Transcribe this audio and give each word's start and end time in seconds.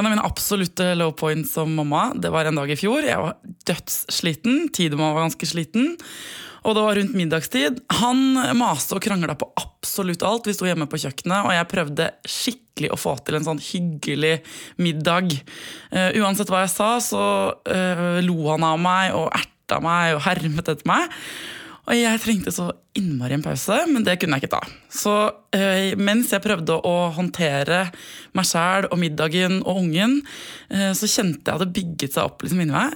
En 0.00 0.06
av 0.08 0.14
mine 0.14 0.24
absolutte 0.24 0.94
low 0.96 1.10
points 1.12 1.52
som 1.52 1.74
mamma, 1.76 2.14
det 2.16 2.30
var 2.32 2.48
en 2.48 2.56
dag 2.56 2.70
i 2.72 2.76
fjor. 2.80 3.04
Jeg 3.04 3.20
var 3.20 3.34
dødssliten. 3.68 4.70
Tidemann 4.72 5.12
var 5.12 5.26
ganske 5.26 5.48
sliten. 5.50 5.90
Og 6.64 6.76
det 6.76 6.84
var 6.86 6.96
rundt 6.96 7.18
middagstid. 7.18 7.82
Han 8.00 8.22
maste 8.56 8.96
og 8.96 9.04
krangla 9.04 9.36
på 9.36 9.50
absolutt 9.60 10.24
alt. 10.24 10.48
Vi 10.48 10.56
sto 10.56 10.64
hjemme 10.64 10.88
på 10.88 11.02
kjøkkenet, 11.04 11.44
og 11.44 11.52
jeg 11.52 11.68
prøvde 11.68 12.08
skikkelig 12.24 12.92
å 12.94 13.00
få 13.00 13.14
til 13.26 13.36
en 13.36 13.46
sånn 13.50 13.60
hyggelig 13.60 14.38
middag. 14.80 15.36
Uh, 15.92 16.08
uansett 16.22 16.48
hva 16.48 16.64
jeg 16.64 16.72
sa, 16.72 16.94
så 17.04 17.24
uh, 17.60 18.20
lo 18.24 18.38
han 18.54 18.64
av 18.72 18.80
meg 18.80 19.16
og 19.20 19.28
erta 19.36 19.82
meg 19.84 20.16
og 20.16 20.24
hermet 20.30 20.72
etter 20.72 20.88
meg. 20.88 21.20
Og 21.90 21.98
jeg 21.98 22.20
trengte 22.22 22.52
så 22.54 22.68
innmari 22.94 23.34
en 23.34 23.42
pause, 23.42 23.80
men 23.90 24.04
det 24.06 24.14
kunne 24.20 24.36
jeg 24.38 24.44
ikke 24.44 24.52
ta. 24.52 24.60
Så 24.94 25.14
eh, 25.56 25.96
mens 25.98 26.30
jeg 26.30 26.42
prøvde 26.44 26.76
å 26.86 27.10
håndtere 27.16 27.80
meg 28.38 28.46
sjæl 28.46 28.86
og 28.92 28.98
middagen 29.00 29.58
og 29.64 29.80
ungen, 29.82 30.20
eh, 30.70 30.92
så 30.94 31.08
kjente 31.10 31.50
jeg 31.50 31.56
at 31.56 31.64
det 31.64 31.74
bygget 31.74 32.14
seg 32.14 32.28
opp 32.30 32.44
liksom 32.44 32.62
inni 32.62 32.76
meg. 32.76 32.94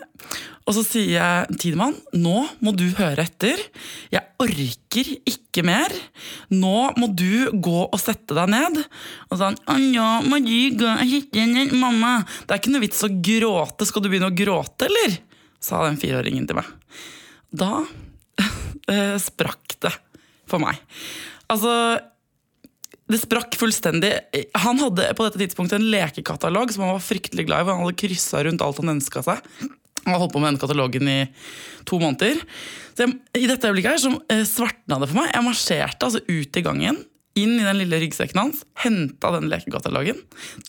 Og 0.65 0.77
så 0.77 0.85
sier 0.87 1.11
jeg, 1.17 1.57
Tidemann, 1.61 1.97
nå 2.15 2.45
må 2.65 2.73
du 2.79 2.87
høre 3.01 3.27
etter. 3.27 3.59
Jeg 4.15 4.23
orker 4.41 5.11
ikke 5.29 5.67
mer. 5.67 5.93
Nå 6.55 6.95
må 6.97 7.11
du 7.13 7.51
gå 7.53 7.83
og 7.85 7.99
sette 8.01 8.37
deg 8.39 8.55
ned. 8.55 8.79
Og 9.29 9.35
så 9.35 9.51
sa 9.51 9.51
han, 9.69 9.91
ja, 9.93 10.09
må 10.25 10.39
du 10.47 10.79
gå 10.79 10.89
og 10.89 11.05
sette 11.11 11.45
ned, 11.51 11.75
mamma. 11.83 12.15
Det 12.47 12.55
er 12.55 12.63
ikke 12.63 12.73
noe 12.73 12.87
vits 12.87 13.05
å 13.05 13.11
gråte. 13.13 13.91
Skal 13.91 14.07
du 14.07 14.09
begynne 14.09 14.31
å 14.31 14.39
gråte, 14.39 14.89
eller? 14.89 15.19
Sa 15.61 15.83
den 15.85 16.01
fireåringen 16.01 16.49
til 16.49 16.63
meg. 16.63 16.73
Da 17.55 17.83
eh, 18.91 19.15
sprakk 19.23 19.79
det 19.85 19.93
for 20.51 20.63
meg. 20.63 20.81
Altså 21.53 21.73
det 23.11 23.21
sprakk 23.21 23.57
fullstendig. 23.61 24.13
Han 24.65 24.81
hadde 24.81 25.11
på 25.17 25.27
dette 25.27 25.41
tidspunktet 25.43 25.77
en 25.77 25.91
lekekatalog 25.93 26.73
som 26.73 26.87
han 26.87 26.95
var 26.97 27.05
fryktelig 27.05 27.45
glad 27.49 27.61
i. 27.61 27.67
for 27.67 27.75
Han 27.75 27.85
hadde 27.85 28.01
kryssa 28.01 28.45
rundt 28.47 28.65
alt 28.65 28.81
han 28.81 28.95
ønska 28.95 29.25
seg. 29.27 29.43
Han 30.05 30.13
hadde 30.13 30.23
holdt 30.23 30.33
på 30.33 30.41
med 30.41 30.55
den 30.55 30.61
katalogen 30.63 31.11
i 31.13 31.19
to 31.89 31.99
måneder. 32.01 32.41
Så 32.97 33.05
jeg, 33.05 33.19
I 33.37 33.49
dette 33.51 33.69
øyeblikket 33.69 33.93
her 33.93 34.01
så 34.01 34.15
eh, 34.33 34.45
svartna 34.49 35.01
det 35.03 35.11
for 35.11 35.21
meg. 35.21 35.33
Jeg 35.35 35.47
marsjerte 35.47 36.09
altså 36.09 36.23
ut 36.25 36.61
i 36.61 36.65
gangen, 36.65 37.03
inn 37.35 37.57
i 37.59 37.65
den 37.67 37.79
lille 37.81 37.99
ryggsekken 37.99 38.39
hans, 38.39 38.61
henta 38.79 39.33
den 39.35 39.49
lekekatalogen, 39.51 40.21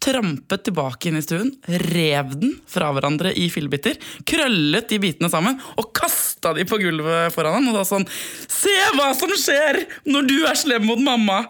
trampet 0.01 0.63
tilbake 0.65 1.11
inn 1.11 1.19
i 1.19 1.23
stuen, 1.25 1.51
rev 1.91 2.33
den 2.41 2.55
fra 2.69 2.89
hverandre 2.95 3.33
i 3.37 3.47
fillebiter, 3.53 3.99
krøllet 4.25 4.89
de 4.89 4.99
bitene 5.03 5.29
sammen 5.29 5.59
og 5.77 5.91
kasta 5.97 6.55
de 6.57 6.65
på 6.65 6.79
gulvet 6.81 7.33
foran 7.35 7.59
ham. 7.59 7.69
Og 7.69 7.77
da 7.77 7.85
sånn 7.85 8.07
Se 8.49 8.73
hva 8.97 9.11
som 9.17 9.29
skjer 9.37 9.83
når 10.09 10.27
du 10.29 10.37
er 10.49 10.57
slem 10.57 10.87
mot 10.89 11.01
mamma! 11.01 11.43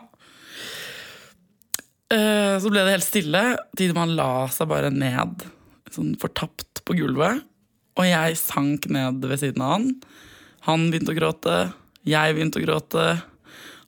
Eh, 2.11 2.55
Så 2.61 2.69
ble 2.71 2.83
det 2.85 2.97
helt 2.97 3.07
stille. 3.07 3.43
Tidemann 3.77 4.15
la 4.17 4.45
seg 4.53 4.69
bare 4.69 4.91
ned, 4.93 5.45
sånn 5.95 6.15
fortapt 6.21 6.83
på 6.85 6.97
gulvet. 6.99 7.41
Og 7.95 8.07
jeg 8.07 8.35
sank 8.39 8.89
ned 8.91 9.23
ved 9.23 9.39
siden 9.41 9.63
av 9.63 9.77
han. 9.77 9.87
Han 10.67 10.89
begynte 10.91 11.13
å 11.13 11.17
gråte. 11.17 11.55
Jeg 12.05 12.35
begynte 12.35 12.59
å 12.59 12.65
gråte. 12.65 13.05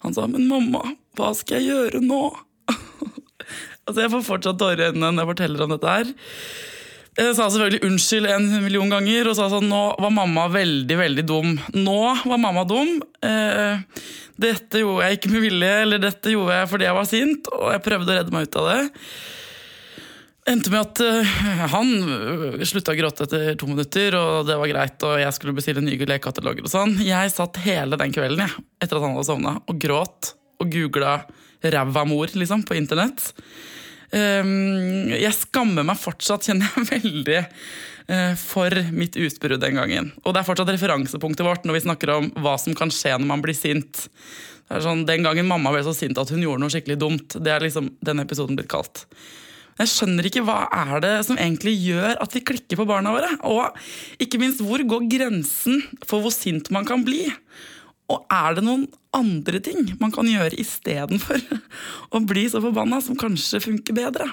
Han 0.06 0.14
sa 0.14 0.28
'men 0.28 0.48
mamma, 0.48 0.84
hva 1.18 1.34
skal 1.36 1.62
jeg 1.62 1.72
gjøre 1.72 2.02
nå?' 2.04 2.38
altså 3.88 4.02
Jeg 4.04 4.12
får 4.14 4.26
fortsatt 4.28 4.60
tårer 4.60 4.82
i 4.82 4.90
øynene 4.92 5.14
når 5.14 5.24
jeg 5.24 5.32
forteller 5.34 5.64
om 5.64 5.76
dette 5.76 5.94
her. 5.94 6.12
Jeg 7.18 7.34
sa 7.34 7.48
selvfølgelig 7.50 7.88
unnskyld 7.88 8.28
en 8.30 8.44
million 8.62 8.92
ganger 8.94 9.32
og 9.32 9.38
sa 9.40 9.48
sånn 9.50 9.66
nå 9.72 9.82
var 9.98 10.12
mamma 10.14 10.44
veldig, 10.54 10.98
veldig 11.00 11.24
dum. 11.26 11.56
Nå 11.74 12.02
var 12.14 12.38
mamma 12.38 12.62
dum. 12.70 13.00
Eh, 13.26 13.80
dette 14.38 14.84
gjorde 14.84 15.08
jeg 15.08 15.18
ikke 15.18 15.32
med 15.34 15.46
vilje, 15.48 15.72
eller 15.82 16.04
dette 16.04 16.36
gjorde 16.36 16.60
jeg 16.60 16.70
fordi 16.70 16.86
jeg 16.86 16.98
var 17.00 17.10
sint, 17.10 17.50
og 17.58 17.72
jeg 17.74 17.84
prøvde 17.88 18.14
å 18.14 18.20
redde 18.20 18.36
meg 18.36 18.46
ut 18.46 18.60
av 18.62 18.70
det. 18.70 18.84
Endte 20.48 20.72
med 20.72 20.80
at 20.80 21.00
uh, 21.04 21.32
han 21.74 21.90
øh, 22.08 22.62
slutta 22.68 22.94
å 22.94 22.98
gråte 22.98 23.26
etter 23.26 23.58
to 23.60 23.68
minutter, 23.68 24.16
og 24.16 24.48
det 24.48 24.56
var 24.56 24.70
greit, 24.72 25.04
og 25.04 25.18
jeg 25.20 25.36
skulle 25.36 25.56
bestille 25.58 25.84
nye 25.84 26.08
lekekataloger 26.08 26.64
og 26.64 26.72
sånn. 26.72 26.94
Jeg 27.04 27.34
satt 27.34 27.60
hele 27.66 28.00
den 28.00 28.14
kvelden 28.16 28.46
jeg, 28.46 28.64
etter 28.80 28.96
at 28.96 29.04
han 29.04 29.18
hadde 29.18 29.28
sovna, 29.28 29.58
og 29.68 29.82
gråt 29.82 30.32
og 30.64 30.72
googla 30.72 31.18
'ræva 31.62 32.06
mor' 32.08 32.32
liksom, 32.40 32.64
på 32.64 32.78
internett. 32.80 33.34
Um, 34.08 35.12
jeg 35.12 35.36
skammer 35.36 35.84
meg 35.84 36.00
fortsatt, 36.00 36.48
kjenner 36.48 36.70
jeg 36.72 36.88
veldig, 36.96 37.42
uh, 38.08 38.34
for 38.40 38.72
mitt 38.96 39.18
utbrudd 39.20 39.60
den 39.66 39.80
gangen. 39.82 40.14
Og 40.24 40.32
det 40.32 40.42
er 40.42 40.48
fortsatt 40.48 40.72
referansepunktet 40.72 41.44
vårt 41.44 41.68
når 41.68 41.80
vi 41.80 41.88
snakker 41.90 42.14
om 42.14 42.30
hva 42.40 42.56
som 42.62 42.78
kan 42.78 42.94
skje 42.94 43.18
når 43.18 43.32
man 43.34 43.44
blir 43.44 43.58
sint. 43.58 44.08
Det 44.68 44.80
er 44.80 44.86
sånn, 44.86 45.04
Den 45.08 45.28
gangen 45.28 45.48
mamma 45.50 45.76
ble 45.76 45.84
så 45.84 45.96
sint 45.96 46.20
at 46.20 46.32
hun 46.32 46.44
gjorde 46.44 46.64
noe 46.64 46.72
skikkelig 46.72 47.00
dumt. 47.04 47.36
Det 47.36 47.52
er 47.52 47.68
liksom 47.68 47.92
denne 48.00 48.24
episoden 48.24 48.56
blitt 48.56 48.72
kalt. 48.72 49.04
Jeg 49.78 49.92
skjønner 49.92 50.26
ikke 50.26 50.42
hva 50.46 50.64
er 50.74 51.02
det 51.04 51.14
som 51.28 51.38
egentlig 51.38 51.76
gjør 51.84 52.18
at 52.24 52.34
vi 52.34 52.42
klikker 52.46 52.80
på 52.80 52.88
barna 52.90 53.14
våre. 53.14 53.30
Og 53.46 53.78
ikke 54.24 54.40
minst, 54.42 54.64
hvor 54.66 54.82
går 54.82 55.06
grensen 55.12 55.84
for 56.08 56.24
hvor 56.24 56.34
sint 56.34 56.72
man 56.74 56.88
kan 56.88 57.06
bli? 57.06 57.28
Og 58.10 58.24
er 58.34 58.58
det 58.58 58.64
noen 58.66 58.88
andre 59.16 59.62
ting 59.64 59.92
man 60.02 60.14
kan 60.16 60.30
gjøre 60.30 60.58
istedenfor 60.58 61.44
å 62.16 62.24
bli 62.26 62.48
så 62.50 62.64
forbanna, 62.64 63.02
som 63.04 63.20
kanskje 63.20 63.62
funker 63.68 63.98
bedre? 63.98 64.32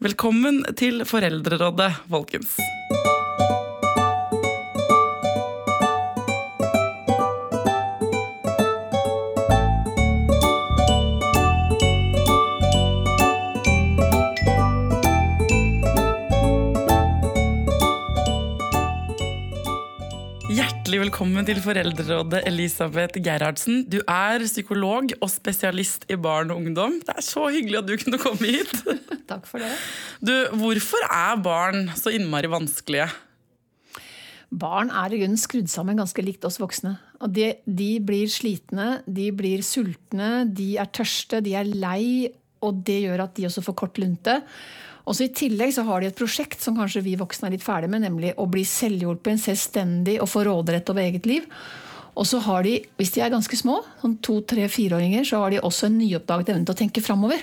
Velkommen 0.00 0.62
til 0.76 1.04
Foreldrerådet, 1.08 1.92
folkens. 2.12 2.56
Velkommen 21.46 21.62
til 21.62 21.62
Foreldrerådet, 21.62 22.40
Elisabeth 22.48 23.20
Gerhardsen. 23.22 23.84
Du 23.86 24.00
er 24.08 24.42
psykolog 24.42 25.12
og 25.22 25.30
spesialist 25.30 26.02
i 26.10 26.16
barn 26.18 26.50
og 26.50 26.58
ungdom. 26.58 26.96
Det 26.98 27.14
er 27.14 27.22
så 27.22 27.46
hyggelig 27.54 27.78
at 27.78 27.86
du 27.86 27.94
kunne 28.00 28.18
komme 28.18 28.48
hit. 28.50 28.72
Takk 29.30 29.46
for 29.46 29.62
det. 29.62 29.70
Du, 30.18 30.32
Hvorfor 30.58 31.06
er 31.06 31.38
barn 31.38 31.92
så 31.94 32.10
innmari 32.10 32.50
vanskelige? 32.50 33.06
Barn 34.50 34.90
er 34.90 35.14
i 35.14 35.20
grunnen 35.20 35.38
skrudd 35.38 35.70
sammen 35.70 36.02
ganske 36.02 36.24
likt 36.24 36.42
oss 36.48 36.58
voksne. 36.58 36.96
Og 37.22 37.30
de, 37.30 37.52
de 37.62 37.92
blir 38.02 38.26
slitne, 38.26 39.04
de 39.06 39.30
blir 39.30 39.62
sultne, 39.62 40.48
de 40.50 40.72
er 40.82 40.90
tørste, 40.90 41.44
de 41.46 41.54
er 41.54 41.70
lei, 41.70 42.32
og 42.66 42.82
det 42.88 43.04
gjør 43.04 43.28
at 43.28 43.38
de 43.38 43.46
også 43.46 43.62
får 43.68 43.78
kort 43.84 44.02
lunte. 44.02 44.40
Og 45.06 45.14
så 45.14 45.26
I 45.26 45.34
tillegg 45.38 45.72
så 45.76 45.86
har 45.86 46.02
de 46.02 46.10
et 46.10 46.18
prosjekt 46.18 46.62
som 46.62 46.76
kanskje 46.78 47.04
vi 47.06 47.14
voksne 47.18 47.48
er 47.48 47.54
litt 47.54 47.64
ferdig 47.64 47.90
med, 47.92 48.02
nemlig 48.02 48.34
å 48.36 48.48
bli 48.50 48.64
selvhjulpen, 48.66 49.38
selvstendig 49.38 50.18
og 50.20 50.30
få 50.30 50.42
råderett 50.48 50.90
over 50.90 51.06
eget 51.06 51.28
liv. 51.30 51.46
Og 52.16 52.24
så 52.24 52.40
har 52.46 52.64
de, 52.64 52.78
hvis 52.96 53.12
de 53.12 53.20
er 53.20 53.32
ganske 53.32 53.58
små, 53.60 53.82
sånn 54.00 54.16
to, 54.24 54.38
tre, 54.48 54.64
fireåringer, 54.72 55.26
så 55.28 55.42
har 55.42 55.52
de 55.52 55.60
også 55.60 55.90
en 55.90 55.98
nyoppdaget 56.00 56.54
evne 56.54 56.64
til 56.64 56.74
å 56.74 56.78
tenke 56.78 57.04
framover. 57.04 57.42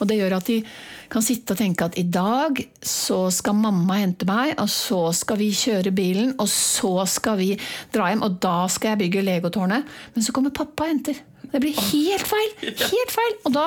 Og 0.00 0.08
det 0.10 0.16
gjør 0.18 0.34
at 0.40 0.50
de 0.50 0.58
kan 1.10 1.24
sitte 1.24 1.54
og 1.54 1.60
tenke 1.60 1.86
at 1.86 1.98
i 1.98 2.04
dag 2.10 2.58
så 2.86 3.22
skal 3.34 3.58
mamma 3.58 4.00
hente 4.00 4.26
meg, 4.26 4.56
og 4.58 4.66
så 4.72 5.00
skal 5.16 5.38
vi 5.40 5.52
kjøre 5.54 5.94
bilen, 5.94 6.34
og 6.42 6.50
så 6.50 7.06
skal 7.10 7.38
vi 7.38 7.52
dra 7.94 8.10
hjem, 8.10 8.26
og 8.26 8.40
da 8.42 8.64
skal 8.72 8.94
jeg 8.94 9.04
bygge 9.04 9.26
legotårnet. 9.28 9.98
Men 10.16 10.26
så 10.26 10.34
kommer 10.34 10.54
pappa 10.58 10.88
og 10.88 10.94
henter. 10.94 11.22
Det 11.50 11.62
blir 11.62 11.74
helt 11.90 12.28
feil! 12.28 12.54
Helt 12.62 13.14
feil! 13.14 13.34
Og 13.48 13.54
da, 13.54 13.66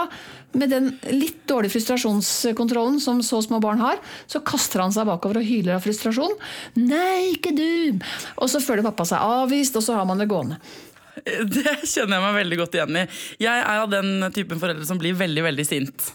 med 0.59 0.71
den 0.71 0.91
litt 1.09 1.41
dårlige 1.49 1.75
frustrasjonskontrollen 1.75 3.01
som 3.03 3.19
så 3.25 3.41
små 3.43 3.59
barn 3.63 3.81
har, 3.81 3.99
så 4.29 4.43
kaster 4.45 4.83
han 4.83 4.93
seg 4.95 5.09
bakover 5.09 5.41
og 5.41 5.47
hyler 5.47 5.77
av 5.77 5.83
frustrasjon. 5.85 6.37
Nei, 6.79 7.33
ikke 7.33 7.55
du! 7.57 7.99
Og 8.37 8.51
så 8.51 8.63
føler 8.63 8.85
pappa 8.85 9.07
seg 9.09 9.23
avvist, 9.23 9.77
og 9.79 9.85
så 9.85 9.97
har 9.99 10.09
man 10.09 10.21
det 10.21 10.29
gående. 10.31 10.61
Det 11.23 11.75
kjenner 11.85 12.17
jeg 12.17 12.23
meg 12.23 12.35
veldig 12.39 12.57
godt 12.57 12.75
igjen 12.77 12.97
i. 12.97 13.03
Jeg 13.45 13.59
er 13.61 13.81
av 13.83 13.89
den 13.91 14.25
typen 14.33 14.59
foreldre 14.61 14.85
som 14.87 14.97
blir 14.99 15.13
veldig 15.17 15.43
veldig 15.45 15.65
sint. 15.67 16.07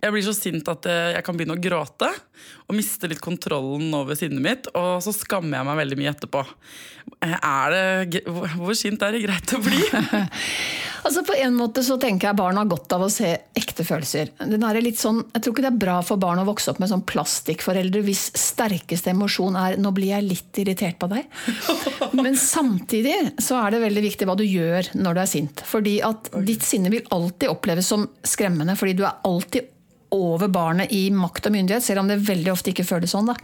Jeg 0.00 0.14
blir 0.14 0.24
så 0.24 0.32
sint 0.36 0.70
at 0.72 0.88
eh, 0.88 1.10
jeg 1.18 1.26
kan 1.26 1.36
begynne 1.36 1.58
å 1.58 1.62
gråte 1.62 2.08
og 2.68 2.76
miste 2.76 3.08
litt 3.08 3.22
kontrollen 3.24 3.94
over 3.96 4.18
sinnet 4.18 4.44
mitt. 4.44 4.68
Og 4.76 5.00
så 5.04 5.14
skammer 5.16 5.58
jeg 5.58 5.68
meg 5.68 5.80
veldig 5.80 5.98
mye 6.00 6.12
etterpå. 6.12 6.44
Eh, 7.24 7.36
Er 7.38 7.72
det, 7.72 8.22
hvor 8.28 8.76
sint 8.76 9.02
er 9.02 9.16
det 9.16 9.24
greit 9.24 9.56
å 9.56 9.62
bli? 9.64 9.80
Altså 11.08 11.22
På 11.24 11.32
en 11.38 11.54
måte 11.56 11.80
så 11.86 11.94
tenker 12.00 12.28
jeg 12.28 12.36
barn 12.36 12.58
har 12.58 12.66
godt 12.68 12.92
av 12.92 13.04
å 13.06 13.08
se 13.12 13.30
ekte 13.56 13.84
følelser. 13.86 14.32
Er 14.42 14.88
sånn, 14.98 15.22
jeg 15.32 15.44
tror 15.44 15.54
ikke 15.54 15.64
det 15.64 15.70
er 15.70 15.80
bra 15.84 15.94
for 16.04 16.20
barn 16.20 16.42
å 16.42 16.44
vokse 16.48 16.72
opp 16.72 16.80
med 16.82 16.90
sånn 16.90 17.04
plastikkforeldre 17.08 18.02
hvis 18.04 18.24
sterkeste 18.36 19.14
emosjon 19.14 19.56
er 19.56 19.78
'nå 19.78 19.92
blir 19.94 20.10
jeg 20.16 20.26
litt 20.26 20.60
irritert 20.60 20.98
på 20.98 21.08
deg'. 21.08 21.30
Men 22.24 22.36
samtidig 22.36 23.14
så 23.40 23.62
er 23.62 23.70
det 23.70 23.84
veldig 23.86 24.04
viktig 24.10 24.28
hva 24.28 24.36
du 24.36 24.44
gjør 24.44 24.90
når 24.98 25.14
du 25.14 25.20
er 25.22 25.32
sint. 25.32 25.64
Fordi 25.64 25.96
at 26.04 26.30
ditt 26.44 26.66
sinne 26.66 26.90
vil 26.90 27.06
alltid 27.14 27.48
oppleves 27.48 27.86
som 27.86 28.08
skremmende, 28.26 28.76
fordi 28.76 28.98
du 28.98 29.06
er 29.06 29.22
alltid 29.24 29.70
over 30.14 30.50
barnet 30.52 30.92
i 30.94 31.08
makt 31.14 31.50
og 31.50 31.54
myndighet, 31.54 31.84
selv 31.84 32.02
om 32.02 32.10
det 32.10 32.22
veldig 32.26 32.52
ofte 32.54 32.72
ikke 32.72 32.86
føles 32.88 33.12
sånn. 33.14 33.28
da. 33.30 33.36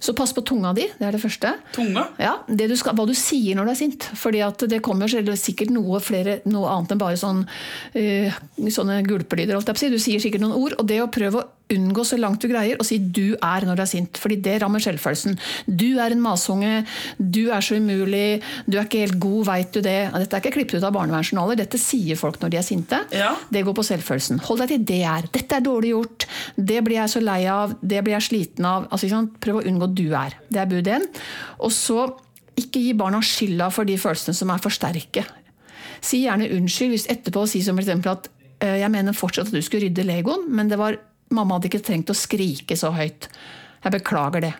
Så 0.00 0.14
pass 0.16 0.32
på 0.32 0.40
tunga 0.40 0.72
di, 0.72 0.86
det 0.96 1.04
er 1.04 1.12
det 1.12 1.20
første. 1.20 1.52
Tunga? 1.76 2.06
Ja, 2.16 2.38
det 2.48 2.70
du 2.70 2.76
skal, 2.80 2.94
Hva 2.96 3.04
du 3.04 3.12
sier 3.12 3.58
når 3.58 3.68
du 3.68 3.72
er 3.74 3.78
sint. 3.82 4.06
Fordi 4.16 4.40
at 4.46 4.64
det 4.72 4.80
kommer 4.84 5.10
sikkert 5.36 5.74
noe, 5.74 6.00
flere, 6.00 6.38
noe 6.48 6.70
annet 6.72 6.94
enn 6.94 7.02
bare 7.02 7.20
sånn, 7.20 7.42
uh, 7.44 8.38
sånne 8.64 9.02
gulpelyder. 9.04 9.60
Du 9.60 10.00
sier 10.00 10.22
sikkert 10.22 10.46
noen 10.46 10.56
ord. 10.56 10.78
Og 10.80 10.88
det 10.88 11.02
å 11.04 11.10
prøve 11.12 11.42
å 11.42 11.48
unngå 11.74 12.04
så 12.06 12.18
langt 12.20 12.42
du 12.42 12.48
greier 12.50 12.80
å 12.80 12.86
si 12.86 12.98
'du 12.98 13.36
er' 13.36 13.66
når 13.66 13.76
du 13.76 13.82
er 13.82 13.90
sint. 13.90 14.18
Fordi 14.18 14.36
det 14.42 14.60
rammer 14.62 14.80
selvfølelsen. 14.80 15.38
Du 15.66 15.98
er 15.98 16.12
en 16.12 16.22
masunge. 16.22 16.86
Du 17.18 17.50
er 17.50 17.60
så 17.60 17.76
umulig. 17.76 18.42
Du 18.68 18.78
er 18.78 18.84
ikke 18.84 19.04
helt 19.06 19.20
god, 19.20 19.46
veit 19.46 19.72
du 19.72 19.80
det? 19.80 20.12
Dette 20.12 20.36
er 20.36 20.40
ikke 20.40 20.56
klippet 20.58 20.80
ut 20.80 20.84
av 20.84 20.94
barnevernsjournaler. 20.94 21.56
Dette 21.56 21.78
sier 21.78 22.16
folk 22.16 22.40
når 22.40 22.50
de 22.50 22.56
er 22.56 22.66
sinte. 22.66 23.00
Ja. 23.12 23.34
Det 23.50 23.64
går 23.64 23.74
på 23.74 23.86
selvfølelsen. 23.86 24.40
Hold 24.48 24.64
deg 24.64 24.68
til 24.74 24.84
det 24.84 25.02
er. 25.02 25.28
Dette 25.32 25.56
er 25.56 25.66
dårlig 25.66 25.94
gjort. 25.94 26.26
Det 26.56 26.80
blir 26.84 27.00
jeg 27.00 27.14
så 27.14 27.20
lei 27.20 27.44
av. 27.46 27.76
Det 27.80 28.02
blir 28.04 28.18
jeg 28.18 28.28
sliten 28.28 28.64
av. 28.64 28.88
Altså? 28.90 29.26
Prøv 29.40 29.60
å 29.60 29.66
unngå 29.66 29.94
du 29.94 30.08
er. 30.14 30.36
Det 30.48 30.60
er 30.60 30.70
bud 30.70 30.90
én. 30.90 31.06
Og 31.60 31.72
så 31.72 32.08
ikke 32.60 32.82
gi 32.82 32.96
barna 32.98 33.20
skylda 33.24 33.70
for 33.72 33.88
de 33.88 33.96
følelsene 34.00 34.36
som 34.36 34.50
er 34.52 34.60
for 34.62 34.74
sterke. 34.74 35.24
Si 36.04 36.24
gjerne 36.24 36.48
unnskyld 36.56 36.94
hvis 36.94 37.08
etterpå 37.12 37.46
si 37.48 37.62
som 37.64 37.78
f.eks. 37.78 38.06
at 38.08 38.30
«Eh, 38.60 38.80
jeg 38.82 38.92
mener 38.92 39.16
fortsatt 39.16 39.48
at 39.48 39.56
du 39.56 39.62
skulle 39.64 39.88
rydde 39.88 40.04
legoen, 40.04 40.48
men 40.52 40.68
det 40.68 40.76
var, 40.80 40.98
mamma 41.30 41.56
hadde 41.58 41.70
ikke 41.70 41.84
trengt 41.86 42.10
å 42.12 42.16
skrike 42.18 42.76
så 42.78 42.92
høyt. 42.94 43.30
Jeg 43.84 43.94
beklager 43.96 44.44
det. 44.48 44.54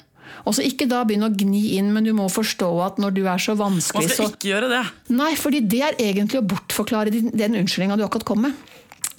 Og 0.47 0.55
så 0.57 0.65
ikke 0.65 0.87
da 0.89 1.03
begynne 1.05 1.29
å 1.29 1.37
gni 1.37 1.77
inn, 1.77 1.91
men 1.93 2.07
du 2.07 2.13
må 2.17 2.29
forstå 2.33 2.69
at 2.87 3.01
når 3.03 3.17
du 3.17 3.25
er 3.27 3.41
så 3.43 3.57
Man 3.59 3.77
vanskelig, 3.77 4.13
skal 4.13 4.29
så 4.31 4.33
ikke 4.33 4.53
gjøre 4.53 4.69
det. 4.73 4.83
Nei, 5.13 5.33
fordi 5.37 5.61
det 5.69 5.83
er 5.89 5.99
egentlig 6.01 6.41
å 6.41 6.47
bortforklare 6.55 7.13
din- 7.13 7.33
den 7.35 7.59
unnskyldninga 7.61 7.99
du 7.99 8.07
akkurat 8.07 8.25
kom 8.25 8.47
med. 8.47 8.55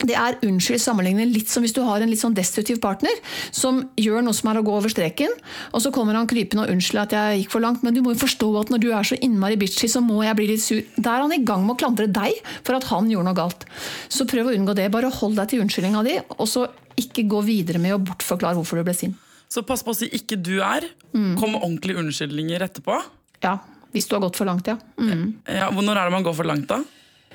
Det 0.02 0.16
er 0.18 0.40
unnskyld 0.42 0.82
sammenlignet 0.82 1.30
litt 1.30 1.52
som 1.52 1.62
hvis 1.62 1.76
du 1.76 1.84
har 1.86 2.02
en 2.02 2.10
litt 2.10 2.18
sånn 2.20 2.34
destruktiv 2.34 2.80
partner 2.82 3.14
som 3.54 3.84
gjør 4.02 4.24
noe 4.26 4.34
som 4.34 4.50
er 4.50 4.58
å 4.58 4.64
gå 4.66 4.74
over 4.74 4.90
streken, 4.90 5.30
og 5.76 5.84
så 5.84 5.92
kommer 5.94 6.18
han 6.18 6.26
krypende 6.26 6.66
og 6.66 6.74
unnskylder 6.74 7.04
at 7.06 7.14
jeg 7.14 7.44
gikk 7.44 7.52
for 7.54 7.62
langt, 7.62 7.84
men 7.84 7.94
du 7.94 8.02
må 8.02 8.16
jo 8.16 8.24
forstå 8.26 8.50
at 8.64 8.74
når 8.74 8.82
du 8.82 8.90
er 8.98 9.04
så 9.06 9.20
innmari 9.22 9.60
bitchy, 9.62 9.86
så 9.92 10.02
må 10.02 10.24
jeg 10.26 10.36
bli 10.40 10.48
litt 10.48 10.64
sur. 10.66 10.82
Da 10.98 11.18
er 11.18 11.22
han 11.28 11.36
i 11.38 11.44
gang 11.46 11.68
med 11.68 11.76
å 11.76 11.82
klandre 11.84 12.10
deg 12.10 12.34
for 12.64 12.80
at 12.80 12.90
han 12.90 13.12
gjorde 13.14 13.30
noe 13.30 13.38
galt. 13.38 13.66
Så 14.10 14.26
prøv 14.26 14.50
å 14.50 14.56
unngå 14.58 14.74
det. 14.74 14.90
Bare 14.90 15.12
hold 15.14 15.36
deg 15.38 15.50
til 15.50 15.62
unnskyldninga 15.62 16.04
di, 16.08 16.18
og 16.40 16.48
så 16.50 16.66
ikke 17.02 17.28
gå 17.30 17.42
videre 17.46 17.82
med 17.82 17.98
å 17.98 18.02
bortforklare 18.02 18.58
hvorfor 18.60 18.80
du 18.80 18.88
ble 18.88 18.96
sint. 18.98 19.20
Så 19.52 19.66
pass 19.68 19.84
på 19.84 19.92
å 19.92 19.98
si 19.98 20.08
'ikke 20.08 20.40
du 20.40 20.62
er'. 20.64 20.88
Mm. 21.14 21.36
Kom 21.40 21.52
med 21.52 21.62
ordentlige 21.62 22.00
unnskyldninger 22.00 22.64
etterpå. 22.64 23.02
Ja, 23.44 23.60
hvis 23.92 24.08
du 24.08 24.16
har 24.16 24.22
gått 24.24 24.38
for 24.40 24.48
langt, 24.48 24.68
ja. 24.68 24.78
Mm. 24.98 25.42
Ja, 25.46 25.70
når 25.70 25.98
er 25.98 26.04
det 26.08 26.16
man 26.16 26.24
går 26.24 26.36
for 26.36 26.48
langt, 26.48 26.68
da? 26.68 26.84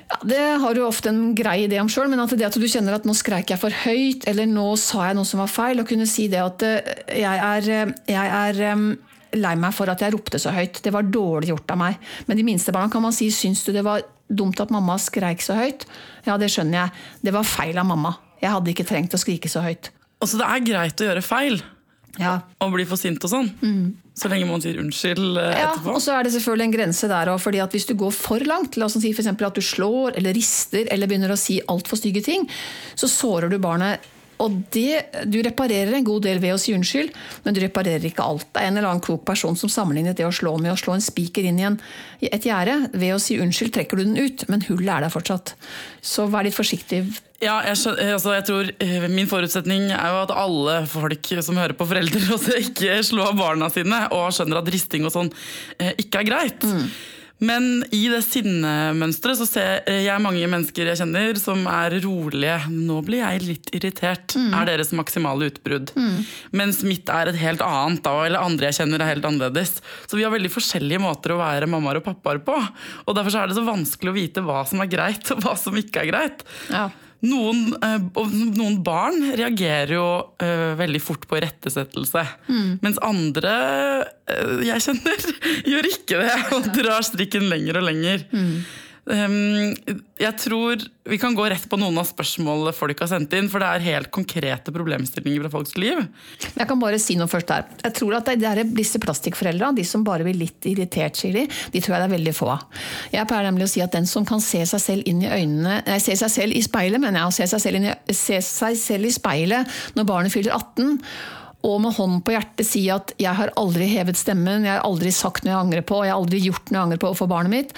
Ja, 0.09 0.17
Det 0.25 0.61
har 0.61 0.75
du 0.75 0.81
ofte 0.87 1.11
en 1.11 1.35
grei 1.35 1.67
idé 1.67 1.81
om 1.81 1.89
sjøl, 1.89 2.09
men 2.09 2.21
at 2.21 2.31
det 2.31 2.47
at 2.47 2.55
du 2.55 2.67
kjenner 2.67 2.95
at 2.95 3.05
nå 3.05 3.13
skreik 3.13 3.51
jeg 3.51 3.59
for 3.59 3.71
høyt, 3.71 4.27
eller 4.27 4.47
nå 4.47 4.77
sa 4.79 5.09
jeg 5.09 5.17
noe 5.19 5.29
som 5.29 5.41
var 5.41 5.51
feil, 5.51 5.81
og 5.81 5.89
kunne 5.89 6.07
si 6.07 6.29
det 6.29 6.41
at 6.41 6.63
eh, 6.63 7.21
jeg 7.21 7.39
er, 7.39 7.71
eh, 7.75 7.95
jeg 8.09 8.29
er 8.39 8.61
eh, 8.71 8.85
lei 9.37 9.55
meg 9.57 9.75
for 9.75 9.91
at 9.91 10.01
jeg 10.01 10.15
ropte 10.15 10.39
så 10.41 10.55
høyt. 10.55 10.81
Det 10.83 10.93
var 10.95 11.03
dårlig 11.03 11.51
gjort 11.51 11.75
av 11.75 11.79
meg. 11.83 11.99
Men 12.27 12.39
de 12.39 12.47
minste 12.47 12.73
barna 12.73 12.89
kan 12.93 13.03
man 13.03 13.13
si 13.13 13.29
syns 13.35 13.65
du 13.67 13.73
det 13.75 13.85
var 13.85 14.07
dumt 14.27 14.61
at 14.63 14.73
mamma 14.75 14.97
skreik 14.99 15.43
så 15.45 15.59
høyt? 15.59 15.85
Ja, 16.25 16.39
det 16.39 16.49
skjønner 16.55 16.87
jeg. 16.87 17.05
Det 17.27 17.35
var 17.35 17.45
feil 17.45 17.77
av 17.79 17.91
mamma. 17.91 18.15
Jeg 18.43 18.51
hadde 18.53 18.73
ikke 18.73 18.87
trengt 18.89 19.15
å 19.17 19.21
skrike 19.21 19.49
så 19.49 19.63
høyt. 19.65 19.91
Altså, 20.21 20.39
det 20.41 20.47
er 20.49 20.65
greit 20.65 21.01
å 21.03 21.09
gjøre 21.11 21.23
feil 21.25 21.59
Ja, 22.19 22.39
og 22.65 22.73
bli 22.73 22.87
for 22.89 22.97
sint 22.97 23.21
og 23.27 23.29
sånn. 23.29 23.51
Så 24.17 24.31
lenge 24.33 24.47
man 24.49 24.63
sier 24.65 24.79
unnskyld 24.81 25.37
eh, 25.37 25.51
Mm. 25.51 25.59
Ja, 25.59 25.73
etterpå. 25.75 25.93
og 25.93 26.01
så 26.01 26.15
er 26.17 26.25
det 26.25 26.33
selvfølgelig 26.33 26.65
en 26.65 26.73
grense 26.73 27.09
der 27.09 27.29
òg. 27.29 27.41
hvis 27.77 27.87
du 27.87 27.95
går 27.95 28.13
for 28.17 28.39
langt, 28.49 28.79
la 28.81 28.87
oss 28.87 28.97
si 29.03 29.13
for 29.13 29.23
at 29.51 29.55
du 29.55 29.61
slår 29.61 30.17
eller 30.17 30.33
rister 30.33 30.89
eller 30.91 31.07
begynner 31.07 31.35
å 31.35 31.37
si 31.37 31.61
altfor 31.69 32.01
stygge 32.01 32.25
ting, 32.25 32.49
så 32.97 33.07
sårer 33.07 33.51
du 33.53 33.59
barnet. 33.59 34.01
Og 34.43 34.57
det, 34.75 35.25
Du 35.27 35.39
reparerer 35.43 35.95
en 35.97 36.07
god 36.07 36.27
del 36.27 36.41
ved 36.43 36.55
å 36.55 36.61
si 36.61 36.75
unnskyld, 36.77 37.13
men 37.45 37.57
du 37.57 37.61
reparerer 37.63 38.05
ikke 38.09 38.25
alt. 38.25 38.49
Det 38.53 38.63
er 38.63 38.71
en 38.71 38.81
eller 38.81 38.91
annen 38.91 39.05
klok 39.05 39.25
person 39.29 39.57
som 39.57 39.73
sammenlignet 39.73 40.19
det 40.19 40.27
å 40.29 40.35
slå 40.35 40.57
med 40.61 40.75
å 40.75 40.81
slå 40.81 40.97
en 40.97 41.05
spiker 41.05 41.47
inn 41.49 41.61
i 41.61 41.69
en, 41.69 41.79
et 42.21 42.49
gjerde. 42.49 42.91
Ved 42.97 43.15
å 43.17 43.23
si 43.23 43.39
unnskyld 43.41 43.75
trekker 43.77 44.01
du 44.01 44.05
den 44.05 44.21
ut, 44.21 44.47
men 44.53 44.65
hullet 44.69 44.93
er 44.93 45.07
der 45.07 45.15
fortsatt. 45.15 45.55
Så 46.05 46.29
vær 46.33 46.47
litt 46.47 46.57
forsiktig. 46.57 47.05
Ja, 47.43 47.59
jeg, 47.67 47.77
eh, 48.01 48.15
altså, 48.15 48.33
jeg 48.33 48.47
tror 48.49 48.71
eh, 48.81 49.03
Min 49.13 49.29
forutsetning 49.29 49.91
er 49.93 50.07
jo 50.09 50.23
at 50.23 50.31
alle 50.33 50.79
folk 50.89 51.29
som 51.45 51.59
hører 51.61 51.77
på 51.77 51.89
foreldre, 51.89 52.23
også 52.37 52.61
ikke 52.63 53.03
slår 53.05 53.37
barna 53.37 53.69
sine, 53.73 54.07
og 54.15 54.33
skjønner 54.33 54.63
at 54.63 54.73
risting 54.73 55.05
og 55.05 55.13
sånn 55.13 55.33
eh, 55.77 55.93
ikke 56.01 56.23
er 56.23 56.31
greit. 56.31 56.67
Men 57.39 57.85
i 57.93 58.07
det 58.09 58.23
sinnemønsteret 58.25 59.41
så 59.41 59.47
ser 59.49 59.91
jeg 59.93 60.23
mange 60.25 60.47
mennesker 60.49 60.89
jeg 60.89 61.01
kjenner 61.03 61.37
som 61.41 61.67
er 61.69 61.99
rolige. 62.05 62.57
Nå 62.73 63.01
blir 63.05 63.21
jeg 63.21 63.43
litt 63.45 63.73
irritert, 63.77 64.37
er 64.37 64.69
deres 64.71 64.95
maksimale 64.97 65.51
utbrudd. 65.51 65.93
Mens 66.57 66.81
mitt 66.87 67.11
er 67.13 67.33
et 67.33 67.41
helt 67.43 67.65
annet, 67.65 68.01
da, 68.07 68.15
eller 68.25 68.45
andre 68.45 68.71
jeg 68.71 68.81
kjenner 68.81 69.05
er 69.05 69.13
helt 69.13 69.29
annerledes. 69.29 69.77
Så 70.09 70.17
vi 70.17 70.25
har 70.25 70.33
veldig 70.33 70.53
forskjellige 70.55 71.03
måter 71.03 71.35
å 71.35 71.41
være 71.43 71.69
mammaer 71.71 72.01
og 72.01 72.07
pappaer 72.09 72.41
på. 72.47 72.57
Og 73.05 73.19
derfor 73.19 73.35
så 73.35 73.43
er 73.43 73.53
det 73.53 73.59
så 73.59 73.67
vanskelig 73.67 74.13
å 74.13 74.17
vite 74.17 74.47
hva 74.47 74.63
som 74.69 74.81
er 74.85 74.93
greit, 74.93 75.29
og 75.35 75.45
hva 75.45 75.57
som 75.61 75.77
ikke 75.77 76.07
er 76.07 76.13
greit. 76.15 76.47
Ja. 76.73 76.89
Noen, 77.25 77.71
eh, 77.81 78.25
noen 78.57 78.81
barn 78.85 79.23
reagerer 79.39 79.95
jo 79.97 80.09
eh, 80.43 80.75
veldig 80.77 81.01
fort 81.01 81.25
på 81.29 81.39
irettesettelse. 81.39 82.25
Mens 82.85 83.01
andre 83.05 83.55
eh, 84.29 84.67
jeg 84.69 84.85
kjenner, 84.85 85.25
gjør 85.73 85.89
ikke 85.93 86.21
det 86.21 86.35
og 86.57 86.69
drar 86.77 87.07
strikken 87.07 87.49
lenger 87.53 87.81
og 87.81 87.89
lenger. 87.89 88.27
Um, 88.37 88.59
jeg 89.07 90.35
tror 90.43 90.81
Vi 91.07 91.19
kan 91.23 91.35
gå 91.39 91.45
rett 91.47 91.69
på 91.71 91.79
noen 91.79 91.95
av 92.01 92.09
spørsmålene 92.09 92.73
folk 92.75 92.99
har 93.05 93.11
sendt 93.13 93.35
inn. 93.39 93.47
For 93.53 93.63
det 93.63 93.69
er 93.69 93.85
helt 93.85 94.11
konkrete 94.15 94.75
problemstillinger 94.75 95.45
fra 95.45 95.53
folks 95.53 95.77
liv. 95.79 96.01
Jeg 96.49 96.67
kan 96.67 96.81
bare 96.83 96.99
si 97.03 97.15
noe 97.19 97.31
først 97.31 97.53
der. 97.53 97.69
Jeg 97.85 97.97
tror 98.01 98.17
at 98.19 98.33
det 98.35 98.51
er 98.51 98.63
disse 98.67 98.99
plastikkforeldra, 99.03 99.71
de 99.77 99.85
som 99.87 100.03
bare 100.07 100.27
blir 100.27 100.39
litt 100.41 100.67
irritert, 100.67 101.19
sier 101.19 101.37
de, 101.37 101.47
de 101.47 101.83
tror 101.85 101.95
jeg 101.95 102.03
det 102.03 102.09
er 102.09 102.17
veldig 102.17 102.35
få 102.35 102.51
av. 102.57 102.67
Jeg 103.15 103.31
pleier 103.31 103.47
nemlig 103.47 103.69
å 103.69 103.73
si 103.77 103.85
at 103.85 103.95
den 103.95 104.11
som 104.11 104.27
kan 104.27 104.43
se 104.43 104.65
seg 104.67 104.83
selv 104.83 105.07
inn 105.09 105.23
i 105.23 105.31
øynene 105.31 105.79
Nei, 105.87 106.01
se 106.03 106.15
seg 106.19 106.31
selv 106.33 106.57
i 106.57 106.63
speilet, 106.65 107.01
mener 107.03 107.23
jeg. 107.23 107.39
Se 107.39 107.51
seg 107.55 107.63
selv, 107.63 107.87
i, 107.87 108.15
se 108.17 108.43
seg 108.43 108.79
selv 108.81 109.07
i 109.07 109.15
speilet 109.15 109.75
når 109.95 110.09
barnet 110.09 110.35
fyller 110.35 110.57
18 110.57 110.97
og 111.67 111.81
med 111.83 111.97
hånden 111.97 112.23
på 112.23 112.35
hjertet 112.35 112.69
si 112.69 112.85
at 112.93 113.13
'jeg 113.19 113.35
har 113.35 113.51
aldri 113.57 113.87
hevet 113.91 114.17
stemmen', 114.17 114.65
'jeg 114.65 114.77
har 114.77 114.87
aldri 114.87 115.11
sagt 115.11 115.45
noe 115.45 115.53
jeg 115.53 115.65
angrer 115.65 115.83
på', 115.83 116.05
'jeg 116.05 116.13
har 116.13 116.21
aldri 116.21 116.39
gjort 116.39 116.71
noe 116.71 116.79
jeg 116.79 116.85
angrer 116.87 117.01
på 117.03 117.09
overfor 117.11 117.29
barnet 117.29 117.51
mitt', 117.51 117.73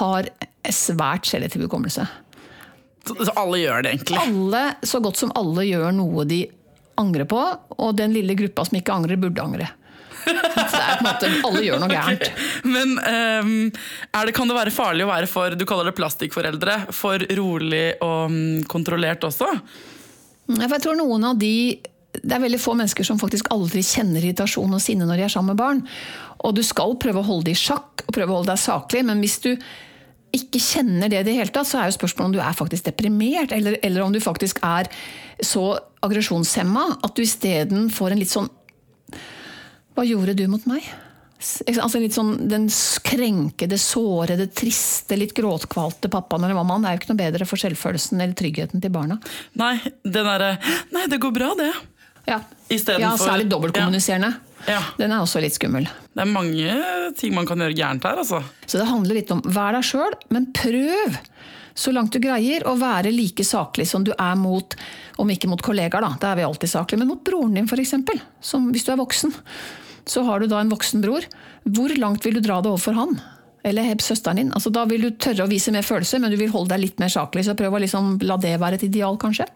har 0.00 0.28
svært 0.74 1.28
selektiv 1.28 1.66
hukommelse. 1.66 2.06
Så, 3.06 3.16
så 3.24 3.32
alle 3.40 3.60
gjør 3.62 3.84
det, 3.84 3.94
egentlig. 3.96 4.20
Alle, 4.20 4.62
så 4.82 5.00
godt 5.04 5.20
som 5.20 5.32
alle 5.38 5.64
gjør 5.68 5.92
noe 5.96 6.26
de 6.28 6.42
angrer 6.98 7.28
på, 7.30 7.40
og 7.78 7.96
den 7.96 8.14
lille 8.16 8.34
gruppa 8.38 8.66
som 8.68 8.78
ikke 8.80 8.94
angrer, 8.94 9.20
burde 9.20 9.44
angre. 9.44 9.68
Så 10.28 10.32
det 10.34 10.80
er 10.82 10.98
på 10.98 11.04
en 11.04 11.06
måte, 11.06 11.28
Alle 11.46 11.60
gjør 11.64 11.82
noe 11.82 11.92
gærent. 11.92 12.26
Men 12.74 12.96
um, 12.98 13.52
er 14.12 14.28
det, 14.28 14.34
kan 14.36 14.50
det 14.50 14.56
være 14.58 14.74
farlig 14.74 15.06
å 15.06 15.10
være 15.12 15.30
for 15.30 15.56
du 15.56 15.64
kaller 15.68 15.88
det 15.88 15.96
plastikkforeldre, 15.98 16.78
for 16.96 17.22
rolig 17.38 17.86
og 18.04 18.34
mm, 18.34 18.66
kontrollert 18.70 19.24
også? 19.28 19.48
For 20.48 20.74
jeg 20.74 20.84
tror 20.84 20.96
noen 20.96 21.26
av 21.28 21.36
de 21.36 21.76
Det 22.18 22.32
er 22.32 22.40
veldig 22.40 22.60
få 22.60 22.72
mennesker 22.72 23.04
som 23.04 23.18
faktisk 23.20 23.50
aldri 23.52 23.82
kjenner 23.84 24.22
irritasjon 24.22 24.72
og 24.74 24.80
sinne 24.82 25.06
når 25.08 25.20
de 25.20 25.26
er 25.26 25.32
sammen 25.32 25.54
med 25.54 25.60
barn. 25.60 25.82
Og 26.44 26.56
du 26.56 26.64
skal 26.66 26.96
prøve 27.00 27.22
å 27.22 27.28
holde 27.28 27.50
det 27.50 27.56
i 27.56 27.60
sjakk 27.60 28.04
og 28.06 28.14
prøve 28.14 28.32
å 28.32 28.40
holde 28.40 28.54
deg 28.54 28.62
saklig, 28.62 29.04
men 29.06 29.20
hvis 29.22 29.38
du 29.44 29.52
ikke 30.36 30.60
kjenner 30.60 31.08
det 31.10 31.22
i 31.22 31.26
det 31.28 31.34
hele 31.38 31.52
tatt, 31.54 31.68
så 31.70 31.80
er 31.80 31.88
jo 31.90 31.96
spørsmålet 31.96 32.28
om 32.28 32.36
du 32.36 32.40
er 32.44 32.56
faktisk 32.56 32.84
deprimert, 32.90 33.52
eller, 33.56 33.78
eller 33.82 34.04
om 34.04 34.12
du 34.14 34.20
faktisk 34.20 34.60
er 34.66 34.90
så 35.44 35.78
aggresjonshemma 36.04 36.84
at 37.06 37.14
du 37.16 37.22
isteden 37.24 37.88
får 37.94 38.14
en 38.14 38.22
litt 38.22 38.32
sånn 38.32 38.48
Hva 39.96 40.04
gjorde 40.06 40.34
du 40.38 40.44
mot 40.50 40.64
meg? 40.70 40.84
Altså 41.38 42.00
litt 42.02 42.16
sånn 42.16 42.32
Den 42.50 42.66
krenkede, 43.06 43.78
sårede, 43.78 44.48
triste, 44.50 45.14
litt 45.18 45.34
gråtkvalte 45.36 46.10
pappaen 46.10 46.42
eller 46.44 46.58
mammaen. 46.58 46.86
Er 46.86 46.96
jo 46.96 47.02
ikke 47.02 47.12
noe 47.12 47.20
bedre 47.22 47.46
for 47.46 47.62
selvfølelsen 47.62 48.18
eller 48.18 48.34
tryggheten 48.38 48.82
til 48.82 48.90
barna. 48.94 49.20
Nei, 49.58 49.76
den 50.02 50.26
derre 50.26 50.56
Nei, 50.94 51.06
det 51.10 51.20
går 51.22 51.34
bra, 51.34 51.52
det. 51.58 51.70
Ja, 52.28 52.40
Istedenfor- 52.68 53.00
ja 53.00 53.14
særlig 53.16 53.48
dobbeltkommuniserende. 53.50 54.32
Ja. 54.34 54.47
Den 54.98 55.12
er 55.12 55.22
også 55.22 55.40
litt 55.44 55.56
skummel. 55.56 55.86
Det 55.86 56.24
er 56.24 56.30
mange 56.30 57.12
ting 57.18 57.34
man 57.36 57.46
kan 57.48 57.62
gjøre 57.62 57.76
gærent 57.78 58.04
her, 58.08 58.20
altså. 58.24 58.42
Så 58.66 58.80
det 58.80 58.88
handler 58.90 59.20
litt 59.20 59.30
om 59.34 59.42
vær 59.46 59.76
deg 59.78 59.86
sjøl, 59.86 60.16
men 60.34 60.50
prøv 60.56 61.18
så 61.78 61.92
langt 61.94 62.10
du 62.10 62.18
greier 62.18 62.64
å 62.66 62.74
være 62.74 63.12
like 63.14 63.44
saklig 63.46 63.86
som 63.86 64.02
du 64.02 64.10
er 64.18 64.34
mot, 64.38 64.74
om 65.22 65.28
ikke 65.30 65.50
mot 65.50 65.62
kollegaer, 65.62 66.02
da, 66.02 66.10
da 66.18 66.32
er 66.32 66.40
vi 66.40 66.46
alltid 66.48 66.72
saklige, 66.72 67.04
men 67.04 67.12
mot 67.12 67.22
broren 67.24 67.54
din 67.54 67.68
f.eks. 67.70 67.94
Hvis 68.74 68.86
du 68.88 68.90
er 68.90 68.98
voksen. 68.98 69.34
Så 70.08 70.24
har 70.26 70.40
du 70.40 70.48
da 70.50 70.58
en 70.58 70.72
voksen 70.72 71.04
bror. 71.04 71.26
Hvor 71.68 71.92
langt 72.00 72.26
vil 72.26 72.38
du 72.38 72.42
dra 72.42 72.58
det 72.64 72.72
overfor 72.72 72.96
han? 72.98 73.18
Eller 73.66 73.94
søsteren 74.02 74.40
din. 74.40 74.50
Altså, 74.56 74.72
da 74.74 74.86
vil 74.88 75.04
du 75.04 75.10
tørre 75.20 75.44
å 75.44 75.50
vise 75.50 75.70
mer 75.74 75.86
følelser, 75.86 76.22
men 76.22 76.32
du 76.32 76.38
vil 76.40 76.50
holde 76.50 76.72
deg 76.72 76.82
litt 76.82 77.02
mer 77.02 77.12
saklig. 77.12 77.44
Så 77.46 77.54
prøv 77.58 77.76
å 77.76 77.82
liksom 77.82 78.16
la 78.26 78.38
det 78.40 78.56
være 78.58 78.80
et 78.80 78.86
ideal, 78.88 79.18
kanskje. 79.20 79.46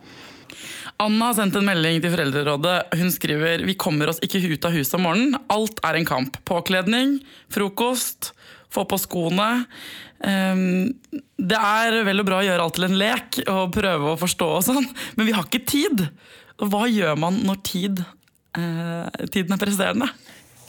Anna 1.00 1.30
har 1.30 1.38
sendt 1.38 1.56
en 1.58 1.66
melding 1.66 2.02
til 2.02 2.12
Foreldrerådet. 2.12 2.76
Hun 3.00 3.10
skriver 3.14 3.64
vi 3.66 3.74
kommer 3.80 4.12
oss 4.12 4.20
ikke 4.22 4.42
ut 4.44 4.68
av 4.68 4.76
huset 4.76 4.98
om 4.98 5.06
morgenen. 5.08 5.38
Alt 5.52 5.80
er 5.86 5.98
en 5.98 6.08
kamp. 6.08 6.36
Påkledning, 6.48 7.16
frokost, 7.52 8.32
få 8.72 8.84
på 8.88 8.98
skoene. 9.00 9.64
Ehm, 10.22 10.92
det 11.36 11.58
er 11.58 11.98
vel 12.06 12.22
og 12.22 12.28
bra 12.28 12.40
å 12.40 12.46
gjøre 12.46 12.66
alt 12.66 12.78
til 12.78 12.86
en 12.86 12.98
lek 13.00 13.40
og 13.48 13.72
prøve 13.74 14.12
å 14.12 14.20
forstå, 14.20 14.48
og 14.58 14.66
sånn, 14.66 14.86
men 15.16 15.28
vi 15.28 15.34
har 15.36 15.48
ikke 15.48 15.64
tid. 15.66 16.04
Hva 16.62 16.86
gjør 16.86 17.18
man 17.18 17.40
når 17.46 17.62
tid, 17.66 18.04
eh, 18.54 19.26
tiden 19.26 19.56
er 19.56 19.62
presserende? 19.62 20.08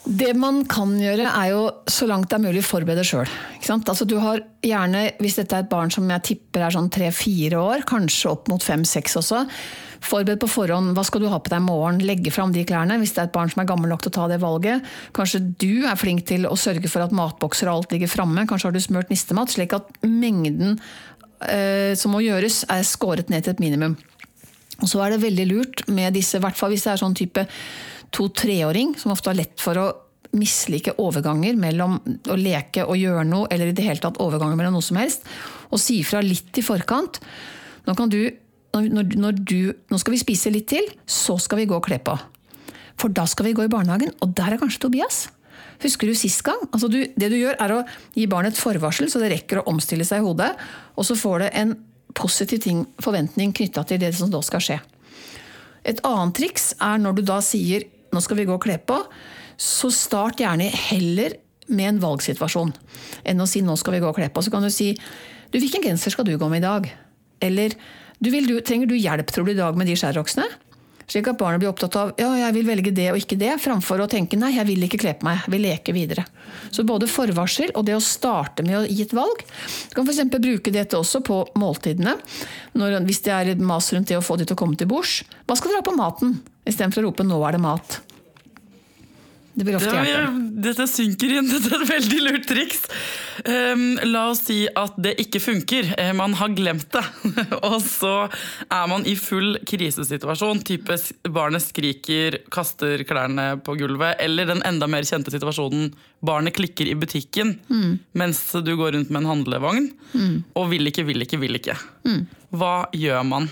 Det 0.03 0.33
man 0.35 0.65
kan 0.67 0.97
gjøre, 0.99 1.29
er 1.31 1.53
jo 1.53 1.61
så 1.87 2.07
langt 2.09 2.27
det 2.27 2.35
er 2.35 2.43
mulig 2.43 2.63
forberede 2.67 3.05
sjøl. 3.07 3.29
Altså, 3.71 4.03
du 4.03 4.17
har 4.19 4.41
gjerne, 4.63 5.05
hvis 5.23 5.37
dette 5.39 5.55
er 5.55 5.63
et 5.63 5.71
barn 5.71 5.93
som 5.93 6.09
jeg 6.11 6.25
tipper 6.27 6.65
er 6.65 6.75
sånn 6.75 6.91
tre-fire 6.91 7.61
år, 7.61 7.85
kanskje 7.87 8.33
opp 8.33 8.51
mot 8.51 8.63
fem-seks 8.63 9.15
også, 9.21 9.45
forbered 10.03 10.41
på 10.43 10.49
forhånd. 10.51 10.91
Hva 10.97 11.05
skal 11.07 11.23
du 11.23 11.29
ha 11.31 11.39
på 11.39 11.53
deg 11.53 11.63
i 11.63 11.67
morgen? 11.69 12.01
Legge 12.03 12.33
fram 12.35 12.51
de 12.51 12.65
klærne. 12.67 12.99
Hvis 12.99 13.15
det 13.15 13.23
er 13.23 13.29
et 13.29 13.35
barn 13.35 13.51
som 13.53 13.63
er 13.63 13.69
gammel 13.69 13.93
nok 13.93 14.03
til 14.03 14.11
å 14.11 14.17
ta 14.17 14.27
det 14.27 14.41
valget. 14.43 14.83
Kanskje 15.15 15.39
du 15.63 15.87
er 15.87 15.99
flink 15.99 16.25
til 16.27 16.49
å 16.49 16.57
sørge 16.59 16.91
for 16.91 17.05
at 17.05 17.15
matbokser 17.15 17.71
og 17.71 17.77
alt 17.77 17.95
ligger 17.95 18.11
framme. 18.11 18.43
Kanskje 18.49 18.69
har 18.69 18.75
du 18.75 18.83
smurt 18.83 19.13
nistemat, 19.13 19.55
slik 19.55 19.77
at 19.77 19.87
mengden 20.03 20.75
eh, 21.47 21.95
som 21.95 22.11
må 22.11 22.19
gjøres, 22.25 22.65
er 22.67 22.83
skåret 22.87 23.31
ned 23.31 23.47
til 23.47 23.55
et 23.55 23.63
minimum. 23.63 23.95
Og 24.81 24.89
så 24.91 24.99
er 25.05 25.13
det 25.13 25.23
veldig 25.23 25.47
lurt 25.47 25.87
med 25.87 26.15
disse, 26.17 26.35
i 26.35 26.43
hvert 26.43 26.59
fall 26.59 26.73
hvis 26.73 26.83
det 26.83 26.91
er 26.91 27.03
sånn 27.05 27.15
type 27.15 27.47
to-treåring, 28.13 28.93
som 28.99 29.13
ofte 29.13 29.31
har 29.31 29.39
lett 29.39 29.61
for 29.61 29.79
å 29.79 29.87
mislike 30.33 30.95
overganger 31.01 31.57
mellom 31.59 31.99
å 32.01 32.37
leke 32.39 32.85
og 32.87 32.97
gjøre 32.97 33.25
noe, 33.27 33.49
eller 33.53 33.69
i 33.69 33.75
det 33.75 33.85
hele 33.85 34.01
tatt 34.01 34.19
overganger 34.23 34.57
mellom 34.57 34.77
noe 34.77 34.85
som 34.85 34.97
helst, 34.97 35.27
og 35.69 35.81
si 35.81 35.99
fra 36.05 36.23
litt 36.25 36.57
i 36.57 36.65
forkant. 36.65 37.19
Nå, 37.85 37.95
du, 38.09 38.21
når, 38.73 39.13
når 39.19 39.37
du, 39.41 39.59
nå 39.91 40.01
skal 40.01 40.15
vi 40.15 40.21
spise 40.21 40.53
litt 40.53 40.69
til, 40.73 40.89
så 41.05 41.37
skal 41.41 41.61
vi 41.61 41.69
gå 41.69 41.77
og 41.77 41.85
kle 41.85 41.99
på. 42.01 42.17
For 42.99 43.13
da 43.13 43.25
skal 43.29 43.49
vi 43.49 43.55
gå 43.57 43.65
i 43.65 43.71
barnehagen, 43.71 44.13
og 44.21 44.33
der 44.37 44.55
er 44.55 44.61
kanskje 44.61 44.85
Tobias. 44.85 45.25
Husker 45.83 46.07
du 46.07 46.15
sist 46.15 46.43
gang? 46.45 46.61
Altså 46.71 46.87
du, 46.91 47.01
det 47.17 47.29
du 47.33 47.37
gjør, 47.37 47.57
er 47.61 47.73
å 47.75 47.81
gi 48.15 48.27
barnet 48.29 48.55
et 48.55 48.61
forvarsel, 48.61 49.09
så 49.11 49.21
det 49.21 49.33
rekker 49.33 49.61
å 49.61 49.67
omstille 49.73 50.05
seg 50.07 50.21
i 50.21 50.25
hodet. 50.25 50.53
Og 50.97 51.07
så 51.07 51.17
får 51.19 51.45
det 51.45 51.53
en 51.59 51.75
positiv 52.17 52.61
ting, 52.63 52.85
forventning 53.03 53.53
knytta 53.57 53.83
til 53.89 54.01
det 54.01 54.13
som 54.17 54.31
da 54.33 54.41
skal 54.45 54.63
skje. 54.63 54.79
Et 55.83 55.99
annet 56.07 56.35
triks 56.37 56.71
er 56.79 57.01
når 57.01 57.17
du 57.17 57.25
da 57.27 57.41
sier 57.43 57.83
nå 58.13 58.21
skal 58.23 58.39
vi 58.39 58.47
gå 58.49 58.55
og 58.55 58.63
kle 58.63 58.77
på, 58.79 58.99
så 59.59 59.91
start 59.93 60.41
gjerne 60.41 60.69
heller 60.69 61.37
med 61.71 61.93
en 61.93 62.01
valgsituasjon 62.03 62.73
enn 63.29 63.43
å 63.43 63.47
si 63.47 63.61
nå 63.63 63.75
skal 63.79 63.97
vi 63.97 64.03
gå 64.03 64.09
og 64.09 64.17
kle 64.17 64.29
på. 64.33 64.43
Så 64.43 64.51
kan 64.53 64.65
du 64.65 64.71
si 64.73 64.93
du, 64.93 65.59
hvilken 65.59 65.85
genser 65.85 66.13
skal 66.13 66.27
du 66.27 66.35
gå 66.37 66.49
med 66.49 66.63
i 66.63 66.67
dag? 66.67 66.89
Eller 67.43 67.75
du, 68.19 68.29
du, 68.31 68.59
trenger 68.65 68.89
du 68.89 68.97
hjelp 68.97 69.31
tror 69.31 69.47
du 69.47 69.53
i 69.53 69.59
dag 69.59 69.77
med 69.77 69.89
de 69.89 69.97
skjærroksene? 69.99 70.47
Slik 71.03 71.27
at 71.27 71.37
barnet 71.37 71.59
blir 71.59 71.69
opptatt 71.69 71.95
av 71.99 72.13
ja, 72.17 72.29
jeg 72.45 72.55
vil 72.55 72.67
velge 72.69 72.93
det 72.95 73.09
og 73.11 73.19
ikke 73.19 73.37
det, 73.39 73.51
framfor 73.61 74.01
å 74.01 74.07
tenke 74.09 74.39
nei, 74.39 74.53
jeg 74.55 74.65
vil 74.69 74.85
ikke 74.87 75.01
kle 75.01 75.11
på 75.19 75.27
meg, 75.27 75.41
jeg 75.43 75.53
vil 75.53 75.65
leke 75.67 75.95
videre. 75.95 76.23
Så 76.71 76.85
både 76.87 77.09
forvarsel 77.11 77.73
og 77.75 77.83
det 77.89 77.97
å 77.97 78.03
starte 78.03 78.63
med 78.65 78.79
å 78.79 78.85
gi 78.87 79.03
et 79.03 79.15
valg. 79.15 79.43
Du 79.91 79.97
kan 79.97 80.07
f.eks. 80.07 80.23
bruke 80.31 80.73
dette 80.73 80.97
også 80.97 81.21
på 81.27 81.41
måltidene. 81.59 82.15
Når, 82.79 83.01
hvis 83.09 83.21
det 83.27 83.35
er 83.35 83.53
mas 83.59 83.91
rundt 83.93 84.09
det 84.09 84.17
å 84.17 84.23
få 84.23 84.39
de 84.39 84.47
til 84.47 84.55
å 84.55 84.61
komme 84.63 84.79
til 84.79 84.89
bords. 84.89 85.19
Hva 85.43 85.59
skal 85.59 85.73
dere 85.73 85.83
ha 85.83 85.89
på 85.91 85.97
maten? 85.99 86.37
Istedenfor 86.63 87.03
å 87.03 87.09
rope 87.09 87.23
'nå 87.27 87.39
er 87.47 87.57
det 87.57 87.63
mat'. 87.63 88.01
Det 89.53 89.65
blir 89.67 89.77
ofte 89.77 89.91
hjelpe. 89.93 90.39
Dette 90.63 90.85
synker 90.89 91.35
inn. 91.37 91.49
Dette 91.53 91.69
er 91.75 91.83
et 91.83 91.89
veldig 91.91 92.19
lurt 92.25 92.47
triks. 92.49 92.85
Um, 93.45 93.99
la 94.09 94.25
oss 94.31 94.41
si 94.47 94.63
at 94.65 94.95
det 95.01 95.13
ikke 95.21 95.41
funker. 95.43 95.91
Eh, 95.99 96.09
man 96.17 96.33
har 96.39 96.55
glemt 96.57 96.89
det. 96.95 97.03
og 97.69 97.77
så 97.85 98.13
er 98.65 98.89
man 98.89 99.05
i 99.09 99.13
full 99.19 99.59
krisesituasjon. 99.69 100.63
Type 100.65 100.97
barnet 101.29 101.65
skriker, 101.65 102.39
kaster 102.53 103.05
klærne 103.05 103.51
på 103.61 103.77
gulvet. 103.77 104.17
Eller 104.23 104.49
den 104.49 104.63
enda 104.65 104.89
mer 104.89 105.05
kjente 105.05 105.33
situasjonen 105.33 105.91
barnet 106.25 106.55
klikker 106.55 106.87
i 106.87 106.95
butikken 106.95 107.57
mm. 107.67 107.89
mens 108.15 108.39
du 108.63 108.71
går 108.79 108.95
rundt 108.95 109.11
med 109.11 109.21
en 109.21 109.31
handlevogn. 109.35 109.91
Mm. 110.15 110.37
Og 110.57 110.71
vil 110.73 110.89
ikke, 110.89 111.05
vil 111.05 111.27
ikke, 111.27 111.41
vil 111.41 111.61
ikke. 111.61 111.77
Mm. 112.07 112.23
Hva 112.57 112.77
gjør 112.95 113.21
man? 113.27 113.51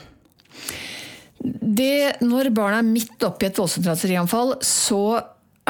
Det, 1.41 2.21
når 2.21 2.51
barnet 2.53 2.83
er 2.83 2.89
midt 2.89 3.23
oppi 3.25 3.47
et 3.47 3.57
voldsentraserianfall, 3.57 4.57
så 4.65 5.21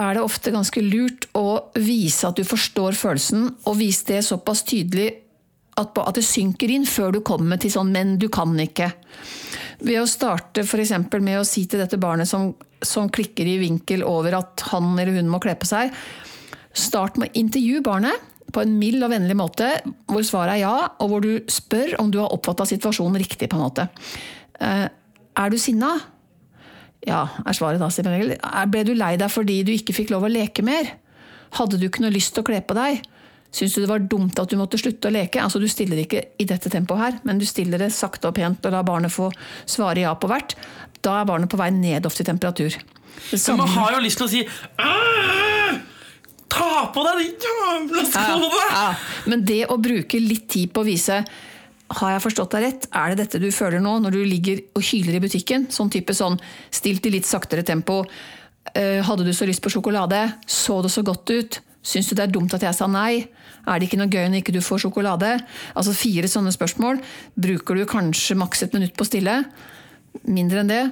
er 0.02 0.16
det 0.16 0.24
ofte 0.24 0.54
ganske 0.54 0.84
lurt 0.84 1.28
å 1.38 1.72
vise 1.80 2.28
at 2.28 2.40
du 2.40 2.48
forstår 2.48 2.98
følelsen, 2.98 3.50
og 3.68 3.78
vise 3.80 4.08
det 4.10 4.24
såpass 4.28 4.66
tydelig 4.68 5.10
at, 5.80 5.96
det 6.16 6.26
synker 6.26 6.72
inn 6.74 6.86
før 6.90 7.16
du 7.16 7.22
kommer 7.26 7.58
til 7.58 7.72
sånn 7.74 7.92
'men 7.92 8.18
du 8.20 8.28
kan 8.30 8.54
ikke'. 8.60 8.92
Ved 9.82 10.02
å 10.02 10.08
starte 10.08 10.62
f.eks. 10.62 10.92
med 11.20 11.40
å 11.40 11.46
si 11.48 11.66
til 11.66 11.80
dette 11.80 11.98
barnet 11.98 12.28
som, 12.28 12.54
som, 12.82 13.10
klikker 13.10 13.48
i 13.48 13.58
vinkel 13.58 14.04
over 14.04 14.38
at 14.38 14.62
han 14.70 14.98
eller 15.00 15.18
hun 15.18 15.30
må 15.30 15.40
kle 15.40 15.56
på 15.56 15.66
seg, 15.66 15.92
start 16.74 17.18
med 17.18 17.30
å 17.32 17.40
intervjue 17.40 17.82
barnet 17.82 18.14
på 18.52 18.62
en 18.62 18.78
mild 18.78 19.04
og 19.04 19.12
vennlig 19.12 19.36
måte, 19.36 19.82
hvor 20.06 20.24
svaret 20.28 20.60
er 20.60 20.64
ja, 20.66 20.76
og 21.00 21.10
hvor 21.10 21.22
du 21.24 21.40
spør 21.48 21.96
om 22.00 22.12
du 22.12 22.20
har 22.20 22.34
oppfatta 22.36 22.68
situasjonen 22.68 23.18
riktig. 23.18 23.50
på 23.50 23.56
en 23.56 23.64
måte. 23.64 23.88
Er 25.40 25.54
du 25.54 25.58
sinna? 25.62 25.94
Ja, 27.08 27.24
er 27.48 27.56
svaret 27.58 27.82
da, 27.82 27.90
sier 27.90 28.10
Egil. 28.12 28.36
Ble 28.70 28.84
du 28.86 28.94
lei 28.98 29.16
deg 29.18 29.32
fordi 29.34 29.62
du 29.66 29.72
ikke 29.74 29.96
fikk 29.96 30.12
lov 30.14 30.28
å 30.28 30.32
leke 30.32 30.66
mer? 30.66 30.94
Hadde 31.58 31.80
du 31.80 31.88
ikke 31.88 32.04
noe 32.04 32.14
lyst 32.14 32.36
til 32.36 32.44
å 32.44 32.48
kle 32.52 32.62
på 32.64 32.78
deg? 32.78 33.02
Syns 33.52 33.74
du 33.76 33.82
det 33.82 33.90
var 33.90 34.04
dumt 34.08 34.38
at 34.40 34.52
du 34.52 34.56
måtte 34.60 34.80
slutte 34.80 35.10
å 35.10 35.14
leke? 35.14 35.42
Altså, 35.44 35.60
Du 35.60 35.68
stiller 35.68 36.00
ikke 36.04 36.22
i 36.40 36.48
dette 36.48 36.72
tempoet 36.72 37.02
her, 37.02 37.20
men 37.28 37.42
du 37.42 37.46
stiller 37.46 37.82
det 37.82 37.92
sakte 37.92 38.30
og 38.30 38.38
pent 38.38 38.64
og 38.66 38.72
lar 38.72 38.86
barnet 38.88 39.12
få 39.12 39.28
svare 39.68 40.06
ja 40.06 40.14
på 40.16 40.30
hvert. 40.32 40.56
Da 41.04 41.20
er 41.20 41.28
barnet 41.28 41.52
på 41.52 41.60
vei 41.60 41.72
ned 41.76 42.06
ofte 42.08 42.24
i 42.24 42.30
temperatur. 42.30 42.78
Så 43.34 43.58
man 43.58 43.68
har 43.68 43.98
jo 43.98 44.04
lyst 44.06 44.22
til 44.22 44.28
å 44.28 44.32
si 44.32 44.46
Ta 46.52 46.92
på 46.92 47.04
deg 47.06 47.20
de 47.20 47.28
jævla 47.48 48.02
skoene! 48.08 48.48
Ja, 48.52 48.72
ja. 48.76 48.88
Men 49.32 49.44
det 49.48 49.62
å 49.72 49.78
bruke 49.80 50.20
litt 50.20 50.50
tid 50.52 50.74
på 50.76 50.84
å 50.84 50.88
vise 50.88 51.22
har 52.00 52.14
jeg 52.16 52.24
forstått 52.24 52.54
deg 52.56 52.64
rett? 52.66 52.86
Er 52.96 53.12
det 53.12 53.26
dette 53.26 53.42
du 53.42 53.50
føler 53.54 53.84
nå, 53.84 53.98
når 54.04 54.16
du 54.16 54.22
ligger 54.24 54.62
og 54.78 54.86
hyler 54.86 55.18
i 55.18 55.24
butikken? 55.24 55.68
Sånn 55.74 55.92
type 55.94 56.16
sånn 56.18 56.38
stilt 56.74 57.06
i 57.08 57.14
litt 57.18 57.28
saktere 57.30 57.66
tempo. 57.68 58.02
Uh, 58.72 59.02
hadde 59.06 59.26
du 59.26 59.34
så 59.36 59.48
lyst 59.50 59.64
på 59.64 59.72
sjokolade? 59.74 60.24
Så 60.48 60.80
det 60.86 60.94
så 60.94 61.04
godt 61.06 61.34
ut? 61.34 61.62
Syns 61.82 62.12
du 62.12 62.16
det 62.16 62.28
er 62.28 62.34
dumt 62.34 62.54
at 62.54 62.64
jeg 62.64 62.78
sa 62.78 62.88
nei? 62.90 63.26
Er 63.66 63.80
det 63.80 63.88
ikke 63.88 64.00
noe 64.02 64.12
gøy 64.12 64.28
når 64.30 64.42
ikke 64.42 64.54
du 64.56 64.62
får 64.64 64.84
sjokolade? 64.86 65.34
Altså 65.78 65.96
Fire 65.98 66.30
sånne 66.30 66.54
spørsmål. 66.54 67.02
Bruker 67.42 67.78
du 67.78 67.88
kanskje 67.90 68.38
maks 68.38 68.66
et 68.66 68.78
minutt 68.78 68.94
på 68.98 69.08
stille? 69.10 69.42
Mindre 70.28 70.62
enn 70.62 70.72
det. 70.72 70.84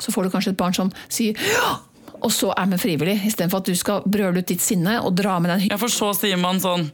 Så 0.00 0.14
får 0.14 0.26
du 0.26 0.32
kanskje 0.32 0.54
et 0.54 0.60
barn 0.60 0.76
som 0.76 0.92
sier 1.12 1.36
ja! 1.52 1.76
Og 2.18 2.32
så 2.34 2.50
er 2.58 2.66
vi 2.72 2.80
frivillig, 2.82 3.14
istedenfor 3.28 3.62
at 3.62 3.68
du 3.70 3.76
skal 3.78 4.02
brøle 4.02 4.42
ut 4.42 4.48
ditt 4.48 4.62
sinne 4.62 4.96
og 4.98 5.12
dra 5.14 5.36
med 5.38 5.52
den 5.52 5.68
Ja, 5.68 5.78
For 5.78 5.92
så 5.92 6.10
sier 6.18 6.40
man 6.40 6.58
sånn 6.62 6.88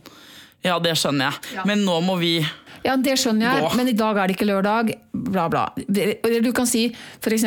Ja, 0.64 0.76
det 0.84 0.98
skjønner 1.00 1.30
jeg, 1.30 1.54
ja. 1.56 1.64
men 1.68 1.84
nå 1.86 1.96
må 2.04 2.18
vi 2.20 2.34
ja, 2.84 2.96
det 3.00 3.16
skjønner 3.20 3.48
jeg, 3.48 3.64
Gå. 3.64 3.70
men 3.80 3.90
i 3.90 3.96
dag 3.96 4.18
er 4.20 4.28
det 4.28 4.36
ikke 4.36 4.48
lørdag. 4.48 4.90
Bla, 5.12 5.46
bla. 5.52 5.68
Du 6.44 6.50
kan 6.56 6.68
si 6.68 6.86
f.eks.: 6.92 7.46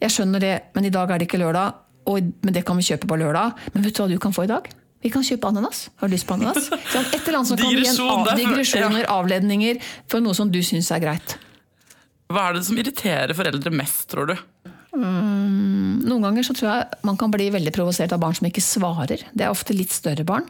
Jeg 0.00 0.12
skjønner 0.12 0.42
det, 0.42 0.54
men 0.76 0.84
i 0.84 0.92
dag 0.92 1.10
er 1.10 1.20
det 1.20 1.28
ikke 1.28 1.40
lørdag, 1.40 1.80
og, 2.10 2.32
men 2.44 2.56
det 2.56 2.64
kan 2.68 2.76
vi 2.76 2.84
kjøpe 2.84 3.08
på 3.08 3.18
lørdag. 3.20 3.56
Men 3.74 3.86
vet 3.86 3.96
du 3.96 4.02
hva 4.02 4.08
du 4.10 4.18
kan 4.20 4.36
få 4.36 4.44
i 4.44 4.50
dag? 4.52 4.68
Vi 5.00 5.08
kan 5.12 5.24
kjøpe 5.24 5.48
ananas. 5.48 5.86
Har 5.96 6.10
du 6.10 6.14
lyst 6.14 6.26
på 6.28 6.36
ananas? 6.36 6.68
Et 7.14 7.22
eller 7.24 7.38
annet 7.40 7.48
som 7.48 7.60
kan 7.60 7.72
gi 7.72 7.86
en 7.88 8.02
av, 8.04 8.34
digresjoner, 8.36 9.06
avledninger, 9.08 9.80
for 10.12 10.20
noe 10.24 10.36
som 10.36 10.50
du 10.52 10.60
syns 10.64 10.90
er 10.92 11.00
greit. 11.00 11.38
Hva 12.30 12.50
er 12.50 12.58
det 12.58 12.66
som 12.68 12.76
irriterer 12.78 13.32
foreldre 13.34 13.72
mest, 13.74 14.04
tror 14.12 14.28
du? 14.30 14.36
Mm, 14.92 16.02
noen 16.04 16.26
ganger 16.26 16.44
så 16.46 16.54
tror 16.58 16.68
jeg 16.68 17.00
man 17.06 17.16
kan 17.18 17.32
bli 17.32 17.48
veldig 17.54 17.72
provosert 17.74 18.12
av 18.12 18.20
barn 18.22 18.36
som 18.36 18.48
ikke 18.50 18.62
svarer. 18.64 19.24
Det 19.32 19.46
er 19.46 19.54
ofte 19.54 19.76
litt 19.76 19.94
større 19.94 20.26
barn 20.28 20.46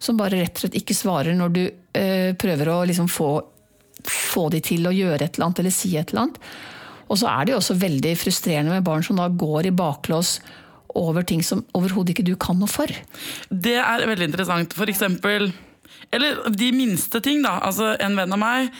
som 0.00 0.18
bare 0.18 0.40
rett 0.40 0.56
og 0.56 0.64
slett 0.64 0.78
ikke 0.80 0.96
svarer 0.96 1.36
når 1.36 1.54
du 1.54 1.62
eh, 1.66 2.32
prøver 2.40 2.72
å 2.72 2.80
liksom 2.88 3.08
få, 3.12 3.34
få 4.08 4.48
de 4.54 4.62
til 4.64 4.88
å 4.88 4.94
gjøre 4.94 5.26
et 5.26 5.36
eller 5.36 5.50
annet 5.50 5.62
eller 5.62 5.74
si 5.76 5.92
et 6.00 6.12
eller 6.12 6.26
annet. 6.26 6.40
Og 7.10 7.18
så 7.20 7.28
er 7.28 7.44
det 7.44 7.54
jo 7.54 7.60
også 7.60 7.78
veldig 7.80 8.14
frustrerende 8.18 8.76
med 8.76 8.86
barn 8.86 9.04
som 9.04 9.18
da 9.18 9.26
går 9.28 9.68
i 9.68 9.74
baklås 9.76 10.38
over 10.98 11.26
ting 11.26 11.42
som 11.46 11.62
overhodet 11.76 12.14
ikke 12.14 12.26
du 12.26 12.36
kan 12.40 12.58
noe 12.58 12.70
for. 12.70 12.90
Det 13.50 13.76
er 13.78 14.06
veldig 14.08 14.30
interessant. 14.30 14.74
For 14.74 14.90
eksempel 14.90 15.50
eller 16.10 16.50
de 16.50 16.70
minste 16.74 17.20
ting, 17.22 17.42
da. 17.44 17.58
Altså, 17.66 17.92
en 18.02 18.16
venn 18.18 18.34
av 18.34 18.40
meg 18.40 18.70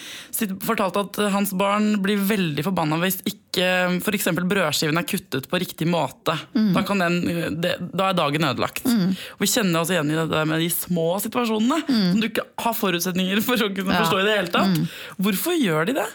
fortalte 0.64 1.04
at 1.04 1.20
hans 1.34 1.52
barn 1.56 1.92
blir 2.02 2.20
veldig 2.26 2.64
forbanna 2.66 2.98
hvis 3.02 3.20
ikke 3.28 3.66
f.eks. 4.00 4.28
brødskiven 4.38 4.98
er 4.98 5.06
kuttet 5.06 5.46
på 5.50 5.60
riktig 5.60 5.86
måte. 5.90 6.36
Mm. 6.54 6.72
Da, 6.74 6.84
den, 7.02 7.20
det, 7.62 7.76
da, 7.90 8.08
er 8.08 8.18
dagen 8.18 8.48
ødelagt. 8.50 8.86
Mm. 8.86 9.14
Vi 9.42 9.50
kjenner 9.50 9.82
oss 9.82 9.92
igjen 9.94 10.10
i 10.10 10.18
det 10.18 10.42
med 10.48 10.62
de 10.62 10.70
små 10.74 11.12
situasjonene 11.22 11.82
mm. 11.86 12.08
som 12.10 12.24
du 12.24 12.30
ikke 12.30 12.48
har 12.64 12.76
forutsetninger 12.78 13.44
for 13.46 13.62
å 13.62 13.70
kunne 13.74 13.94
ja. 13.94 14.02
forstå 14.04 14.20
i 14.22 14.26
det 14.26 14.36
hele 14.40 14.54
tatt. 14.56 14.74
Mm. 14.74 15.22
Hvorfor 15.26 15.58
gjør 15.58 15.90
de 15.90 15.98
det? 16.00 16.08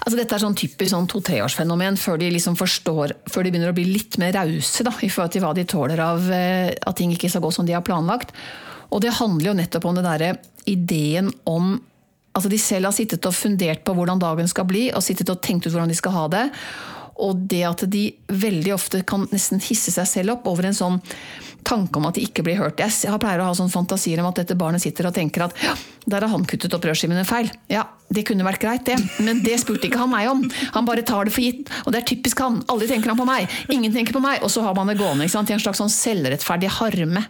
Altså 0.00 0.16
dette 0.16 0.32
er 0.32 0.40
sånn 0.40 0.56
typisk 0.56 0.94
sånn 0.94 1.08
to-treårsfenomen 1.12 1.98
før 2.00 2.16
de 2.22 2.30
liksom 2.32 2.56
forstår, 2.56 3.12
før 3.28 3.44
de 3.44 3.52
begynner 3.52 3.74
å 3.74 3.76
bli 3.76 3.84
litt 3.90 4.16
mer 4.20 4.32
rause 4.38 4.80
i 4.80 5.10
forhold 5.12 5.34
til 5.34 5.44
hva 5.44 5.52
de 5.56 5.66
tåler 5.68 6.00
av 6.00 6.30
eh, 6.32 6.72
at 6.72 6.96
ting 6.96 7.12
ikke 7.12 7.28
skal 7.28 7.44
gå 7.44 7.52
som 7.52 7.68
de 7.68 7.76
har 7.76 7.84
planlagt. 7.84 8.32
Og 8.90 9.02
det 9.04 9.16
handler 9.18 9.50
jo 9.50 9.58
nettopp 9.58 9.86
om 9.88 9.98
den 9.98 10.08
derre 10.08 10.34
ideen 10.70 11.32
om 11.48 11.78
Altså 12.30 12.46
de 12.46 12.60
selv 12.62 12.86
har 12.86 12.94
sittet 12.94 13.26
og 13.26 13.34
fundert 13.34 13.80
på 13.82 13.90
hvordan 13.90 14.20
dagen 14.22 14.46
skal 14.46 14.62
bli, 14.70 14.84
og 14.94 15.02
sittet 15.02 15.32
og 15.32 15.40
tenkt 15.42 15.64
ut 15.66 15.72
hvordan 15.72 15.90
de 15.90 15.96
skal 15.98 16.12
ha 16.14 16.20
det. 16.30 16.42
Og 17.18 17.46
det 17.50 17.62
at 17.68 17.84
de 17.90 18.08
veldig 18.28 18.74
ofte 18.76 19.02
kan 19.06 19.26
nesten 19.32 19.62
hisse 19.64 19.92
seg 19.94 20.08
selv 20.08 20.38
opp 20.38 20.50
over 20.50 20.68
en 20.68 20.76
sånn 20.76 21.00
tanke 21.66 21.98
om 21.98 22.06
at 22.08 22.16
de 22.16 22.24
ikke 22.24 22.44
blir 22.46 22.58
hørt. 22.60 22.80
Jeg 22.80 23.20
pleier 23.20 23.42
å 23.42 23.48
ha 23.50 23.56
sånne 23.56 23.72
fantasier 23.72 24.20
om 24.22 24.28
at 24.30 24.40
dette 24.40 24.56
barnet 24.58 24.82
sitter 24.82 25.08
og 25.08 25.16
tenker 25.16 25.44
at 25.44 25.56
ja, 25.62 25.74
der 26.10 26.24
har 26.24 26.32
han 26.32 26.46
kuttet 26.48 26.72
opp 26.76 26.84
brødskivene 26.84 27.24
feil. 27.28 27.50
Ja, 27.70 27.84
det 28.10 28.24
kunne 28.28 28.46
vært 28.46 28.62
greit, 28.62 28.86
det, 28.88 28.96
men 29.22 29.42
det 29.44 29.58
spurte 29.62 29.86
ikke 29.88 30.00
han 30.00 30.10
meg 30.12 30.30
om. 30.30 30.42
Han 30.74 30.88
bare 30.88 31.04
tar 31.06 31.28
det 31.28 31.34
for 31.34 31.44
gitt, 31.44 31.68
og 31.84 31.92
det 31.92 32.00
er 32.00 32.08
typisk 32.08 32.40
han. 32.42 32.62
Aldri 32.72 32.88
tenker 32.90 33.12
han 33.12 33.20
på 33.20 33.28
meg. 33.28 33.60
Ingen 33.72 33.94
tenker 33.94 34.16
på 34.16 34.24
meg. 34.24 34.40
Og 34.46 34.52
så 34.52 34.64
har 34.64 34.76
man 34.78 34.90
det 34.90 34.98
gående 35.00 35.28
i 35.28 35.30
en 35.30 35.62
slags 35.62 35.82
sånn 35.82 35.92
selvrettferdig 35.92 36.72
harme. 36.80 37.26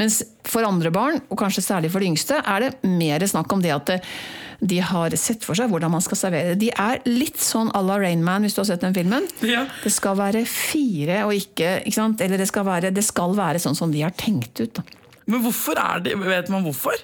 Mens 0.00 0.22
for 0.48 0.66
andre 0.66 0.94
barn, 0.94 1.20
og 1.28 1.40
kanskje 1.40 1.66
særlig 1.66 1.92
for 1.92 2.04
de 2.04 2.14
yngste, 2.14 2.40
er 2.40 2.68
det 2.68 2.72
mer 2.86 3.26
snakk 3.28 3.52
om 3.52 3.64
det 3.64 3.74
at 3.74 3.96
de 4.64 4.78
har 4.80 5.12
sett 5.20 5.44
for 5.44 5.58
seg 5.58 5.68
hvordan 5.72 5.92
man 5.92 6.02
skal 6.04 6.16
servere. 6.16 6.54
De 6.56 6.70
er 6.72 7.02
litt 7.04 7.40
sånn 7.42 7.68
à 7.76 7.82
la 7.84 7.98
Rainman, 8.00 8.46
hvis 8.46 8.56
du 8.56 8.62
har 8.62 8.68
sett 8.70 8.84
den 8.84 8.94
filmen. 8.96 9.26
Ja. 9.44 9.66
Det 9.84 9.92
skal 9.92 10.16
være 10.16 10.44
fire 10.48 11.22
og 11.28 11.34
ikke, 11.36 11.76
ikke 11.84 11.98
sant? 11.98 12.22
Eller 12.24 12.40
det 12.40 12.48
skal, 12.48 12.64
være, 12.68 12.92
det 12.96 13.04
skal 13.04 13.34
være 13.36 13.60
sånn 13.62 13.76
som 13.76 13.92
de 13.92 14.00
har 14.06 14.14
tenkt 14.16 14.62
ut. 14.64 14.80
Da. 14.80 14.86
Men 15.28 15.44
hvorfor 15.44 15.76
er 15.80 16.00
det, 16.04 16.14
vet 16.20 16.48
man 16.52 16.64
hvorfor? 16.64 16.96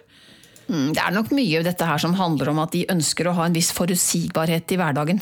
Mm, 0.70 0.92
Det 0.94 1.02
er 1.02 1.12
nok 1.16 1.32
mye 1.34 1.58
av 1.60 1.66
dette 1.66 1.86
her 1.88 1.98
som 1.98 2.16
handler 2.16 2.52
om 2.52 2.62
at 2.62 2.72
de 2.76 2.86
ønsker 2.94 3.26
å 3.28 3.36
ha 3.36 3.46
en 3.48 3.56
viss 3.56 3.72
forutsigbarhet 3.76 4.72
i 4.72 4.80
hverdagen. 4.80 5.20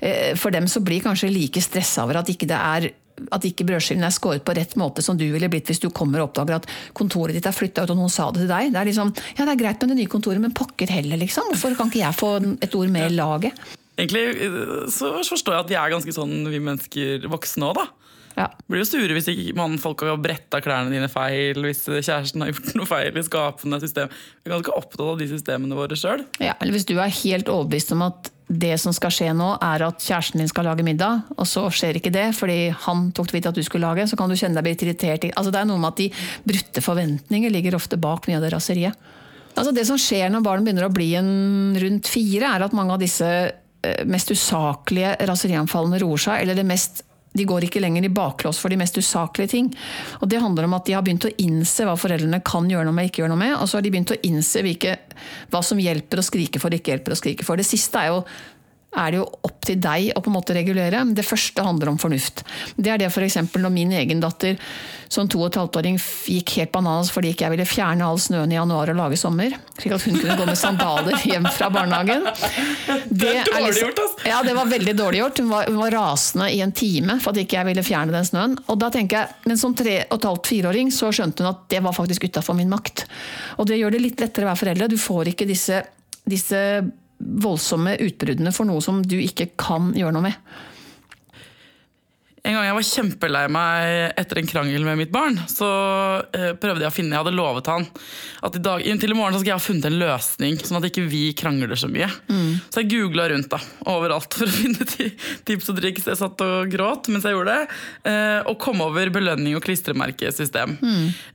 Eh, 0.00 0.32
For 0.40 0.54
dem 0.54 0.68
så 0.70 0.80
blir 0.84 1.02
kanskje 1.04 1.28
like 1.32 1.60
stressa 1.64 2.04
over 2.06 2.20
at 2.22 2.30
ikke 2.32 2.48
det 2.48 2.60
er 2.60 2.90
at 3.34 3.46
ikke 3.46 3.66
brødskiven 3.68 4.06
er 4.06 4.14
skåret 4.14 4.44
på 4.46 4.54
rett 4.56 4.76
måte 4.80 5.04
som 5.04 5.18
du 5.18 5.26
ville 5.32 5.50
blitt 5.52 5.70
hvis 5.70 5.82
du 5.82 5.88
kommer 5.94 6.22
og 6.22 6.30
oppdager 6.30 6.60
at 6.60 6.68
kontoret 6.96 7.36
ditt 7.36 7.48
er 7.48 7.56
flytta 7.56 7.84
ut 7.84 7.94
og 7.94 8.00
noen 8.00 8.12
sa 8.12 8.30
det 8.32 8.44
til 8.44 8.52
deg. 8.52 8.72
Det 8.72 8.80
er 8.80 8.90
liksom, 8.90 9.12
ja 9.36 9.46
det 9.46 9.54
er 9.54 9.62
greit 9.64 9.84
med 9.84 9.94
det 9.94 10.00
nye 10.00 10.12
kontoret, 10.12 10.42
men 10.42 10.56
pokker 10.56 10.90
heller, 10.90 11.20
liksom. 11.20 11.52
Hvorfor 11.52 11.76
kan 11.78 11.92
ikke 11.92 12.04
jeg 12.04 12.18
få 12.18 12.32
et 12.60 12.76
ord 12.78 12.92
med 12.92 13.10
i 13.10 13.16
laget? 13.18 13.64
Egentlig 14.00 14.24
eh, 14.46 14.76
så 14.92 15.12
forstår 15.26 15.56
jeg 15.56 15.66
at 15.66 15.72
vi 15.72 15.78
er 15.80 15.94
ganske 15.94 16.14
sånn, 16.16 16.36
vi 16.48 16.62
mennesker 16.62 17.26
voksne 17.30 17.70
òg, 17.70 17.82
da. 17.82 17.99
Ja. 18.40 18.48
Blir 18.70 18.82
jo 18.82 18.88
sure 18.88 19.14
hvis 19.16 19.28
ikke 19.30 19.54
man, 19.58 19.76
folk 19.82 20.02
har 20.06 20.20
bretta 20.22 20.62
klærne 20.64 20.92
dine 20.94 21.10
feil, 21.12 21.60
hvis 21.66 21.84
kjæresten 21.90 22.44
har 22.44 22.52
gjort 22.54 22.74
noe 22.78 22.88
feil 22.88 23.16
i 23.20 23.24
skapende 23.26 23.80
system. 23.82 24.10
Vi 24.40 24.50
er 24.50 24.56
ganske 24.56 24.76
opptatt 24.76 25.06
av 25.06 25.20
de 25.20 25.28
systemene 25.30 25.78
våre 25.78 25.98
sjøl. 25.98 26.24
Ja, 26.42 26.56
eller 26.58 26.76
hvis 26.76 26.88
du 26.88 26.96
er 26.96 27.18
helt 27.22 27.50
overbevist 27.52 27.92
om 27.96 28.06
at 28.08 28.32
det 28.50 28.72
som 28.82 28.94
skal 28.94 29.12
skje 29.14 29.30
nå, 29.36 29.52
er 29.62 29.84
at 29.86 30.02
kjæresten 30.02 30.42
din 30.42 30.50
skal 30.50 30.66
lage 30.66 30.82
middag, 30.86 31.28
og 31.36 31.46
så 31.46 31.68
skjer 31.74 32.00
ikke 32.00 32.12
det 32.14 32.30
fordi 32.34 32.72
han 32.86 33.10
tok 33.14 33.30
det 33.30 33.36
vidt 33.36 33.48
at 33.52 33.58
du 33.60 33.62
skulle 33.66 33.86
lage, 33.86 34.08
så 34.10 34.18
kan 34.18 34.30
du 34.30 34.38
kjenne 34.38 34.58
deg 34.58 34.72
litt 34.72 34.84
irritert. 34.86 35.28
Altså, 35.36 35.52
det 35.54 35.60
er 35.60 35.68
noe 35.70 35.78
med 35.78 35.92
at 35.92 36.00
de 36.00 36.08
brutte 36.50 36.82
forventninger 36.82 37.52
ligger 37.54 37.78
ofte 37.78 38.00
bak 38.00 38.26
mye 38.26 38.40
av 38.40 38.46
det 38.46 38.54
raseriet. 38.56 39.10
Altså, 39.54 39.74
det 39.74 39.86
som 39.86 39.98
skjer 40.00 40.32
når 40.32 40.46
barn 40.46 40.66
begynner 40.66 40.88
å 40.88 40.94
bli 40.94 41.12
en 41.18 41.30
rundt 41.78 42.10
fire, 42.10 42.50
er 42.56 42.66
at 42.66 42.74
mange 42.76 42.96
av 42.96 43.02
disse 43.02 43.28
eh, 43.28 44.02
mest 44.08 44.34
usaklige 44.34 45.14
raserianfallene 45.30 46.02
roer 46.02 46.26
seg, 46.26 46.42
eller 46.42 46.58
det 46.58 46.66
mest 46.66 47.04
de 47.32 47.46
går 47.46 47.66
ikke 47.66 47.82
lenger 47.82 48.06
i 48.06 48.12
baklås 48.12 48.58
for 48.58 48.72
de 48.72 48.78
mest 48.80 48.96
usaklige 48.98 49.52
ting. 49.52 49.68
Og 50.20 50.28
Det 50.28 50.40
handler 50.42 50.66
om 50.66 50.74
at 50.74 50.86
de 50.86 50.96
har 50.96 51.04
begynt 51.06 51.28
å 51.28 51.34
innse 51.38 51.86
hva 51.86 51.96
foreldrene 51.98 52.42
kan 52.46 52.66
gjøre 52.70 52.88
noe 52.88 52.96
med, 52.96 53.10
ikke 53.10 53.22
gjøre 53.22 53.34
noe 53.34 53.44
med, 53.44 53.56
og 53.56 53.68
så 53.70 53.78
har 53.78 53.86
de 53.86 53.92
begynt 53.94 54.14
å 54.14 54.20
innse 54.26 54.64
hvilke, 54.66 54.96
hva 55.52 55.62
som 55.62 55.78
hjelper 55.78 56.18
å 56.18 56.26
skrike 56.26 56.62
for, 56.62 56.74
ikke 56.74 56.96
hjelper 56.96 57.14
å 57.14 57.20
skrike 57.20 57.46
for. 57.46 57.60
Det 57.60 57.68
siste 57.68 58.02
er 58.02 58.10
jo 58.10 58.24
er 58.90 59.12
det 59.12 59.20
jo 59.20 59.26
opp 59.46 59.60
til 59.62 59.78
deg 59.78 60.08
å 60.16 60.22
på 60.22 60.30
en 60.32 60.34
måte 60.34 60.54
regulere. 60.56 61.04
Det 61.14 61.22
første 61.26 61.62
handler 61.62 61.92
om 61.92 61.98
fornuft. 62.00 62.42
Det 62.74 62.90
er 62.90 62.98
det 62.98 63.10
f.eks. 63.12 63.36
når 63.54 63.72
min 63.74 63.92
egen 63.94 64.22
datter 64.22 64.58
som 65.10 65.28
to 65.30 65.40
og 65.42 65.48
et 65.50 65.58
halvt 65.58 65.78
åring 65.80 65.96
gikk 65.98 66.52
helt 66.58 66.72
bananas 66.74 67.10
fordi 67.10 67.32
ikke 67.32 67.46
jeg 67.46 67.54
ville 67.54 67.66
fjerne 67.66 68.06
all 68.06 68.18
snøen 68.22 68.52
i 68.52 68.58
januar 68.58 68.92
og 68.92 68.98
lage 68.98 69.18
sommer, 69.18 69.54
slik 69.78 69.94
at 69.96 70.04
hun 70.06 70.18
kunne 70.18 70.36
gå 70.38 70.46
med 70.46 70.58
sandaler 70.58 71.18
hjem 71.26 71.48
fra 71.54 71.70
barnehagen. 71.74 72.26
Det 73.10 73.30
er 73.30 73.46
dårlig 73.46 73.66
liksom- 73.66 73.88
gjort, 73.88 74.02
altså! 74.04 74.28
Ja, 74.30 74.42
det 74.46 74.54
var 74.54 74.70
veldig 74.70 74.94
dårlig 74.98 75.22
gjort. 75.22 75.42
Hun 75.42 75.50
var, 75.50 75.66
hun 75.70 75.80
var 75.80 75.96
rasende 75.96 76.50
i 76.54 76.60
en 76.62 76.72
time 76.72 77.18
for 77.20 77.30
at 77.30 77.42
ikke 77.42 77.58
jeg 77.58 77.70
ville 77.70 77.86
fjerne 77.86 78.14
den 78.14 78.26
snøen. 78.26 78.56
Og 78.68 78.78
da 78.78 78.90
tenker 78.90 79.22
jeg, 79.22 79.28
Men 79.46 79.56
som 79.58 79.74
tre 79.74 80.04
og 80.10 80.18
et 80.18 80.26
halvt 80.28 80.46
fireåring 80.46 80.90
så 80.94 81.10
skjønte 81.14 81.42
hun 81.42 81.50
at 81.50 81.62
det 81.68 81.82
var 81.82 81.92
faktisk 81.92 82.24
utafor 82.28 82.54
min 82.54 82.70
makt. 82.70 83.06
Og 83.58 83.66
det 83.66 83.78
gjør 83.78 83.92
det 83.92 84.02
litt 84.02 84.20
lettere 84.20 84.46
å 84.46 84.50
være 84.50 84.62
foreldre. 84.62 84.88
Du 84.88 84.98
får 84.98 85.32
ikke 85.32 85.46
disse, 85.48 85.82
disse 86.28 86.60
voldsomme 87.20 87.96
utbruddene 88.00 88.52
for 88.54 88.68
noe 88.68 88.82
som 88.84 89.02
du 89.04 89.18
ikke 89.20 89.52
kan 89.60 89.92
gjøre 89.96 90.16
noe 90.16 90.28
med. 90.30 90.52
En 92.40 92.54
gang 92.56 92.64
jeg 92.64 92.76
var 92.76 92.86
kjempelei 92.88 93.42
meg 93.52 94.18
etter 94.20 94.38
en 94.40 94.48
krangel 94.48 94.84
med 94.86 94.96
mitt 94.96 95.10
barn, 95.12 95.36
så 95.50 95.66
eh, 96.32 96.54
prøvde 96.56 96.86
jeg 96.86 96.88
å 96.88 96.94
finne 96.94 97.12
Jeg 97.12 97.20
hadde 97.20 97.34
lovet 97.36 97.68
han 97.68 97.84
at 98.46 98.54
i 98.56 98.62
dag, 98.64 98.84
til 99.02 99.12
i 99.12 99.16
morgen 99.16 99.34
så 99.36 99.42
skal 99.42 99.50
jeg 99.50 99.58
ha 99.58 99.64
funnet 99.64 99.88
en 99.90 99.98
løsning, 100.00 100.56
sånn 100.64 100.78
at 100.78 100.86
ikke 100.88 101.04
vi 101.10 101.20
krangler 101.36 101.76
så 101.76 101.90
mye. 101.92 102.08
Så 102.72 102.80
jeg 102.80 102.88
googla 102.94 103.26
rundt 103.28 103.50
da, 103.52 103.60
overalt 103.92 104.38
for 104.38 104.48
å 104.48 104.54
finne 104.60 104.86
tips 104.88 105.68
og 105.68 105.80
triks. 105.82 106.08
Jeg 106.08 106.20
satt 106.20 106.44
og 106.46 106.72
gråt 106.72 107.10
mens 107.12 107.26
jeg 107.28 107.36
gjorde 107.36 107.58
det, 107.58 107.80
eh, 108.08 108.38
og 108.48 108.56
kom 108.64 108.80
over 108.86 109.12
belønning 109.12 109.58
og 109.58 109.64
klistremerkesystem. 109.66 110.78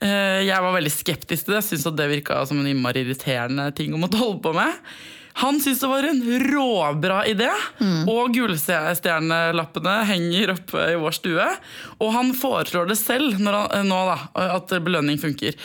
Eh, 0.01 0.41
jeg 0.47 0.65
var 0.65 0.73
veldig 0.79 0.93
skeptisk 0.95 1.45
til 1.45 1.59
det, 1.59 1.61
syntes 1.67 1.85
at 1.91 2.01
det 2.01 2.09
virka 2.15 2.41
som 2.49 2.63
en 2.63 2.71
innmari 2.71 3.05
irriterende 3.05 3.69
ting 3.77 3.93
å 3.93 4.01
måtte 4.01 4.17
holde 4.21 4.41
på 4.41 4.55
med. 4.57 4.81
Han 5.41 5.57
syntes 5.59 5.81
det 5.83 5.89
var 5.91 6.05
en 6.07 6.21
råbra 6.45 7.17
idé, 7.27 7.49
og 8.07 8.31
gullstjernelappene 8.37 9.95
henger 10.07 10.53
oppe 10.53 10.85
i 10.93 10.95
vår 11.01 11.17
stue. 11.17 11.47
Og 11.99 12.13
han 12.15 12.31
foreslår 12.37 12.87
det 12.87 12.95
selv 12.99 13.41
når 13.43 13.59
han, 13.59 13.89
nå, 13.91 13.99
da, 14.07 14.47
at 14.55 14.71
belønning 14.85 15.19
funker. 15.19 15.57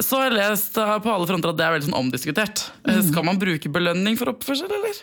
Så 0.00 0.18
har 0.18 0.30
jeg 0.30 0.38
lest 0.40 0.78
eh, 0.80 0.94
på 1.04 1.10
alle 1.12 1.28
fronter 1.28 1.52
at 1.52 1.58
det 1.58 1.66
er 1.66 1.74
veldig 1.76 1.90
sånn 1.90 1.98
omdiskutert. 1.98 2.64
Mm. 2.88 3.02
Skal 3.10 3.26
man 3.28 3.38
bruke 3.38 3.70
belønning 3.72 4.16
for 4.18 4.32
oppførsel, 4.32 4.72
eller? 4.72 5.02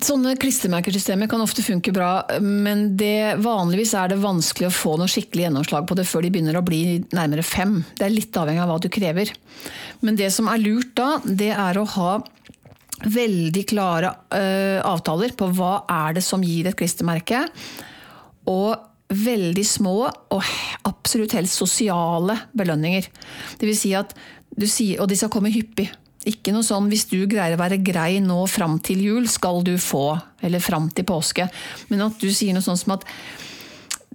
Sånne 0.00 0.32
klistremerkesystemer 0.40 1.28
kan 1.30 1.42
ofte 1.44 1.62
funke 1.62 1.92
bra, 1.94 2.24
men 2.40 2.96
det, 2.98 3.36
vanligvis 3.44 3.92
er 4.00 4.12
det 4.12 4.18
vanskelig 4.22 4.70
å 4.70 4.74
få 4.74 4.94
noe 4.98 5.10
skikkelig 5.12 5.46
gjennomslag 5.46 5.86
på 5.86 5.96
det 5.98 6.06
før 6.08 6.24
de 6.24 6.32
begynner 6.32 6.56
å 6.58 6.64
bli 6.64 6.82
nærmere 7.12 7.44
fem. 7.44 7.82
Det 7.98 8.06
er 8.08 8.14
litt 8.14 8.36
avhengig 8.40 8.64
av 8.64 8.72
hva 8.72 8.78
du 8.80 8.88
krever. 8.92 9.32
Men 10.00 10.16
det 10.18 10.32
som 10.34 10.48
er 10.50 10.62
lurt 10.62 10.94
da, 10.98 11.10
det 11.24 11.52
er 11.52 11.78
å 11.78 11.86
ha 11.96 12.12
veldig 13.06 13.64
klare 13.70 14.12
uh, 14.34 14.80
avtaler 14.84 15.32
på 15.36 15.48
hva 15.56 15.84
er 15.88 16.18
det 16.18 16.24
som 16.24 16.42
gir 16.44 16.68
et 16.68 16.76
klistremerke. 16.76 17.46
Og 18.50 18.76
veldig 19.10 19.64
små 19.66 19.96
og 20.06 20.52
absolutt 20.86 21.34
helst 21.34 21.58
sosiale 21.58 22.36
belønninger. 22.56 23.08
Det 23.58 23.66
vil 23.66 23.78
si 23.78 23.94
at 23.98 24.14
sier, 24.66 25.00
og 25.00 25.08
de 25.10 25.18
skal 25.18 25.32
komme 25.32 25.52
hyppig. 25.52 25.88
Ikke 26.28 26.52
noe 26.52 26.66
sånn 26.66 26.88
'hvis 26.90 27.08
du 27.08 27.26
greier 27.26 27.56
å 27.56 27.62
være 27.62 27.82
grei 27.82 28.20
nå 28.20 28.46
fram 28.46 28.78
til 28.78 29.00
jul, 29.00 29.28
skal 29.28 29.62
du 29.64 29.76
få', 29.78 30.20
eller 30.42 30.60
'fram 30.60 30.90
til 30.92 31.04
påske'. 31.04 31.48
Men 31.88 32.02
at 32.02 32.18
du 32.18 32.28
sier 32.30 32.52
noe 32.52 32.62
sånn 32.62 32.76
som 32.76 32.92
at 32.92 33.04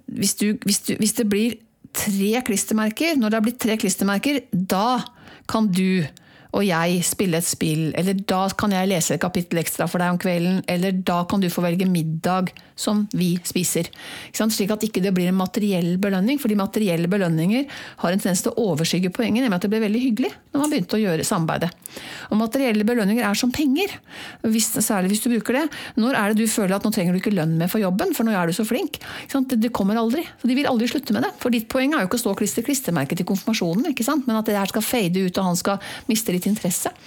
hvis, 0.06 0.34
du, 0.34 0.54
hvis, 0.64 0.78
du, 0.86 0.96
hvis 0.96 1.16
det 1.18 1.28
blir 1.28 1.58
tre 1.92 2.42
klistremerker, 2.42 3.16
når 3.16 3.30
det 3.30 3.34
har 3.34 3.42
blitt 3.42 3.58
tre 3.58 3.76
klistremerker, 3.76 4.42
da 4.52 5.02
kan 5.48 5.66
du 5.66 6.06
og 6.56 6.64
jeg 6.64 7.02
spille 7.04 7.36
et 7.36 7.46
spill, 7.46 7.90
eller 7.98 8.16
da 8.28 8.46
kan 8.56 8.72
jeg 8.72 8.88
lese 8.88 9.16
et 9.16 9.22
kapittel 9.22 9.60
ekstra 9.60 9.88
for 9.90 10.00
deg 10.00 10.14
om 10.14 10.20
kvelden, 10.20 10.62
eller 10.72 10.94
da 11.06 11.20
kan 11.28 11.42
du 11.42 11.50
få 11.52 11.64
velge 11.64 11.88
middag 11.88 12.52
som 12.76 13.04
vi 13.16 13.34
spiser. 13.44 13.88
Slik 14.36 14.72
at 14.72 14.84
ikke 14.84 15.02
det 15.04 15.12
blir 15.16 15.28
en 15.30 15.38
materiell 15.38 15.96
belønning, 16.00 16.40
fordi 16.40 16.58
materielle 16.58 17.08
belønninger 17.12 17.64
har 18.02 18.12
en 18.12 18.22
tendens 18.22 18.44
til 18.44 18.52
å 18.52 18.70
overskygge 18.72 19.12
poenget, 19.16 19.44
nemlig 19.44 19.58
at 19.58 19.66
det 19.66 19.72
ble 19.72 19.82
veldig 19.84 20.02
hyggelig 20.02 20.32
når 20.52 20.62
man 20.62 20.72
begynte 20.72 20.98
å 20.98 21.02
gjøre 21.02 21.26
samarbeidet. 21.26 21.70
Og 22.30 22.40
materielle 22.40 22.84
belønninger 22.88 23.24
er 23.24 23.38
som 23.38 23.52
penger, 23.52 23.92
hvis, 24.44 24.70
særlig 24.84 25.14
hvis 25.14 25.24
du 25.24 25.30
bruker 25.32 25.60
det. 25.60 25.64
Når 26.00 26.16
er 26.16 26.32
det 26.32 26.44
du 26.44 26.50
føler 26.50 26.76
at 26.76 26.84
nå 26.86 26.92
trenger 26.94 27.16
du 27.16 27.20
ikke 27.20 27.34
lønn 27.36 27.56
mer 27.60 27.70
for 27.72 27.82
jobben, 27.82 28.12
for 28.16 28.28
nå 28.28 28.34
er 28.36 28.48
du 28.48 28.56
så 28.56 28.64
flink? 28.68 29.00
Det, 29.56 29.72
kommer 29.76 29.98
aldri. 30.00 30.24
Så 30.40 30.48
de 30.48 30.56
vil 30.56 30.68
aldri 30.68 30.88
slutte 30.90 31.16
med 31.16 31.26
det. 31.26 31.32
For 31.42 31.52
ditt 31.52 31.68
poeng 31.72 31.94
er 31.94 32.04
jo 32.04 32.10
ikke 32.10 32.20
å 32.20 32.24
stå 32.24 32.32
og 32.32 32.40
klistre 32.40 32.64
klistremerke 32.66 33.16
til 33.18 33.28
konfirmasjonen, 33.28 33.88
men 34.26 34.38
at 34.38 34.48
det 34.48 34.56
her 34.56 34.70
skal 34.70 34.84
fade 34.84 35.26
ut, 35.26 35.40
og 35.40 35.50
han 35.50 35.58
skal 35.58 35.80
miste 36.08 36.34
litt 36.34 36.45
interesse. 36.52 36.92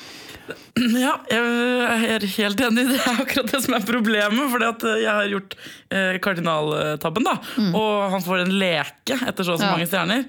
Ja, 0.80 1.12
jeg 1.30 2.10
er 2.15 2.23
helt 2.38 2.62
enig. 2.63 2.86
Det 2.89 2.97
er 3.04 3.17
akkurat 3.21 3.49
det 3.52 3.60
som 3.65 3.73
er 3.75 3.84
problemet. 3.86 4.45
For 4.49 4.63
jeg 4.97 5.10
har 5.12 5.28
gjort 5.30 5.56
eh, 5.91 6.15
kardinaltabben, 6.23 7.25
da. 7.28 7.34
Og 7.75 8.06
han 8.13 8.23
får 8.23 8.45
en 8.45 8.54
leke 8.62 9.17
etter 9.28 9.45
så 9.45 9.58
og 9.58 9.60
så 9.62 9.67
Ja. 9.67 9.73
mange 9.75 9.89
stjerner. 9.91 10.23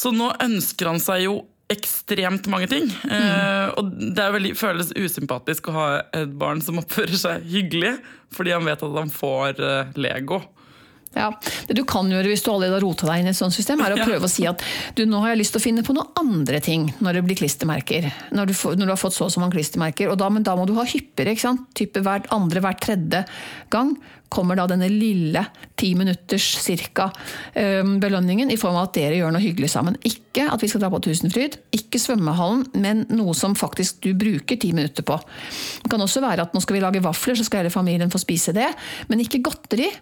Så 0.00 0.10
nå 0.12 0.32
ønsker 0.42 0.90
han 0.90 0.98
seg 1.00 1.24
jo 1.28 1.36
ekstremt 1.72 2.48
mange 2.52 2.66
ting. 2.68 2.90
Eh, 3.08 3.70
og 3.80 3.94
det 4.18 4.26
veldig, 4.34 4.52
føles 4.58 4.90
usympatisk 4.98 5.70
å 5.70 5.76
ha 5.78 5.86
et 6.12 6.34
barn 6.42 6.60
som 6.64 6.82
oppfører 6.82 7.16
seg 7.16 7.46
hyggelig, 7.54 7.94
fordi 8.34 8.52
han 8.52 8.66
vet 8.68 8.82
at 8.84 8.98
han 8.98 9.14
får 9.14 9.62
eh, 9.64 9.94
Lego. 9.96 10.42
Ja, 11.14 11.30
Det 11.68 11.76
du 11.78 11.84
kan 11.88 12.10
gjøre 12.10 12.30
hvis 12.30 12.42
du 12.44 12.50
allerede 12.52 12.78
har 12.78 12.84
rota 12.84 13.08
deg 13.08 13.22
inn 13.22 13.30
i 13.30 13.34
et 13.34 13.38
sånt 13.38 13.54
system, 13.54 13.82
er 13.84 13.94
å 13.94 14.02
prøve 14.02 14.26
å 14.26 14.30
si 14.30 14.46
at 14.50 14.62
du, 14.98 15.04
nå 15.06 15.22
har 15.22 15.34
jeg 15.34 15.42
lyst 15.42 15.56
til 15.56 15.62
å 15.62 15.66
finne 15.66 15.84
på 15.86 15.94
noen 15.96 16.10
andre 16.20 16.60
ting 16.64 16.88
når 17.04 17.18
det 17.18 17.24
blir 17.28 17.38
klistremerker. 17.38 18.10
Når 18.34 18.50
du, 18.50 18.56
får, 18.58 18.76
når 18.80 18.90
du 18.90 18.94
har 18.96 19.00
fått 19.00 19.16
så 19.16 19.28
og 19.28 19.32
så 19.34 19.42
mange 19.42 19.56
klistremerker. 19.56 20.12
Da, 20.18 20.28
men 20.32 20.46
da 20.46 20.56
må 20.58 20.66
du 20.68 20.74
ha 20.78 20.86
hyppigere. 20.88 21.34
ikke 21.34 21.46
sant? 21.46 21.64
Type 21.78 22.02
hver 22.04 22.26
andre, 22.34 22.62
hver 22.64 22.78
tredje 22.82 23.24
gang 23.72 23.94
kommer 24.34 24.58
da 24.58 24.66
denne 24.66 24.88
lille 24.90 25.44
ti 25.78 25.92
minutters 25.94 26.46
cirka 26.62 27.08
belønningen 27.54 28.50
i 28.50 28.58
form 28.58 28.78
av 28.78 28.88
at 28.88 28.96
dere 28.96 29.18
gjør 29.20 29.34
noe 29.34 29.42
hyggelig 29.44 29.70
sammen. 29.74 29.98
Ikke 30.06 30.48
at 30.50 30.62
vi 30.62 30.70
skal 30.70 30.82
dra 30.82 30.90
på 30.92 31.02
Tusenfryd, 31.06 31.58
ikke 31.76 32.00
svømmehallen, 32.02 32.64
men 32.82 33.04
noe 33.14 33.36
som 33.38 33.54
faktisk 33.58 34.02
du 34.04 34.10
bruker 34.18 34.58
ti 34.60 34.72
minutter 34.74 35.06
på. 35.06 35.18
Det 35.84 35.92
kan 35.92 36.02
også 36.02 36.24
være 36.24 36.48
at 36.48 36.56
nå 36.56 36.62
skal 36.64 36.78
vi 36.78 36.82
lage 36.82 37.04
vafler, 37.04 37.38
så 37.38 37.46
skal 37.46 37.62
hele 37.62 37.74
familien 37.74 38.12
få 38.12 38.22
spise 38.22 38.56
det. 38.56 38.72
Men 39.10 39.22
ikke 39.22 39.42
godteri 39.46 39.92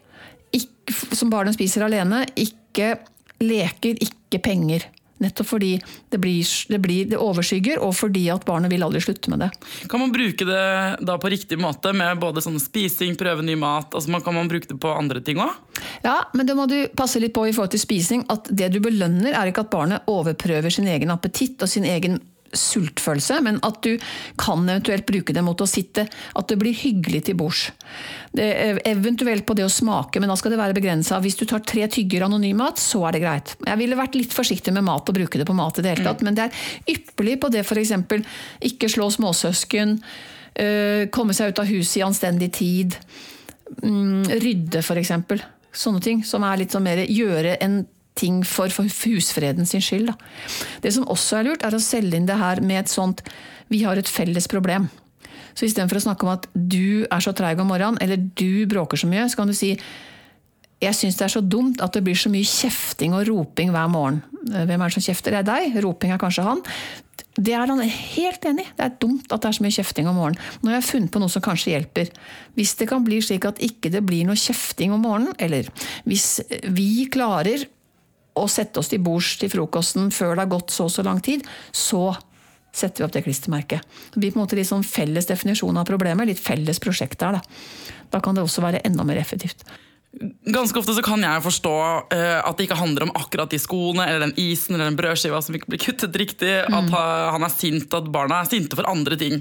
ikke, 0.57 0.97
som 1.17 1.31
barnet 1.33 1.57
spiser 1.57 1.87
alene. 1.87 2.25
Ikke 2.39 2.97
leker, 3.43 3.99
ikke 4.03 4.43
penger. 4.43 4.89
Nettopp 5.23 5.47
fordi 5.47 5.77
det, 6.11 6.19
blir, 6.19 6.47
det, 6.69 6.79
blir, 6.83 7.07
det 7.13 7.19
overskygger, 7.21 7.79
og 7.85 7.95
fordi 7.95 8.25
at 8.33 8.45
barnet 8.47 8.73
vil 8.73 8.83
aldri 8.83 9.03
slutte 9.05 9.31
med 9.31 9.45
det. 9.45 9.51
Kan 9.91 10.03
man 10.03 10.15
bruke 10.15 10.47
det 10.49 10.65
da 11.07 11.17
på 11.23 11.31
riktig 11.31 11.59
måte 11.63 11.93
med 11.95 12.19
både 12.23 12.43
sånn 12.43 12.59
spising, 12.63 13.15
prøve 13.21 13.45
ny 13.47 13.55
mat? 13.61 13.95
Altså 13.95 14.23
kan 14.25 14.37
man 14.37 14.51
bruke 14.51 14.71
det 14.73 14.81
på 14.83 14.95
andre 14.97 15.23
ting 15.23 15.39
òg? 15.43 15.55
Ja, 16.03 16.19
men 16.35 16.49
det 16.49 16.59
må 16.59 16.67
du 16.71 16.79
passe 16.99 17.23
litt 17.23 17.35
på 17.37 17.47
i 17.47 17.55
forhold 17.55 17.75
til 17.77 17.85
spising. 17.85 18.27
At 18.33 18.51
det 18.51 18.73
du 18.75 18.81
belønner, 18.83 19.31
er 19.31 19.53
ikke 19.53 19.67
at 19.67 19.73
barnet 19.75 20.11
overprøver 20.11 20.75
sin 20.75 20.91
egen 20.91 21.15
appetitt 21.15 21.63
og 21.63 21.71
sin 21.71 21.87
egen 21.87 22.19
sultfølelse, 22.53 23.41
men 23.45 23.59
at 23.67 23.81
du 23.85 23.97
kan 24.41 24.65
eventuelt 24.67 25.07
bruke 25.09 25.35
det 25.35 25.45
mot 25.45 25.61
å 25.61 25.69
sitte, 25.69 26.05
at 26.09 26.49
det 26.51 26.59
blir 26.61 26.77
hyggelig 26.77 27.25
til 27.29 27.39
bords. 27.39 27.65
Er 28.39 28.81
eventuelt 28.89 29.47
på 29.49 29.57
det 29.59 29.67
å 29.67 29.73
smake, 29.73 30.21
men 30.21 30.31
da 30.33 30.37
skal 30.41 30.55
det 30.55 30.61
være 30.61 30.77
begrensa. 30.77 31.21
Hvis 31.25 31.39
du 31.41 31.47
tar 31.49 31.65
tre 31.67 31.87
tygger 31.93 32.27
anonymat, 32.29 32.81
så 32.81 33.05
er 33.09 33.17
det 33.17 33.23
greit. 33.25 33.55
Jeg 33.67 33.81
ville 33.81 33.99
vært 33.99 34.19
litt 34.19 34.37
forsiktig 34.37 34.75
med 34.77 34.87
mat 34.89 35.09
og 35.09 35.17
bruke 35.17 35.41
det 35.41 35.49
på 35.49 35.57
mat 35.57 35.81
i 35.81 35.87
det 35.87 35.95
hele 35.95 36.07
tatt, 36.09 36.25
men 36.27 36.39
det 36.39 36.49
er 36.49 36.95
ypperlig 36.97 37.39
på 37.43 37.53
det 37.53 37.65
f.eks. 37.65 37.97
ikke 38.73 38.93
slå 38.93 39.09
småsøsken, 39.17 39.99
øh, 40.65 41.09
komme 41.15 41.37
seg 41.37 41.53
ut 41.53 41.65
av 41.65 41.73
huset 41.73 42.01
i 42.01 42.07
anstendig 42.07 42.53
tid, 42.59 43.01
mm, 43.81 44.39
rydde 44.43 44.85
f.eks. 44.85 45.17
Sånne 45.73 46.05
ting 46.05 46.21
som 46.29 46.45
er 46.45 46.61
litt 46.61 46.75
sånn 46.75 46.85
mer 46.85 47.01
gjøre 47.09 47.57
en 47.65 47.83
ting 48.19 48.43
for, 48.45 48.73
for 48.75 48.89
husfreden 49.05 49.69
sin 49.69 49.83
skyld. 49.85 50.13
Da. 50.13 50.17
Det 50.85 50.93
som 50.95 51.09
også 51.11 51.39
er 51.39 51.49
lurt, 51.49 51.65
er 51.65 51.75
å 51.75 51.83
selge 51.83 52.19
inn 52.19 52.29
det 52.29 52.41
her 52.41 52.63
med 52.65 52.85
et 52.85 52.93
sånt 52.93 53.25
Vi 53.73 53.85
har 53.87 53.97
et 53.97 54.09
felles 54.09 54.49
problem. 54.51 54.91
Så 55.57 55.65
istedenfor 55.65 55.97
å 55.97 56.07
snakke 56.07 56.27
om 56.27 56.33
at 56.35 56.49
du 56.53 57.07
er 57.07 57.23
så 57.25 57.33
treig 57.37 57.61
om 57.61 57.71
morgenen, 57.73 58.01
eller 58.05 58.21
du 58.21 58.67
bråker 58.69 59.01
så 59.01 59.09
mye, 59.09 59.29
så 59.29 59.41
kan 59.41 59.49
du 59.49 59.57
si 59.57 59.75
jeg 60.83 60.99
syns 60.99 61.19
det 61.19 61.27
er 61.29 61.33
så 61.37 61.43
dumt 61.47 61.83
at 61.85 61.95
det 61.95 62.03
blir 62.03 62.19
så 62.19 62.31
mye 62.33 62.47
kjefting 62.49 63.15
og 63.15 63.29
roping 63.29 63.71
hver 63.71 63.91
morgen. 63.93 64.19
Hvem 64.43 64.73
er 64.75 64.91
det 64.91 64.97
som 64.97 65.05
kjefter? 65.05 65.37
Det 65.37 65.43
er 65.45 65.47
deg. 65.47 65.77
Roping 65.85 66.11
er 66.11 66.19
kanskje 66.19 66.47
han. 66.47 66.63
Det 67.39 67.55
er 67.55 67.71
han 67.71 67.81
helt 67.87 68.49
enig 68.51 68.65
i. 68.67 68.73
Det 68.77 68.87
er 68.89 68.97
dumt 69.01 69.31
at 69.31 69.45
det 69.45 69.49
er 69.49 69.57
så 69.57 69.65
mye 69.65 69.77
kjefting 69.77 70.09
om 70.11 70.19
morgenen. 70.19 70.41
Nå 70.61 70.73
har 70.73 70.81
jeg 70.81 70.89
funnet 70.89 71.13
på 71.15 71.23
noe 71.23 71.33
som 71.33 71.45
kanskje 71.45 71.77
hjelper. 71.77 72.11
Hvis 72.59 72.75
det 72.81 72.89
kan 72.91 73.07
bli 73.07 73.21
slik 73.23 73.47
at 73.49 73.63
ikke 73.63 73.93
det 73.95 74.03
blir 74.09 74.27
noe 74.27 74.39
kjefting 74.39 74.97
om 74.97 75.07
morgenen, 75.07 75.39
eller 75.39 75.71
hvis 76.09 76.43
vi 76.75 77.07
klarer 77.15 77.63
å 78.39 78.49
sette 78.49 78.81
oss 78.81 78.91
til 78.93 79.03
bords 79.05 79.37
til 79.41 79.51
frokosten 79.53 80.11
før 80.15 80.35
det 80.35 80.47
har 80.47 80.53
gått 80.55 80.75
så 80.75 80.89
og 80.89 80.95
så 80.95 81.05
lang 81.07 81.21
tid, 81.25 81.45
så 81.73 82.13
setter 82.73 83.03
vi 83.03 83.07
opp 83.07 83.15
det 83.15 83.25
klistremerket. 83.27 83.95
Det 84.15 84.21
blir 84.21 84.33
på 84.33 84.41
en 84.41 84.47
måte 84.47 84.57
litt 84.57 84.71
sånn 84.71 84.87
felles 84.87 85.29
definisjon 85.29 85.77
av 85.77 85.89
problemet, 85.89 86.29
litt 86.29 86.41
felles 86.41 86.81
prosjekt 86.83 87.21
der. 87.21 87.39
Da. 87.39 87.65
da 88.15 88.21
kan 88.25 88.37
det 88.37 88.45
også 88.45 88.65
være 88.65 88.81
enda 88.89 89.05
mer 89.05 89.21
effektivt. 89.21 89.67
Ganske 90.53 90.77
ofte 90.77 90.93
så 90.93 91.03
kan 91.05 91.23
jeg 91.25 91.41
forstå 91.45 91.73
uh, 92.13 92.41
at 92.45 92.59
det 92.59 92.67
ikke 92.67 92.77
handler 92.77 93.07
om 93.07 93.15
akkurat 93.17 93.53
de 93.53 93.61
skoene 93.61 94.05
eller 94.05 94.27
den 94.27 94.35
isen 94.41 94.77
eller 94.77 94.91
den 94.91 94.99
brødskiva 94.99 95.41
som 95.41 95.57
ikke 95.57 95.73
blir 95.73 95.81
kuttet 95.81 96.17
riktig. 96.21 96.53
At 96.69 96.93
han 96.93 97.45
er 97.45 97.53
sint, 97.53 97.93
at 97.97 98.11
barna 98.13 98.43
er 98.43 98.51
sinte 98.51 98.77
for 98.77 98.89
andre 98.89 99.17
ting. 99.21 99.41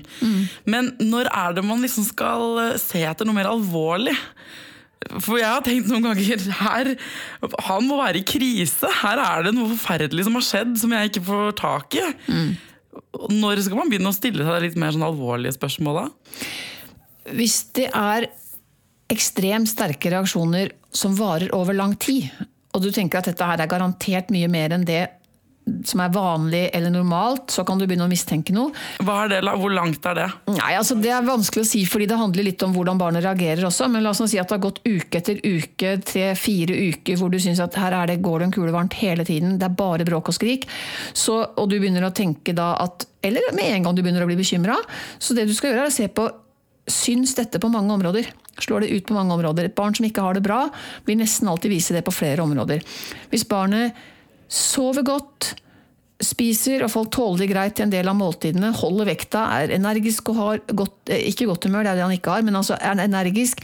Men 0.63 0.93
når 1.03 1.27
er 1.27 1.57
det 1.57 1.65
man 1.67 1.83
liksom 1.83 2.07
skal 2.07 2.61
eh, 2.63 2.77
se 2.79 3.03
etter 3.03 3.27
noe 3.27 3.35
mer 3.35 3.51
alvorlig? 3.51 4.15
For 5.09 5.39
jeg 5.39 5.49
har 5.49 5.63
tenkt 5.65 5.89
noen 5.89 6.11
ganger 6.11 6.43
her, 6.59 6.91
Han 7.67 7.87
må 7.87 7.97
være 7.97 8.21
i 8.21 8.27
krise. 8.27 8.89
Her 9.01 9.21
er 9.21 9.47
det 9.47 9.55
noe 9.57 9.71
forferdelig 9.73 10.27
som 10.27 10.37
har 10.37 10.45
skjedd 10.45 10.75
som 10.81 10.93
jeg 10.93 11.09
ikke 11.09 11.23
får 11.29 11.55
tak 11.61 11.97
i. 11.97 12.03
Mm. 12.29 12.51
Når 13.41 13.63
skal 13.65 13.79
man 13.79 13.89
begynne 13.89 14.11
å 14.11 14.15
stille 14.15 14.45
seg 14.45 14.61
litt 14.65 14.77
mer 14.79 14.93
sånn 14.93 15.07
alvorlige 15.07 15.55
spørsmål 15.57 15.97
da? 15.97 16.05
Hvis 17.31 17.57
det 17.77 17.87
er 17.95 18.29
ekstremt 19.11 19.71
sterke 19.71 20.11
reaksjoner 20.13 20.71
som 20.95 21.15
varer 21.17 21.51
over 21.55 21.75
lang 21.75 21.95
tid, 21.99 22.29
og 22.71 22.83
du 22.83 22.91
tenker 22.93 23.19
at 23.19 23.31
dette 23.31 23.47
her 23.47 23.59
er 23.59 23.71
garantert 23.71 24.31
mye 24.31 24.47
mer 24.51 24.75
enn 24.75 24.85
det 24.87 25.03
som 25.85 26.01
er 26.01 26.13
vanlig 26.13 26.63
eller 26.73 26.91
normalt, 26.93 27.51
så 27.53 27.63
kan 27.65 27.79
du 27.79 27.85
begynne 27.85 28.07
å 28.07 28.11
mistenke 28.11 28.53
noe. 28.55 28.73
Er 28.99 29.29
det, 29.29 29.41
Hvor 29.45 29.73
langt 29.73 30.05
er 30.09 30.17
det? 30.17 30.27
Nei, 30.55 30.73
altså 30.77 30.97
Det 30.97 31.11
er 31.13 31.25
vanskelig 31.25 31.63
å 31.63 31.69
si, 31.69 31.83
fordi 31.85 32.07
det 32.09 32.17
handler 32.17 32.47
litt 32.47 32.65
om 32.65 32.73
hvordan 32.75 32.99
barnet 32.99 33.25
reagerer 33.25 33.67
også. 33.69 33.87
Men 33.91 34.03
la 34.03 34.13
oss 34.13 34.21
nå 34.23 34.27
si 34.31 34.39
at 34.41 34.49
det 34.49 34.57
har 34.57 34.63
gått 34.65 34.81
uke 34.87 35.21
etter 35.21 35.39
uke, 35.45 35.95
tre-fire 36.05 36.77
uker, 36.91 37.19
hvor 37.21 37.31
du 37.31 37.39
syns 37.41 37.61
at 37.63 37.77
her 37.79 37.95
er 37.97 38.11
det, 38.11 38.21
går 38.25 38.41
det 38.41 38.49
en 38.49 38.55
kule 38.57 38.73
varmt 38.73 38.97
hele 39.01 39.25
tiden, 39.27 39.57
det 39.61 39.69
er 39.69 39.77
bare 39.77 40.07
bråk 40.07 40.31
og 40.33 40.37
skrik. 40.37 40.67
Så, 41.13 41.37
og 41.45 41.69
du 41.69 41.77
begynner 41.77 42.09
å 42.09 42.13
tenke 42.15 42.55
da 42.57 42.73
at 42.81 43.07
Eller 43.21 43.51
med 43.53 43.69
en 43.69 43.83
gang 43.85 43.93
du 43.93 44.01
begynner 44.01 44.23
å 44.23 44.29
bli 44.29 44.39
bekymra. 44.39 44.79
Så 45.21 45.35
det 45.37 45.45
du 45.45 45.53
skal 45.53 45.75
gjøre, 45.75 45.85
er 45.85 45.91
å 45.91 45.93
se 45.93 46.07
på 46.09 46.31
Syns 46.89 47.35
dette 47.37 47.59
på 47.61 47.69
mange 47.69 47.93
områder? 47.93 48.25
Slår 48.59 48.81
det 48.81 48.95
ut 48.95 49.05
på 49.05 49.13
mange 49.13 49.35
områder? 49.35 49.67
Et 49.69 49.75
barn 49.77 49.93
som 49.95 50.05
ikke 50.07 50.23
har 50.25 50.33
det 50.33 50.41
bra, 50.43 50.63
vil 51.05 51.19
nesten 51.19 51.47
alltid 51.47 51.71
vise 51.71 51.93
det 51.93 52.01
på 52.03 52.13
flere 52.13 52.41
områder. 52.41 52.81
Hvis 53.29 53.45
barnet 53.47 53.93
sover 54.51 55.05
godt, 55.07 55.53
spiser 56.21 56.83
og 56.85 56.91
folk 56.93 57.09
tåler 57.15 57.43
det 57.43 57.49
greit 57.49 57.75
til 57.77 57.87
en 57.87 57.93
del 57.93 58.09
av 58.11 58.17
måltidene, 58.19 58.73
holder 58.77 59.09
vekta, 59.09 59.45
er 59.57 59.73
energisk 59.77 60.29
og 60.33 60.37
har 60.37 60.61
godt, 60.67 60.97
eh, 61.09 61.23
ikke 61.31 61.47
godt 61.49 61.65
humør, 61.65 61.83
det 61.83 61.91
er 61.91 61.95
det 61.95 62.05
han 62.05 62.17
ikke 62.17 62.35
har, 62.35 62.43
men 62.45 62.59
altså 62.59 62.77
er 62.77 62.99
energisk, 63.01 63.63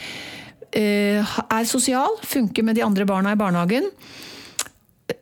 eh, 0.72 1.20
er 1.22 1.66
sosial, 1.66 2.18
funker 2.24 2.64
med 2.64 2.76
de 2.76 2.84
andre 2.84 3.06
barna 3.06 3.34
i 3.34 3.40
barnehagen, 3.40 3.92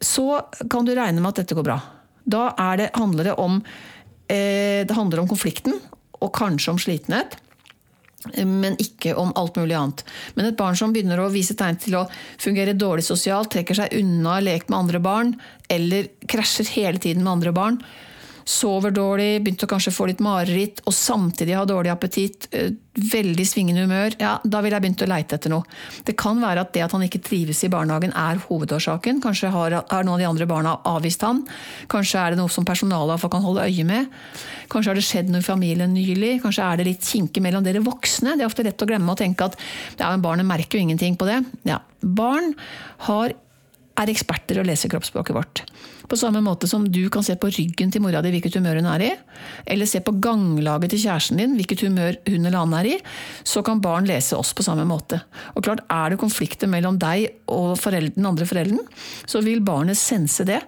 så 0.02 0.46
kan 0.70 0.86
du 0.86 0.96
regne 0.96 1.22
med 1.22 1.34
at 1.34 1.44
dette 1.44 1.56
går 1.56 1.66
bra. 1.66 1.80
Da 2.26 2.50
det, 2.78 2.90
handler 2.96 3.24
det 3.24 3.36
om 3.38 3.62
eh, 4.28 4.86
det 4.86 4.96
handler 4.96 5.20
om 5.22 5.28
konflikten, 5.28 5.82
og 6.22 6.32
kanskje 6.34 6.72
om 6.72 6.80
slitenhet 6.80 7.36
men 8.46 8.78
ikke 8.82 9.16
om 9.20 9.34
alt 9.40 9.58
mulig 9.60 9.76
annet. 9.78 10.04
Men 10.36 10.50
et 10.50 10.58
barn 10.60 10.78
som 10.80 10.94
begynner 10.94 11.22
å 11.22 11.30
vise 11.34 11.56
tegn 11.58 11.80
til 11.82 12.00
å 12.00 12.08
fungere 12.42 12.78
dårlig 12.78 13.06
sosialt, 13.08 13.52
trekker 13.54 13.78
seg 13.78 13.96
unna 14.00 14.40
lek 14.44 14.70
med 14.70 14.80
andre 14.80 15.02
barn, 15.04 15.36
eller 15.70 16.10
krasjer 16.30 16.70
hele 16.76 17.02
tiden 17.02 17.24
med 17.26 17.38
andre 17.38 17.56
barn, 17.56 17.80
sover 18.46 18.94
dårlig, 18.94 19.42
begynte 19.42 19.66
å 19.66 19.70
kanskje 19.72 19.94
få 19.94 20.06
litt 20.10 20.22
mareritt, 20.24 20.84
og 20.86 20.94
samtidig 20.94 21.56
ha 21.58 21.64
dårlig 21.66 21.90
appetitt, 21.90 22.48
eh, 22.52 22.70
veldig 22.96 23.46
svingende 23.46 23.84
humør, 23.84 24.14
ja, 24.20 24.40
da 24.46 24.62
ville 24.62 24.78
jeg 24.78 24.84
begynt 24.86 25.02
å 25.04 25.10
leite 25.10 25.36
etter 25.36 25.50
noe. 25.50 25.66
Det 26.06 26.16
kan 26.16 26.40
være 26.40 26.62
at 26.62 26.72
det 26.74 26.84
at 26.86 26.92
han 26.92 27.02
ikke 27.02 27.24
trives 27.26 27.64
i 27.66 27.72
barnehagen 27.74 28.14
er 28.14 28.38
hovedårsaken. 28.46 29.22
Kanskje 29.22 29.50
har, 29.52 29.72
har 29.90 30.04
noen 30.04 30.14
av 30.14 30.20
de 30.20 30.30
andre 30.30 30.46
barna 30.46 30.76
avvist 30.86 31.26
han. 31.26 31.42
Kanskje 31.90 32.22
er 32.22 32.30
det 32.32 32.40
noe 32.40 32.54
som 32.54 32.66
personalet 32.66 33.26
kan 33.26 33.42
holde 33.42 33.66
øye 33.66 33.84
med. 33.84 34.08
Kanskje 34.70 34.92
har 34.92 34.96
det 34.96 35.04
skjedd 35.04 35.32
noe 35.34 35.42
i 35.42 35.46
familien 35.46 35.92
nylig. 35.94 36.42
Kanskje 36.44 36.64
er 36.64 36.78
det 36.78 36.86
litt 36.86 37.02
kinke 37.02 37.42
mellom 37.42 37.66
dere 37.66 37.82
voksne. 37.84 38.38
Det 38.38 38.46
er 38.46 38.52
ofte 38.52 38.64
lett 38.64 38.82
å 38.82 38.88
glemme 38.88 39.12
og 39.12 39.18
tenke 39.18 39.50
at 39.50 39.58
ja, 39.98 40.12
men 40.12 40.22
barnet 40.22 40.46
merker 40.46 40.78
jo 40.78 40.86
ingenting 40.86 41.18
på 41.18 41.26
det. 41.26 41.42
Ja, 41.66 41.82
Barn 42.06 42.54
har 43.10 43.34
er 43.96 44.12
eksperter 44.12 44.60
og 44.62 44.68
leser 44.68 44.92
kroppsspråket 44.92 45.36
vårt. 45.36 45.64
På 46.10 46.18
samme 46.20 46.42
måte 46.46 46.68
som 46.70 46.86
du 46.86 47.04
kan 47.14 47.24
se 47.26 47.36
på 47.40 47.50
ryggen 47.54 47.92
til 47.94 48.04
mora 48.04 48.22
di 48.24 48.32
hvilket 48.34 48.58
humør 48.60 48.80
hun 48.82 48.90
er 48.94 49.06
i, 49.08 49.12
eller 49.74 49.90
se 49.90 50.02
på 50.06 50.16
ganglaget 50.24 50.94
til 50.94 51.04
kjæresten 51.06 51.42
din 51.42 51.56
hvilket 51.58 51.86
humør 51.88 52.20
hun 52.28 52.46
eller 52.46 52.60
han 52.62 52.76
er 52.80 52.92
i, 52.94 52.98
så 53.44 53.64
kan 53.66 53.82
barn 53.84 54.10
lese 54.10 54.38
oss 54.38 54.54
på 54.56 54.66
samme 54.66 54.86
måte. 54.90 55.22
Og 55.56 55.66
klart, 55.66 55.84
Er 55.90 56.12
det 56.12 56.20
konflikter 56.20 56.68
mellom 56.68 56.98
deg 57.00 57.30
og 57.48 57.78
den 57.80 58.26
andre 58.26 58.46
forelderen, 58.46 58.86
så 59.26 59.42
vil 59.42 59.62
barnet 59.62 59.98
sense 59.98 60.44
det. 60.46 60.62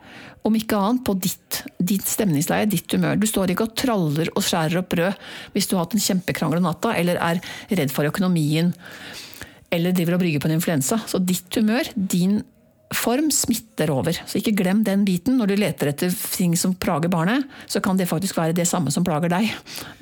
Om 0.46 0.56
ikke 0.56 0.78
annet 0.80 1.04
på 1.04 1.16
ditt, 1.20 1.64
ditt 1.80 2.08
stemningsleie, 2.08 2.70
ditt 2.70 2.92
humør. 2.94 3.18
Du 3.20 3.28
står 3.28 3.52
ikke 3.52 3.68
og 3.68 3.76
traller 3.76 4.30
og 4.34 4.46
skjærer 4.46 4.80
opp 4.80 4.90
brød 4.94 5.18
hvis 5.54 5.68
du 5.68 5.76
har 5.76 5.86
hatt 5.86 5.98
en 5.98 6.04
kjempekrangel 6.04 6.62
om 6.62 6.70
natta, 6.70 6.94
eller 6.96 7.20
er 7.20 7.42
redd 7.70 7.92
for 7.92 8.08
økonomien, 8.08 8.72
eller 9.74 9.92
driver 9.92 10.16
og 10.16 10.22
brygger 10.24 10.44
på 10.44 10.48
en 10.48 10.56
influensa. 10.56 11.02
Så 11.10 11.20
ditt 11.20 11.52
humør, 11.58 11.90
din 11.96 12.40
form 12.96 13.32
smitter 13.32 13.92
over. 13.92 14.16
Så 14.26 14.40
ikke 14.40 14.54
glem 14.62 14.84
den 14.88 15.04
biten. 15.08 15.36
Når 15.40 15.52
du 15.52 15.56
leter 15.60 15.92
etter 15.92 16.14
ting 16.32 16.56
som 16.60 16.76
plager 16.80 17.12
barnet, 17.12 17.48
så 17.68 17.82
kan 17.84 18.00
det 18.00 18.08
faktisk 18.08 18.38
være 18.38 18.56
det 18.56 18.68
samme 18.70 18.92
som 18.94 19.06
plager 19.08 19.32
deg. 19.32 19.50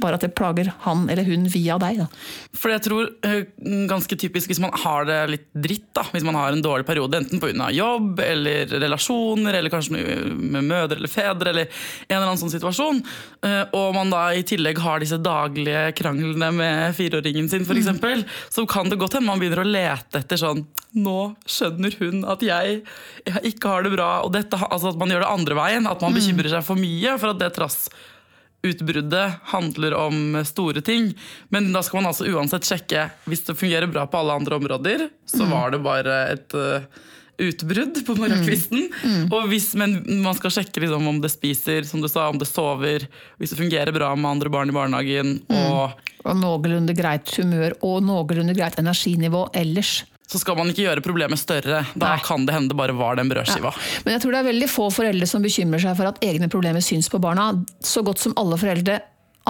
Bare 0.02 0.20
at 0.20 0.26
det 0.26 0.36
plager 0.38 0.70
han 0.86 1.08
eller 1.10 1.26
hun 1.26 1.48
via 1.50 1.80
deg. 1.82 2.04
Da. 2.04 2.08
For 2.54 2.74
jeg 2.74 2.84
tror 2.86 3.10
eh, 3.26 3.48
ganske 3.90 4.20
typisk 4.22 4.52
hvis 4.52 4.62
man 4.62 4.76
har 4.84 5.10
det 5.10 5.20
litt 5.32 5.48
dritt, 5.54 5.88
da, 5.98 6.06
hvis 6.14 6.26
man 6.28 6.38
har 6.38 6.54
en 6.54 6.64
dårlig 6.66 6.86
periode, 6.86 7.24
enten 7.24 7.42
pga. 7.42 7.72
jobb 7.74 8.22
eller 8.22 8.78
relasjoner, 8.86 9.58
eller 9.58 9.74
kanskje 9.74 9.98
med 9.98 10.70
mødre 10.70 11.00
eller 11.00 11.12
fedre, 11.12 11.52
eller 11.52 11.70
en 11.70 12.18
eller 12.18 12.28
annen 12.28 12.42
sånn 12.42 12.54
situasjon, 12.54 13.02
eh, 13.48 13.62
og 13.74 13.96
man 13.98 14.14
da 14.14 14.28
i 14.36 14.46
tillegg 14.46 14.82
har 14.84 15.02
disse 15.02 15.20
daglige 15.22 15.88
kranglene 15.98 16.52
med 16.54 16.98
fireåringen 16.98 17.50
sin, 17.50 17.66
f.eks., 17.66 17.86
eksempel, 17.86 18.26
så 18.50 18.66
kan 18.70 18.90
det 18.90 19.00
godt 19.02 19.18
hende 19.18 19.30
man 19.32 19.42
begynner 19.42 19.64
å 19.64 19.70
lete 19.70 20.22
etter 20.22 20.40
sånn 20.40 20.66
nå 20.96 21.36
skjønner 21.50 21.96
hun 22.00 22.26
at 22.32 22.44
jeg, 22.46 22.82
jeg 23.28 23.54
ikke 23.54 23.72
har 23.72 23.86
det 23.86 23.94
bra. 23.96 24.10
Og 24.26 24.34
dette, 24.36 24.58
altså 24.58 24.92
at 24.94 25.00
man 25.02 25.12
gjør 25.14 25.26
det 25.26 25.32
andre 25.32 25.58
veien. 25.60 25.90
At 25.92 26.04
man 26.06 26.16
bekymrer 26.16 26.52
seg 26.52 26.66
for 26.68 26.80
mye 26.80 27.16
for 27.22 27.34
at 27.34 27.42
det 27.42 27.52
trassutbruddet 27.58 29.26
handler 29.52 29.98
om 30.00 30.40
store 30.48 30.82
ting. 30.86 31.12
Men 31.54 31.72
da 31.76 31.84
skal 31.86 32.02
man 32.02 32.12
altså 32.14 32.30
uansett 32.32 32.66
sjekke 32.68 33.10
hvis 33.30 33.46
det 33.48 33.58
fungerer 33.60 33.92
bra 33.92 34.08
på 34.08 34.22
alle 34.24 34.40
andre 34.40 34.56
områder. 34.62 35.10
Så 35.30 35.46
var 35.52 35.76
det 35.76 35.84
bare 35.86 36.22
et 36.34 36.56
eh, 36.58 36.88
utbrudd 37.46 38.00
på 38.08 38.16
morgenkvisten. 38.16 38.88
Og 39.36 39.50
hvis, 39.52 39.74
men 39.76 39.98
man 40.24 40.38
skal 40.38 40.54
sjekke 40.56 40.86
liksom, 40.86 41.08
om 41.12 41.22
det 41.24 41.34
spiser, 41.34 41.84
som 41.84 42.00
du 42.04 42.08
sa, 42.08 42.30
om 42.32 42.40
det 42.40 42.48
sover, 42.48 43.08
hvis 43.42 43.52
det 43.52 43.60
fungerer 43.60 43.92
bra 43.96 44.14
med 44.16 44.38
andre 44.38 44.52
barn 44.54 44.72
i 44.72 44.76
barnehagen. 44.76 45.38
og 45.52 46.00
Og 46.26 46.40
noenlunde 46.40 46.96
greit 46.98 47.30
humør 47.38 47.76
og 47.86 48.00
noenlunde 48.08 48.56
greit 48.58 48.80
energinivå 48.82 49.44
ellers. 49.54 50.06
Så 50.26 50.42
skal 50.42 50.58
man 50.58 50.72
ikke 50.72 50.86
gjøre 50.88 51.04
problemet 51.06 51.40
større. 51.40 51.84
Da 51.94 52.16
Nei. 52.16 52.22
kan 52.26 52.46
det 52.48 52.56
hende 52.56 52.74
det 52.74 52.78
bare 52.80 52.96
var 52.98 53.20
den 53.20 53.30
brødskiva. 53.30 53.74
Men 54.06 54.16
jeg 54.16 54.24
tror 54.24 54.34
det 54.34 54.40
er 54.42 54.48
veldig 54.50 54.70
få 54.72 54.88
foreldre 54.94 55.28
som 55.30 55.46
bekymrer 55.46 55.84
seg 55.84 55.98
for 56.00 56.10
at 56.10 56.22
egne 56.26 56.50
problemer 56.52 56.84
syns 56.84 57.12
på 57.14 57.22
barna. 57.22 57.52
Så 57.86 58.02
godt 58.06 58.24
som 58.24 58.34
alle 58.42 58.58
foreldre 58.62 59.00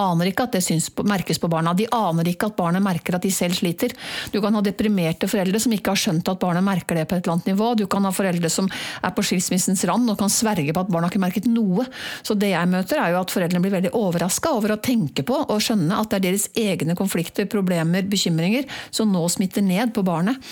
aner 0.00 0.30
ikke 0.30 0.46
at 0.46 0.56
det 0.56 0.62
på, 0.94 1.04
merkes 1.08 1.40
på 1.40 1.50
barna. 1.50 1.74
De 1.76 1.86
aner 1.92 2.30
ikke 2.30 2.50
at 2.50 2.56
barnet 2.58 2.84
merker 2.84 3.16
at 3.16 3.24
de 3.24 3.32
selv 3.34 3.56
sliter. 3.58 3.94
Du 4.32 4.40
kan 4.44 4.54
ha 4.56 4.62
deprimerte 4.64 5.28
foreldre 5.30 5.60
som 5.62 5.74
ikke 5.74 5.94
har 5.94 6.00
skjønt 6.00 6.30
at 6.32 6.40
barnet 6.42 6.64
merker 6.66 6.98
det 6.98 7.06
på 7.08 7.16
et 7.16 7.24
eller 7.24 7.36
annet 7.36 7.50
nivå. 7.52 7.72
Du 7.78 7.86
kan 7.90 8.04
ha 8.06 8.12
foreldre 8.14 8.50
som 8.52 8.68
er 8.68 9.14
på 9.16 9.24
skilsmissens 9.26 9.84
rand 9.88 10.10
og 10.12 10.18
kan 10.20 10.32
sverge 10.32 10.74
på 10.74 10.84
at 10.84 10.92
barna 10.92 11.10
ikke 11.10 11.22
merket 11.22 11.50
noe. 11.50 11.86
Så 12.26 12.36
det 12.38 12.52
jeg 12.52 12.72
møter 12.72 13.02
er 13.02 13.14
jo 13.14 13.22
at 13.22 13.34
foreldrene 13.34 13.64
blir 13.64 13.76
veldig 13.76 13.94
overraska 13.96 14.54
over 14.56 14.76
å 14.76 14.80
tenke 14.82 15.26
på 15.26 15.42
og 15.46 15.62
skjønne 15.62 16.00
at 16.00 16.12
det 16.12 16.20
er 16.20 16.26
deres 16.30 16.50
egne 16.56 16.96
konflikter, 16.98 17.48
problemer, 17.50 18.06
bekymringer 18.06 18.68
som 18.90 19.12
nå 19.12 19.24
smitter 19.32 19.64
ned 19.64 19.94
på 19.96 20.04
barnet. 20.06 20.42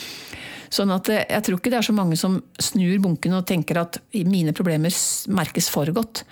Sånn 0.75 0.93
at 0.95 1.11
eh, 1.13 1.27
Jeg 1.31 1.47
tror 1.47 1.61
ikke 1.61 1.73
det 1.73 1.81
er 1.81 1.87
så 1.87 1.97
mange 1.97 2.19
som 2.21 2.39
snur 2.61 2.97
bunken 3.05 3.37
og 3.39 3.47
tenker 3.49 3.81
at 3.83 4.01
mine 4.27 4.55
problemer 4.57 4.95
merkes 5.31 5.71
for 5.73 5.91
godt. 5.95 6.25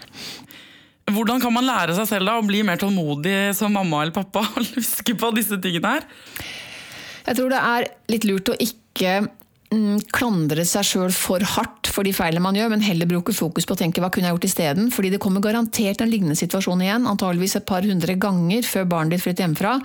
Hvordan 1.11 1.43
kan 1.43 1.55
man 1.55 1.67
lære 1.67 1.97
seg 1.97 2.09
selv 2.09 2.31
da 2.31 2.39
å 2.39 2.47
bli 2.47 2.63
mer 2.67 2.79
tålmodig 2.81 3.53
som 3.59 3.75
mamma 3.75 4.05
eller 4.05 4.15
pappa? 4.15 4.45
og 4.57 4.75
huske 4.77 5.17
på 5.19 5.33
disse 5.37 5.59
tingene 5.63 5.97
her? 5.97 6.09
Jeg 7.27 7.39
tror 7.39 7.53
det 7.53 7.63
er 7.63 7.89
litt 8.11 8.27
lurt 8.27 8.51
å 8.51 8.59
ikke 8.59 9.21
mm, 9.23 9.99
klandre 10.15 10.65
seg 10.67 10.87
sjøl 10.87 11.13
for 11.15 11.43
hardt 11.55 11.91
for 11.93 12.07
de 12.07 12.15
feilene 12.17 12.43
man 12.45 12.57
gjør, 12.57 12.71
men 12.73 12.85
heller 12.87 13.11
bruke 13.11 13.35
fokus 13.37 13.67
på 13.69 13.77
å 13.77 13.81
tenke 13.83 14.03
hva 14.03 14.09
kunne 14.15 14.31
jeg 14.31 14.37
gjort 14.37 14.49
isteden. 14.49 14.89
Fordi 14.95 15.11
det 15.13 15.21
kommer 15.23 15.45
garantert 15.45 16.03
en 16.03 16.11
lignende 16.11 16.39
situasjon 16.39 16.87
igjen, 16.87 17.07
antageligvis 17.11 17.59
et 17.61 17.69
par 17.69 17.87
hundre 17.87 18.17
ganger 18.23 18.67
før 18.67 18.89
barnet 18.95 19.17
ditt 19.17 19.27
flytter 19.27 19.47
hjemmefra. 19.47 19.77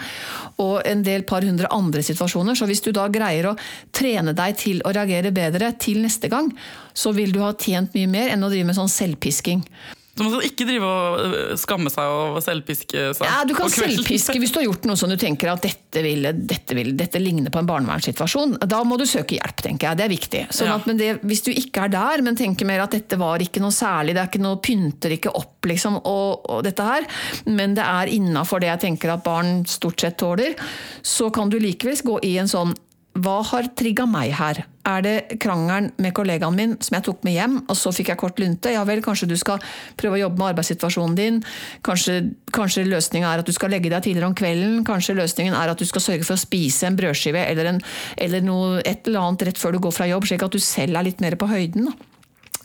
Og 0.63 0.79
en 0.87 1.03
del 1.05 1.25
par 1.29 1.45
hundre 1.45 1.69
andre 1.73 2.05
situasjoner. 2.05 2.57
Så 2.57 2.69
hvis 2.69 2.85
du 2.85 2.93
da 2.95 3.09
greier 3.11 3.51
å 3.51 3.57
trene 3.95 4.37
deg 4.37 4.57
til 4.61 4.81
å 4.85 4.93
reagere 4.95 5.33
bedre 5.35 5.73
til 5.81 6.01
neste 6.05 6.31
gang, 6.31 6.53
så 6.93 7.13
vil 7.17 7.33
du 7.33 7.41
ha 7.43 7.53
tjent 7.57 7.97
mye 7.97 8.09
mer 8.09 8.33
enn 8.33 8.45
å 8.45 8.53
drive 8.53 8.69
med 8.69 8.77
sånn 8.77 8.91
selvpisking. 8.91 9.65
Så 10.17 10.25
man 10.25 10.31
skal 10.33 10.47
ikke 10.49 10.65
drive 10.65 10.87
og 10.89 11.19
øh, 11.37 11.51
skamme 11.61 11.91
seg 11.93 12.09
og 12.09 12.39
selvpiske 12.41 13.03
seg. 13.17 13.27
Ja, 13.29 13.43
Du 13.45 13.53
kan 13.57 13.69
selvpiske 13.69 14.39
hvis 14.41 14.53
du 14.53 14.59
har 14.59 14.65
gjort 14.65 14.87
noe 14.89 14.97
sånn 14.97 15.13
du 15.13 15.19
tenker 15.21 15.51
at 15.53 15.61
dette, 15.61 16.01
vil, 16.01 16.25
dette, 16.49 16.77
vil, 16.77 16.89
dette 16.97 17.21
ligner 17.21 17.53
på 17.53 17.61
en 17.61 17.69
barnevernssituasjon. 17.69 18.57
Da 18.65 18.81
må 18.87 18.97
du 18.97 19.05
søke 19.09 19.37
hjelp, 19.37 19.61
tenker 19.63 19.91
jeg. 19.91 19.99
Det 19.99 20.05
er 20.07 20.13
viktig. 20.13 20.41
Sånn 20.49 20.71
Ja. 20.71 20.79
at, 20.79 20.87
men 20.89 20.97
det, 20.99 21.11
hvis 21.21 21.43
du 21.45 21.51
ikke 21.53 21.85
er 21.85 21.93
der, 21.93 22.25
men 22.25 22.35
tenker 22.39 22.67
mer 22.67 22.83
at 22.87 22.97
dette 22.97 23.19
var 23.21 23.43
ikke 23.45 23.61
noe 23.63 23.75
særlig, 23.75 24.17
det 24.17 24.23
er 24.23 24.31
ikke 24.31 24.43
noe 24.43 24.59
pynter 24.63 25.15
ikke 25.15 25.35
opp, 25.37 25.69
liksom, 25.69 26.01
og, 26.01 26.49
og 26.49 26.65
dette 26.65 26.83
her, 26.83 27.05
men 27.45 27.77
det 27.77 27.85
er 27.85 28.11
innafor 28.17 28.63
det 28.63 28.71
jeg 28.73 28.83
tenker 28.87 29.13
at 29.13 29.23
barn 29.25 29.61
stort 29.69 30.01
sett 30.01 30.17
tåler, 30.19 30.57
så 31.05 31.29
kan 31.33 31.49
du 31.53 31.59
likevel 31.61 31.97
gå 32.07 32.19
i 32.25 32.35
en 32.41 32.49
sånn 32.51 32.73
hva 33.23 33.37
har 33.49 33.69
trigga 33.77 34.05
meg 34.09 34.33
her? 34.37 34.59
Er 34.87 35.03
det 35.03 35.39
krangelen 35.43 35.89
med 35.99 36.13
kollegaen 36.15 36.55
min 36.55 36.75
som 36.83 36.95
jeg 36.95 37.05
tok 37.07 37.25
med 37.27 37.35
hjem, 37.35 37.55
og 37.67 37.75
så 37.75 37.91
fikk 37.95 38.11
jeg 38.13 38.19
kort 38.21 38.39
lunte? 38.39 38.71
Ja 38.71 38.85
vel, 38.87 39.01
kanskje 39.03 39.27
du 39.27 39.35
skal 39.39 39.63
prøve 39.99 40.15
å 40.15 40.21
jobbe 40.21 40.39
med 40.39 40.53
arbeidssituasjonen 40.53 41.17
din. 41.17 41.39
Kanskje, 41.85 42.19
kanskje 42.55 42.85
løsninga 42.87 43.33
er 43.33 43.43
at 43.43 43.49
du 43.49 43.53
skal 43.55 43.73
legge 43.73 43.91
deg 43.91 44.05
tidligere 44.05 44.29
om 44.31 44.37
kvelden. 44.37 44.81
Kanskje 44.87 45.17
løsningen 45.17 45.57
er 45.57 45.73
at 45.73 45.81
du 45.81 45.87
skal 45.89 46.05
sørge 46.05 46.27
for 46.27 46.37
å 46.37 46.41
spise 46.41 46.87
en 46.87 46.99
brødskive 46.99 47.43
eller, 47.43 47.73
en, 47.73 47.81
eller 48.27 48.45
noe, 48.45 48.77
et 48.85 49.09
eller 49.09 49.25
annet 49.25 49.49
rett 49.49 49.61
før 49.61 49.75
du 49.75 49.83
går 49.87 49.97
fra 49.97 50.09
jobb, 50.09 50.29
slik 50.29 50.45
at 50.47 50.55
du 50.55 50.63
selv 50.63 50.99
er 50.99 51.09
litt 51.09 51.23
mer 51.23 51.35
på 51.39 51.49
høyden. 51.51 51.89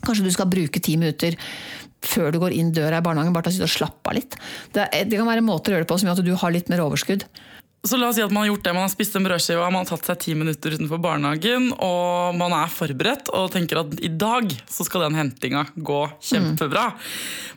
Kanskje 0.03 0.27
du 0.27 0.35
skal 0.35 0.51
bruke 0.51 0.83
ti 0.83 0.99
minutter 0.99 1.39
før 2.03 2.35
du 2.35 2.41
går 2.43 2.55
inn 2.59 2.73
døra 2.75 2.99
i 2.99 3.05
barnehagen, 3.05 3.35
bare 3.35 3.47
til 3.47 3.55
å 3.55 3.57
sitte 3.57 3.71
og 3.71 3.77
slappe 3.77 4.11
av 4.11 4.19
litt. 4.19 4.37
Det, 4.75 4.89
det 5.07 5.19
kan 5.19 5.29
være 5.29 5.45
måter 5.47 5.73
å 5.73 5.77
gjøre 5.77 5.87
det 5.87 5.91
på 5.93 5.99
som 6.01 6.11
gjør 6.11 6.19
at 6.19 6.27
du 6.27 6.35
har 6.39 6.55
litt 6.55 6.71
mer 6.73 6.83
overskudd. 6.85 7.27
Så 7.83 7.99
la 7.99 8.13
oss 8.13 8.15
si 8.15 8.23
at 8.23 8.31
man 8.31 8.45
har 8.45 8.53
gjort 8.53 8.63
det, 8.63 8.73
man 8.77 8.85
har 8.85 8.91
spist 8.93 9.17
en 9.19 9.25
brødskive, 9.27 9.63
man 9.75 9.83
har 9.83 9.89
tatt 9.89 10.07
seg 10.07 10.19
ti 10.23 10.35
minutter 10.39 10.77
utenfor 10.77 11.01
barnehagen, 11.03 11.65
og 11.83 12.37
man 12.39 12.55
er 12.55 12.71
forberedt 12.71 13.33
og 13.35 13.49
tenker 13.51 13.81
at 13.81 13.97
i 13.99 14.11
dag 14.23 14.55
så 14.71 14.87
skal 14.87 15.09
den 15.09 15.19
hentinga 15.19 15.65
gå 15.75 15.99
kjempebra. 16.23 16.85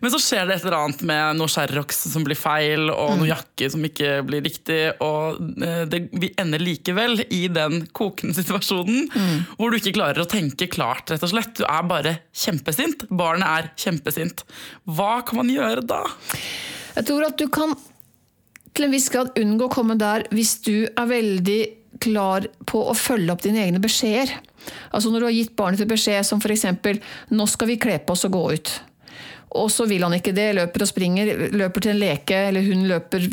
Men 0.01 0.13
så 0.15 0.21
skjer 0.25 0.49
det 0.49 0.57
et 0.57 0.65
eller 0.65 0.79
annet 0.79 1.05
med 1.05 1.38
noe 1.38 1.53
Sherrox 1.53 2.01
som 2.09 2.25
blir 2.25 2.41
feil, 2.41 2.89
og 2.89 3.19
noe 3.19 3.29
jakke 3.29 3.69
som 3.69 3.85
ikke 3.85 4.17
blir 4.25 4.41
riktig, 4.49 4.81
og 5.05 5.45
eh, 5.61 5.85
det, 5.93 6.07
vi 6.17 6.33
ender 6.41 6.65
likevel 6.71 7.21
i 7.29 7.45
den 7.53 7.85
kokende 7.93 8.33
situasjonen 8.41 9.11
hvor 9.59 9.69
du 9.69 9.77
ikke 9.77 9.93
klarer 10.01 10.25
å 10.25 10.29
tenke 10.29 10.71
klart, 10.73 11.13
rett 11.13 11.21
og 11.21 11.35
slett. 11.35 11.53
Du 11.61 11.69
er 11.69 11.85
bare 11.85 12.17
kjempesint. 12.33 13.05
Barnet 13.13 13.45
er 13.45 13.73
kjempesint. 13.77 14.41
Hva 14.89 15.19
kan 15.21 15.43
man 15.43 15.53
gjøre 15.53 15.85
da? 15.85 16.01
Jeg 16.95 17.11
tror 17.11 17.29
at 17.29 17.38
du 17.38 17.45
kan 17.53 17.77
til 18.75 18.88
en 18.88 18.93
viss 18.93 19.09
grad 19.13 19.35
unngå 19.39 19.69
å 19.69 19.73
komme 19.73 19.97
der 19.99 20.27
hvis 20.35 20.57
du 20.65 20.88
er 20.88 21.09
veldig 21.09 21.61
klar 22.03 22.47
på 22.67 22.81
å 22.89 22.95
følge 22.97 23.31
opp 23.33 23.45
dine 23.45 23.63
egne 23.63 23.81
beskjeder. 23.83 24.33
Altså 24.91 25.11
Når 25.11 25.21
du 25.21 25.27
har 25.29 25.38
gitt 25.38 25.55
barnet 25.55 25.83
et 25.83 25.89
beskjed 25.89 26.25
som 26.25 26.41
f.eks.: 26.41 26.65
'Nå 27.31 27.47
skal 27.47 27.67
vi 27.67 27.79
kle 27.79 27.99
på 27.99 28.13
oss 28.13 28.25
og 28.27 28.35
gå 28.35 28.43
ut'. 28.57 28.73
Og 29.55 29.69
så 29.71 29.85
vil 29.88 30.03
han 30.03 30.13
ikke 30.17 30.33
det, 30.35 30.49
løper 30.57 30.83
og 30.83 30.89
springer, 30.89 31.29
løper 31.55 31.85
til 31.85 31.93
en 31.93 32.01
leke, 32.01 32.39
eller 32.49 32.65
hun 32.65 32.83
løper 32.89 33.27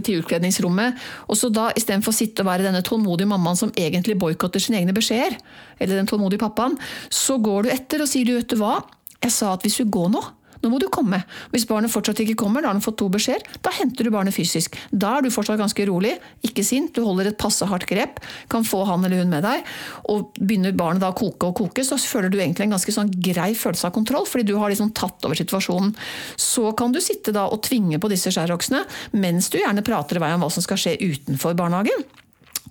til 0.00 0.22
utkledningsrommet. 0.22 0.96
Og 1.28 1.36
så 1.36 1.50
da, 1.52 1.68
istedenfor 1.76 2.14
å 2.14 2.16
sitte 2.16 2.44
og 2.44 2.48
være 2.48 2.64
denne 2.64 2.80
tålmodige 2.86 3.28
mammaen 3.28 3.58
som 3.58 3.72
egentlig 3.76 4.16
boikotter 4.20 4.62
sine 4.64 4.80
egne 4.80 4.96
beskjeder, 4.96 5.36
eller 5.78 6.00
den 6.00 6.08
tålmodige 6.08 6.40
pappaen, 6.40 6.78
så 7.12 7.36
går 7.36 7.66
du 7.66 7.74
etter 7.74 8.00
og 8.00 8.08
sier 8.08 8.24
du, 8.24 8.38
vet 8.38 8.48
du 8.48 8.56
hva, 8.62 8.78
jeg 9.18 9.34
sa 9.34 9.52
at 9.52 9.66
hvis 9.66 9.80
vi 9.82 9.90
går 9.92 10.08
nå, 10.14 10.24
nå 10.62 10.70
må 10.72 10.80
du 10.82 10.88
komme. 10.92 11.20
Hvis 11.52 11.66
barnet 11.68 11.92
fortsatt 11.92 12.20
ikke 12.24 12.36
kommer, 12.42 12.62
da 12.62 12.70
har 12.70 12.78
han 12.78 12.84
fått 12.84 12.98
to 13.00 13.08
beskjeder, 13.12 13.44
da 13.64 13.72
henter 13.78 14.06
du 14.06 14.12
barnet 14.14 14.36
fysisk. 14.36 14.76
Da 14.90 15.16
er 15.18 15.26
du 15.26 15.32
fortsatt 15.34 15.60
ganske 15.60 15.86
rolig, 15.88 16.16
ikke 16.46 16.64
sint, 16.66 16.92
du 16.96 17.04
holder 17.06 17.30
et 17.30 17.38
passe 17.40 17.66
hardt 17.68 17.86
grep, 17.90 18.20
kan 18.52 18.66
få 18.66 18.84
han 18.88 19.06
eller 19.06 19.22
hun 19.22 19.32
med 19.32 19.46
deg, 19.46 19.66
og 20.12 20.34
begynner 20.38 20.76
barnet 20.78 21.04
da 21.04 21.12
å 21.12 21.18
koke 21.18 21.50
og 21.50 21.58
koke, 21.62 21.86
så 21.86 21.98
føler 22.00 22.32
du 22.32 22.38
egentlig 22.40 22.68
en 22.68 22.76
ganske 22.76 22.94
sånn 22.94 23.12
grei 23.14 23.52
følelse 23.58 23.90
av 23.90 23.96
kontroll, 23.96 24.26
fordi 24.28 24.48
du 24.50 24.56
har 24.58 24.72
liksom 24.72 24.92
tatt 24.96 25.28
over 25.28 25.38
situasjonen. 25.38 25.94
Så 26.36 26.72
kan 26.78 26.94
du 26.94 27.02
sitte 27.04 27.34
da 27.34 27.48
og 27.48 27.62
tvinge 27.66 28.00
på 28.02 28.10
disse 28.12 28.32
skjæroksene, 28.34 28.84
mens 29.18 29.50
du 29.52 29.60
gjerne 29.60 29.86
prater 29.86 30.18
i 30.18 30.24
vei 30.24 30.32
om 30.36 30.46
hva 30.46 30.52
som 30.52 30.64
skal 30.64 30.80
skje 30.80 30.98
utenfor 31.02 31.58
barnehagen. 31.58 32.06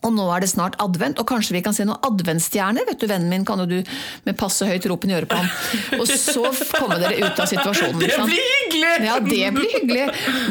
Og 0.08 0.14
nå 0.16 0.28
er 0.32 0.44
det 0.44 0.50
snart 0.52 0.78
advent, 0.84 1.20
og 1.20 1.28
kanskje 1.28 1.58
vi 1.58 1.64
kan 1.66 1.76
se 1.76 1.86
noen 1.88 2.00
adventsstjerner. 2.08 2.88
vet 2.88 3.02
du, 3.02 3.08
Vennen 3.10 3.32
min 3.32 3.46
kan 3.48 3.60
jo 3.64 3.68
du 3.70 3.78
med 4.28 4.38
passe 4.40 4.68
høyt 4.68 4.88
ropen 4.90 5.12
i 5.12 5.18
øret 5.18 5.30
på 5.32 5.40
ham. 5.40 5.50
Og 6.00 6.08
så 6.08 6.46
kommer 6.78 7.02
dere 7.02 7.20
ut 7.20 7.42
av 7.44 7.50
situasjonen. 7.50 8.00
Det 8.02 8.12
blir 8.30 8.48
hyggelig! 8.54 8.94
Ja, 9.08 9.18
det 9.24 9.52
blir 9.56 9.74
hyggelig. 9.76 10.06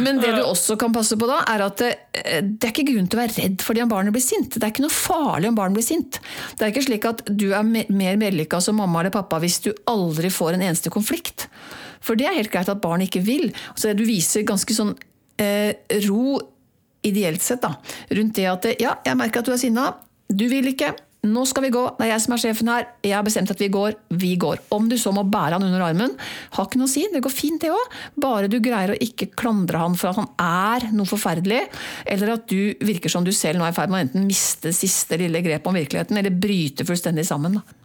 Men 0.05 0.21
det 0.23 0.35
du 0.37 0.43
også 0.45 0.77
kan 0.81 0.95
passe 0.95 1.19
på 1.19 1.29
da, 1.31 1.41
er 1.53 1.65
at 1.67 1.81
det, 1.81 1.93
det 2.13 2.69
er 2.69 2.75
ikke 2.75 2.89
grunn 2.91 3.09
til 3.09 3.19
å 3.19 3.23
være 3.23 3.37
redd 3.41 3.65
fordi 3.65 3.85
om 3.85 3.93
barnet 3.93 4.17
blir 4.17 4.25
sint. 4.25 4.53
Det 4.57 4.63
er 4.63 4.75
ikke 4.75 4.87
noe 4.87 4.95
farlig 4.95 5.51
om 5.51 5.59
barnet 5.59 5.81
blir 5.81 5.87
sint. 5.87 6.21
Det 6.57 6.67
er 6.67 6.75
ikke 6.75 6.87
slik 6.89 7.09
at 7.09 7.25
du 7.29 7.49
er 7.57 7.67
mer 7.67 8.21
vellykka 8.21 8.61
som 8.63 8.79
mamma 8.81 9.03
eller 9.03 9.15
pappa 9.15 9.41
hvis 9.43 9.61
du 9.65 9.73
aldri 9.91 10.31
får 10.33 10.57
en 10.57 10.67
eneste 10.69 10.93
konflikt. 10.93 11.49
For 12.05 12.19
det 12.19 12.29
er 12.29 12.39
helt 12.39 12.53
greit 12.53 12.71
at 12.71 12.83
barnet 12.83 13.11
ikke 13.11 13.25
vil. 13.27 13.49
Så 13.75 13.95
du 13.97 14.05
viser 14.07 14.47
ganske 14.47 14.77
sånn 14.77 14.95
eh, 15.43 15.73
ro 16.07 16.37
ideelt 17.09 17.43
sett 17.45 17.65
da, 17.65 17.75
rundt 18.19 18.37
det 18.39 18.47
at 18.51 18.71
ja, 18.83 18.99
jeg 19.07 19.19
merker 19.19 19.43
at 19.43 19.49
du 19.49 19.55
er 19.55 19.61
sinna, 19.61 19.91
du 20.27 20.47
vil 20.51 20.73
ikke, 20.73 20.93
nå 21.27 21.43
skal 21.49 21.65
vi 21.67 21.73
gå, 21.75 21.83
det 21.97 22.07
er 22.07 22.13
jeg 22.13 22.23
som 22.23 22.35
er 22.35 22.43
sjefen 22.43 22.71
her, 22.71 22.89
jeg 23.05 23.15
har 23.17 23.25
bestemt 23.27 23.51
at 23.51 23.61
vi 23.63 23.69
går, 23.73 23.97
vi 24.21 24.33
går. 24.41 24.61
Om 24.75 24.91
du 24.91 24.97
så 25.01 25.13
må 25.15 25.25
bære 25.27 25.57
han 25.57 25.67
under 25.67 25.83
armen, 25.87 26.13
har 26.55 26.69
ikke 26.69 26.81
noe 26.81 26.91
å 26.91 26.93
si, 26.93 27.07
det 27.13 27.23
går 27.25 27.35
fint 27.35 27.63
det 27.63 27.73
òg, 27.75 27.97
bare 28.23 28.51
du 28.51 28.59
greier 28.63 28.95
å 28.95 28.99
ikke 29.03 29.31
klandre 29.39 29.81
han 29.83 29.97
for 29.99 30.13
at 30.13 30.21
han 30.21 30.31
er 30.43 30.91
noe 30.97 31.09
forferdelig, 31.11 31.65
eller 32.15 32.37
at 32.37 32.47
du 32.51 32.77
virker 32.87 33.13
som 33.13 33.27
du 33.27 33.33
selv 33.35 33.61
nå 33.61 33.67
er 33.67 33.75
i 33.75 33.79
ferd 33.79 33.93
med 33.93 33.99
å 33.99 34.07
enten 34.07 34.29
miste 34.29 34.75
siste 34.77 35.19
lille 35.21 35.43
grep 35.47 35.67
om 35.67 35.79
virkeligheten, 35.79 36.21
eller 36.21 36.35
bryte 36.35 36.87
fullstendig 36.87 37.27
sammen. 37.29 37.59
Da. 37.59 37.83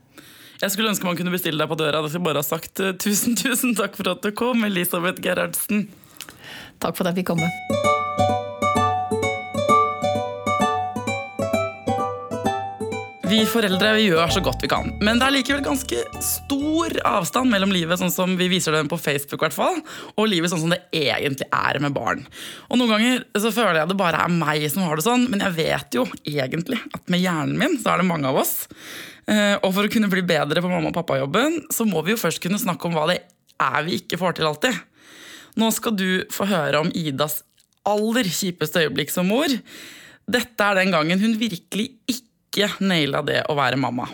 Jeg 0.62 0.76
skulle 0.76 0.92
ønske 0.92 1.08
man 1.08 1.18
kunne 1.18 1.34
bestille 1.34 1.58
deg 1.58 1.72
på 1.72 1.78
døra. 1.80 2.04
Jeg 2.06 2.14
skulle 2.14 2.28
bare 2.30 2.44
ha 2.44 2.46
sagt 2.46 2.84
eh, 2.84 2.94
tusen, 3.02 3.34
tusen 3.40 3.74
takk 3.78 3.98
for 3.98 4.14
at 4.14 4.22
du 4.22 4.30
kom, 4.38 4.62
Elisabeth 4.68 5.24
Gerhardsen. 5.24 5.88
Takk 6.82 6.98
for 6.98 7.10
at 7.10 7.16
jeg 7.16 7.24
fikk 7.24 7.34
komme. 7.34 8.41
Vi 13.32 13.40
foreldre 13.48 13.94
vi 13.96 14.10
gjør 14.10 14.32
så 14.34 14.42
godt 14.44 14.64
vi 14.66 14.68
kan, 14.72 14.90
men 15.00 15.20
det 15.20 15.24
er 15.24 15.34
likevel 15.38 15.62
ganske 15.64 16.00
stor 16.26 16.96
avstand 17.08 17.48
mellom 17.54 17.72
livet 17.72 18.02
sånn 18.02 18.12
som 18.12 18.34
vi 18.36 18.50
viser 18.52 18.76
det 18.76 18.82
på 18.92 18.98
Facebook, 19.00 19.46
hvert 19.46 19.56
fall, 19.56 19.78
og 20.20 20.28
livet 20.28 20.52
sånn 20.52 20.60
som 20.66 20.74
det 20.74 20.82
egentlig 20.92 21.48
er 21.48 21.80
med 21.80 21.96
barn. 21.96 22.26
Og 22.68 22.82
Noen 22.82 22.92
ganger 22.92 23.24
så 23.40 23.54
føler 23.56 23.80
jeg 23.80 23.92
det 23.94 23.98
bare 24.02 24.26
er 24.26 24.34
meg 24.36 24.66
som 24.74 24.84
har 24.84 25.00
det 25.00 25.06
sånn, 25.06 25.30
men 25.32 25.44
jeg 25.46 25.56
vet 25.62 25.96
jo 25.96 26.04
egentlig 26.28 26.82
at 26.92 27.14
med 27.14 27.24
hjernen 27.24 27.56
min 27.62 27.78
så 27.80 27.94
er 27.94 28.02
det 28.02 28.08
mange 28.10 28.28
av 28.28 28.42
oss. 28.42 28.66
Eh, 29.32 29.56
Og 29.62 29.70
for 29.78 29.88
å 29.88 29.94
kunne 29.94 30.10
bli 30.12 30.26
bedre 30.28 30.64
på 30.66 30.72
mamma- 30.72 30.92
og 30.92 30.98
pappajobben, 31.00 31.62
så 31.72 31.88
må 31.88 32.04
vi 32.04 32.12
jo 32.12 32.20
først 32.20 32.42
kunne 32.44 32.60
snakke 32.60 32.90
om 32.90 32.98
hva 32.98 33.06
det 33.14 33.22
er 33.62 33.88
vi 33.88 34.02
ikke 34.02 34.20
får 34.20 34.36
til 34.42 34.50
alltid. 34.50 34.76
Nå 35.56 35.72
skal 35.72 35.96
du 35.96 36.26
få 36.36 36.50
høre 36.52 36.84
om 36.84 36.92
Idas 36.92 37.46
aller 37.88 38.28
kjipeste 38.28 38.84
øyeblikk 38.84 39.14
som 39.14 39.32
mor. 39.32 39.48
Dette 40.28 40.68
er 40.68 40.82
den 40.82 40.92
gangen 40.92 41.24
hun 41.24 41.40
virkelig 41.40 41.94
ikke 42.12 42.28
naila 42.84 43.22
det 43.24 43.46
å 43.48 43.54
være 43.56 43.78
mamma. 43.80 44.10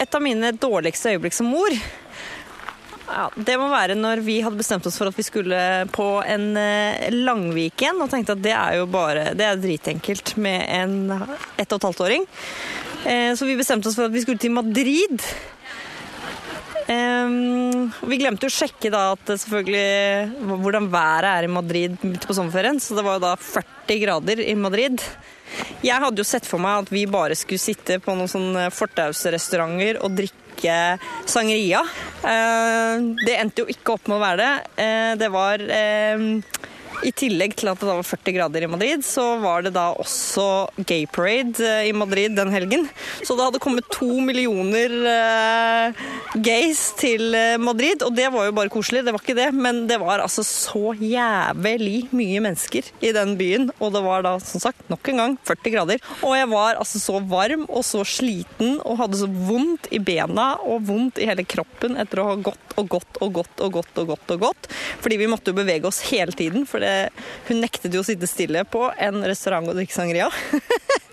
Et 0.00 0.14
av 0.14 0.20
mine 0.20 0.50
dårligste 0.52 1.14
øyeblikk 1.14 1.32
som 1.32 1.48
mor 1.48 1.72
ja, 1.72 3.24
Det 3.34 3.56
må 3.58 3.68
være 3.72 3.96
når 3.96 4.20
vi 4.24 4.40
hadde 4.44 4.60
bestemt 4.60 4.84
oss 4.86 4.98
for 5.00 5.08
at 5.08 5.16
vi 5.16 5.24
skulle 5.24 5.86
på 5.92 6.08
en 6.26 6.52
Langviken, 7.24 8.02
og 8.04 8.10
tenkte 8.12 8.36
at 8.36 8.42
det 8.44 8.52
er 8.52 8.76
jo 8.80 8.86
bare 8.86 9.32
Det 9.34 9.46
er 9.48 9.56
dritenkelt 9.60 10.36
med 10.36 10.66
en 10.68 10.98
ett 11.56 11.72
og 11.72 11.78
et 11.78 11.88
halvt 11.88 12.04
åring. 12.04 12.26
Eh, 13.06 13.32
Så 13.34 13.48
vi 13.48 13.56
bestemte 13.56 13.88
oss 13.88 13.96
for 13.96 14.10
at 14.10 14.12
vi 14.12 14.20
skulle 14.20 14.38
til 14.38 14.52
Madrid. 14.52 15.24
Ehm, 16.90 17.90
vi 18.10 18.18
glemte 18.18 18.48
jo 18.48 18.50
å 18.50 18.56
sjekke 18.56 18.90
da 18.90 19.10
at 19.14 19.30
selvfølgelig 19.30 20.48
hvordan 20.62 20.88
været 20.90 21.28
er 21.30 21.46
i 21.46 21.52
Madrid 21.52 21.98
midt 22.02 22.26
på 22.26 22.34
sommerferien, 22.34 22.80
så 22.82 22.96
det 22.98 23.04
var 23.06 23.18
jo 23.18 23.26
da 23.28 23.34
40 23.38 24.00
grader 24.02 24.42
i 24.42 24.56
Madrid. 24.58 25.02
Jeg 25.84 26.02
hadde 26.02 26.20
jo 26.20 26.26
sett 26.26 26.46
for 26.46 26.62
meg 26.62 26.84
at 26.84 26.92
vi 26.94 27.06
bare 27.10 27.36
skulle 27.38 27.62
sitte 27.62 27.98
på 28.02 28.14
noen 28.16 28.30
sånne 28.30 28.68
fortausrestauranter 28.74 30.00
og 30.04 30.14
drikke 30.18 30.98
sangeria. 31.30 31.80
Uh, 32.20 33.16
Det 33.24 33.38
endte 33.38 33.64
jo 33.64 33.70
ikke 33.72 33.96
opp 33.96 34.10
med 34.10 34.18
å 34.18 34.24
være 34.24 34.42
det. 34.42 34.52
Uh, 34.76 35.12
Det 35.20 35.30
var 35.32 35.64
eh, 35.64 36.26
i 37.06 37.12
tillegg 37.16 37.54
til 37.58 37.70
at 37.70 37.80
det 37.80 37.88
da 37.88 37.96
var 37.98 38.06
40 38.06 38.34
grader 38.36 38.64
i 38.64 38.70
Madrid, 38.70 39.04
så 39.06 39.24
var 39.42 39.64
det 39.64 39.72
da 39.76 39.90
også 40.00 40.46
gay 40.88 41.06
parade 41.10 41.60
eh, 41.64 41.88
i 41.90 41.94
Madrid 41.96 42.36
den 42.36 42.52
helgen. 42.52 42.86
Så 43.22 43.36
det 43.36 43.46
hadde 43.46 43.62
kommet 43.62 43.88
to 43.92 44.08
millioner 44.24 44.94
uh, 45.06 46.00
gays 46.34 46.82
til 47.00 47.34
eh, 47.36 47.56
Madrid, 47.60 48.04
og 48.06 48.14
det 48.16 48.28
var 48.32 48.48
jo 48.48 48.56
bare 48.56 48.72
koselig, 48.72 49.04
det 49.06 49.14
var 49.14 49.22
ikke 49.24 49.38
det. 49.38 49.48
Men 49.56 49.84
det 49.90 50.00
var 50.02 50.24
altså 50.24 50.44
så 50.46 50.94
jævlig 51.00 52.10
mye 52.16 52.42
mennesker 52.44 52.90
i 53.04 53.14
den 53.16 53.36
byen, 53.40 53.70
og 53.78 53.94
det 53.96 54.04
var 54.04 54.26
da 54.26 54.36
som 54.42 54.62
sagt 54.62 54.86
nok 54.92 55.12
en 55.12 55.24
gang 55.24 55.38
40 55.48 55.74
grader. 55.76 56.04
Og 56.20 56.36
jeg 56.36 56.50
var 56.52 56.80
altså 56.80 57.02
så 57.02 57.20
varm 57.30 57.66
og 57.68 57.84
så 57.86 58.04
sliten 58.06 58.78
og 58.84 59.00
hadde 59.02 59.22
så 59.22 59.30
vondt 59.30 59.90
i 59.94 60.00
bena 60.02 60.52
og 60.66 60.86
vondt 60.88 61.20
i 61.20 61.28
hele 61.30 61.46
kroppen 61.48 61.96
etter 62.00 62.22
å 62.22 62.30
ha 62.32 62.38
gått 62.40 62.76
og 62.80 62.88
gått 62.90 63.20
og 63.20 63.34
gått 63.40 63.62
og 63.64 63.74
gått 63.78 64.00
og 64.00 64.12
gått 64.12 64.34
og 64.34 64.44
gått. 64.46 64.70
Fordi 65.02 65.18
vi 65.20 65.28
måtte 65.30 65.52
jo 65.52 65.58
bevege 65.58 65.88
oss 65.88 66.00
hele 66.10 66.34
tiden, 66.36 66.66
for 66.68 66.82
det, 66.82 66.89
hun 67.48 67.62
nektet 67.62 67.94
jo 67.94 68.04
å 68.04 68.06
sitte 68.06 68.28
stille 68.30 68.64
på 68.68 68.86
en 68.98 69.22
restaurant 69.26 69.68
og 69.70 69.78
drikke 69.78 69.96
sangria. 69.96 70.30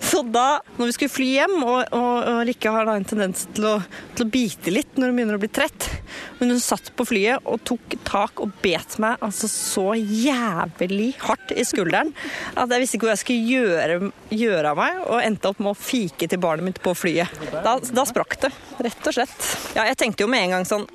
Så 0.00 0.22
da, 0.22 0.60
når 0.76 0.90
vi 0.90 0.94
skulle 0.96 1.12
fly 1.12 1.26
hjem, 1.38 1.54
og, 1.62 1.94
og, 1.94 2.14
og 2.28 2.40
Rikke 2.48 2.72
har 2.74 2.88
da 2.88 2.96
en 2.98 3.06
tendens 3.08 3.46
til 3.54 3.66
å, 3.68 3.74
til 4.16 4.26
å 4.26 4.30
bite 4.32 4.72
litt 4.72 4.98
når 4.98 5.10
hun 5.10 5.18
begynner 5.18 5.38
å 5.38 5.42
bli 5.42 5.50
trett, 5.54 5.88
men 6.40 6.52
hun 6.52 6.62
satt 6.62 6.90
på 6.96 7.06
flyet 7.08 7.46
og 7.48 7.62
tok 7.66 7.96
tak 8.06 8.42
og 8.42 8.52
bet 8.64 8.98
meg 9.02 9.22
altså 9.24 9.48
så 9.50 9.86
jævlig 9.96 11.12
hardt 11.22 11.54
i 11.54 11.64
skulderen 11.66 12.12
at 12.58 12.70
jeg 12.70 12.82
visste 12.82 12.98
ikke 12.98 13.08
hva 13.08 13.14
jeg 13.14 13.22
skulle 13.22 13.54
gjøre, 13.54 14.10
gjøre 14.34 14.74
av 14.74 14.82
meg, 14.82 15.00
og 15.06 15.22
endte 15.22 15.52
opp 15.52 15.62
med 15.62 15.72
å 15.72 15.78
fike 15.78 16.28
til 16.30 16.42
barnet 16.42 16.68
mitt 16.68 16.82
på 16.84 16.94
flyet. 16.98 17.40
Da, 17.54 17.78
da 17.78 18.06
sprakk 18.08 18.38
det, 18.44 18.52
rett 18.84 19.10
og 19.10 19.16
slett. 19.16 19.40
Ja, 19.78 19.86
jeg 19.88 19.98
tenkte 20.00 20.26
jo 20.26 20.30
med 20.30 20.48
en 20.48 20.58
gang 20.58 20.68
sånn 20.68 20.86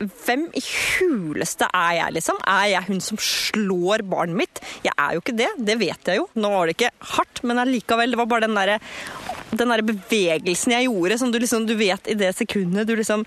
hvem 0.00 0.46
i 0.56 0.62
huleste 0.64 1.68
er 1.70 1.98
jeg, 1.98 2.16
liksom? 2.18 2.38
Er 2.50 2.68
jeg 2.72 2.88
hun 2.88 3.02
som 3.04 3.20
slår 3.20 4.04
barnet 4.08 4.38
mitt? 4.42 4.62
Jeg 4.84 4.94
er 4.96 5.16
jo 5.16 5.22
ikke 5.22 5.36
det, 5.38 5.50
det 5.70 5.78
vet 5.80 6.10
jeg 6.10 6.20
jo. 6.20 6.28
Nå 6.38 6.50
var 6.52 6.68
det 6.68 6.76
ikke 6.76 6.92
hardt, 7.14 7.42
men 7.46 7.62
allikevel, 7.62 8.14
det 8.14 8.20
var 8.20 8.30
bare 8.30 8.48
den 8.48 8.58
derre 8.58 8.80
der 9.54 9.84
bevegelsen 9.86 10.74
jeg 10.74 10.88
gjorde, 10.88 11.18
som 11.20 11.30
du 11.30 11.38
liksom, 11.38 11.66
du 11.68 11.76
vet 11.78 12.08
i 12.10 12.16
det 12.18 12.32
sekundet 12.34 12.88
du 12.88 12.96
liksom 12.98 13.22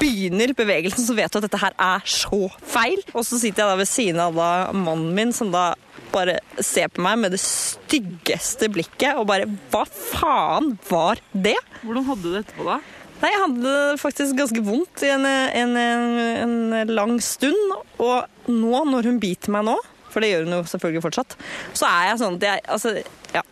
begynner 0.00 0.54
bevegelsen, 0.56 1.04
så 1.04 1.14
vet 1.14 1.30
du 1.30 1.38
at 1.38 1.46
dette 1.46 1.60
her 1.60 1.76
er 1.76 2.04
så 2.08 2.48
feil. 2.64 3.02
Og 3.12 3.24
så 3.26 3.38
sitter 3.38 3.62
jeg 3.62 3.70
da 3.70 3.78
ved 3.78 3.90
siden 3.90 4.22
av 4.22 4.36
da 4.36 4.50
mannen 4.74 5.12
min, 5.16 5.34
som 5.36 5.52
da 5.52 5.72
bare 6.10 6.38
ser 6.64 6.90
på 6.90 7.04
meg 7.04 7.20
med 7.22 7.34
det 7.36 7.42
styggeste 7.42 8.70
blikket, 8.72 9.18
og 9.20 9.28
bare 9.30 9.46
Hva 9.70 9.84
faen 9.86 10.72
var 10.88 11.20
det? 11.30 11.58
Hvordan 11.84 12.08
hadde 12.08 12.24
du 12.24 12.32
det 12.32 12.42
etterpå, 12.44 12.66
da? 12.66 12.80
Nei, 13.20 13.30
jeg 13.34 13.40
hadde 13.42 13.62
det 13.62 14.00
faktisk 14.00 14.36
ganske 14.38 14.62
vondt 14.64 15.02
i 15.04 15.10
en, 15.12 15.26
en, 15.28 15.74
en, 15.76 16.54
en 16.78 16.92
lang 16.96 17.18
stund. 17.24 17.74
Og 18.00 18.48
nå, 18.48 18.84
når 18.88 19.10
hun 19.10 19.20
biter 19.20 19.52
meg 19.52 19.66
nå, 19.68 19.76
for 20.10 20.24
det 20.24 20.32
gjør 20.32 20.46
hun 20.46 20.56
jo 20.56 20.60
selvfølgelig 20.72 21.04
fortsatt, 21.04 21.36
så 21.76 21.88
er 21.90 22.08
jeg 22.10 22.20
sånn 22.22 22.38
at 22.40 22.46
jeg 22.48 22.64
Altså, 22.76 22.94
ja. 23.36 23.44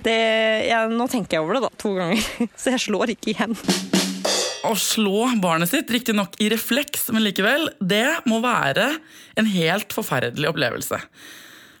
Det, 0.00 0.14
jeg, 0.70 0.92
nå 0.94 1.08
tenker 1.10 1.36
jeg 1.36 1.44
over 1.44 1.58
det, 1.58 1.64
da, 1.66 1.72
to 1.82 1.90
ganger. 1.96 2.22
Så 2.60 2.70
jeg 2.72 2.82
slår 2.86 3.10
ikke 3.16 3.32
igjen. 3.32 3.56
Å 4.64 4.70
slå 4.78 5.26
barnet 5.42 5.68
sitt, 5.72 5.90
riktignok 5.92 6.38
i 6.40 6.46
refleks, 6.52 7.08
men 7.12 7.24
likevel, 7.26 7.66
det 7.82 8.06
må 8.30 8.38
være 8.44 8.86
en 9.40 9.48
helt 9.50 9.92
forferdelig 9.92 10.52
opplevelse. 10.52 11.00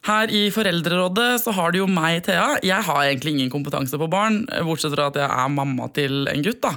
Her 0.06 0.30
i 0.32 0.46
Foreldrerådet 0.52 1.42
så 1.42 1.52
har 1.52 1.72
du 1.72 1.80
jo 1.82 1.88
meg, 1.90 2.22
Thea. 2.24 2.54
Jeg 2.64 2.86
har 2.86 3.00
egentlig 3.04 3.34
ingen 3.34 3.50
kompetanse 3.52 3.98
på 4.00 4.08
barn, 4.10 4.42
bortsett 4.64 4.94
fra 4.94 5.10
at 5.10 5.18
jeg 5.20 5.28
er 5.28 5.52
mamma 5.52 5.90
til 5.96 6.24
en 6.30 6.44
gutt. 6.44 6.62
da. 6.64 6.72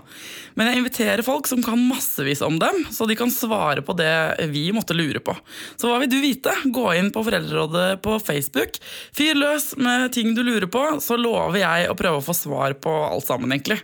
Men 0.59 0.69
jeg 0.69 0.81
inviterer 0.81 1.23
folk 1.25 1.47
som 1.47 1.63
kan 1.63 1.79
massevis 1.87 2.43
om 2.43 2.59
dem, 2.59 2.83
så 2.91 3.07
de 3.07 3.15
kan 3.19 3.31
svare 3.31 3.83
på 3.85 3.95
det 3.95 4.49
vi 4.51 4.65
måtte 4.75 4.97
lure 4.97 5.23
på. 5.23 5.35
Så 5.79 5.87
hva 5.87 6.01
vil 6.03 6.11
du 6.11 6.19
vite? 6.23 6.51
Gå 6.65 6.89
inn 6.99 7.13
på 7.15 7.23
Foreldrerådet 7.23 8.01
på 8.03 8.17
Facebook. 8.23 8.81
Fyr 9.15 9.39
løs 9.39 9.71
med 9.79 10.11
ting 10.15 10.35
du 10.35 10.43
lurer 10.43 10.67
på, 10.67 10.83
så 11.03 11.19
lover 11.19 11.63
jeg 11.63 11.87
å 11.87 11.97
prøve 11.99 12.19
å 12.19 12.27
få 12.27 12.35
svar 12.37 12.75
på 12.75 12.91
alt 13.07 13.29
sammen, 13.29 13.55
egentlig. 13.55 13.79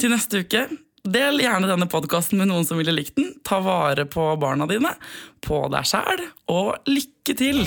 Til 0.00 0.10
neste 0.14 0.42
uke 0.42 0.66
Del 1.04 1.36
gjerne 1.42 1.68
denne 1.68 1.84
podkasten 1.92 2.40
med 2.40 2.48
noen 2.48 2.64
som 2.64 2.80
ville 2.80 2.94
likt 2.96 3.18
den. 3.18 3.34
Ta 3.44 3.58
vare 3.60 4.06
på 4.08 4.24
barna 4.40 4.64
dine, 4.70 4.94
på 5.44 5.66
deg 5.68 5.92
sjæl, 5.92 6.28
og 6.48 6.88
lykke 6.88 7.36
til! 7.36 7.66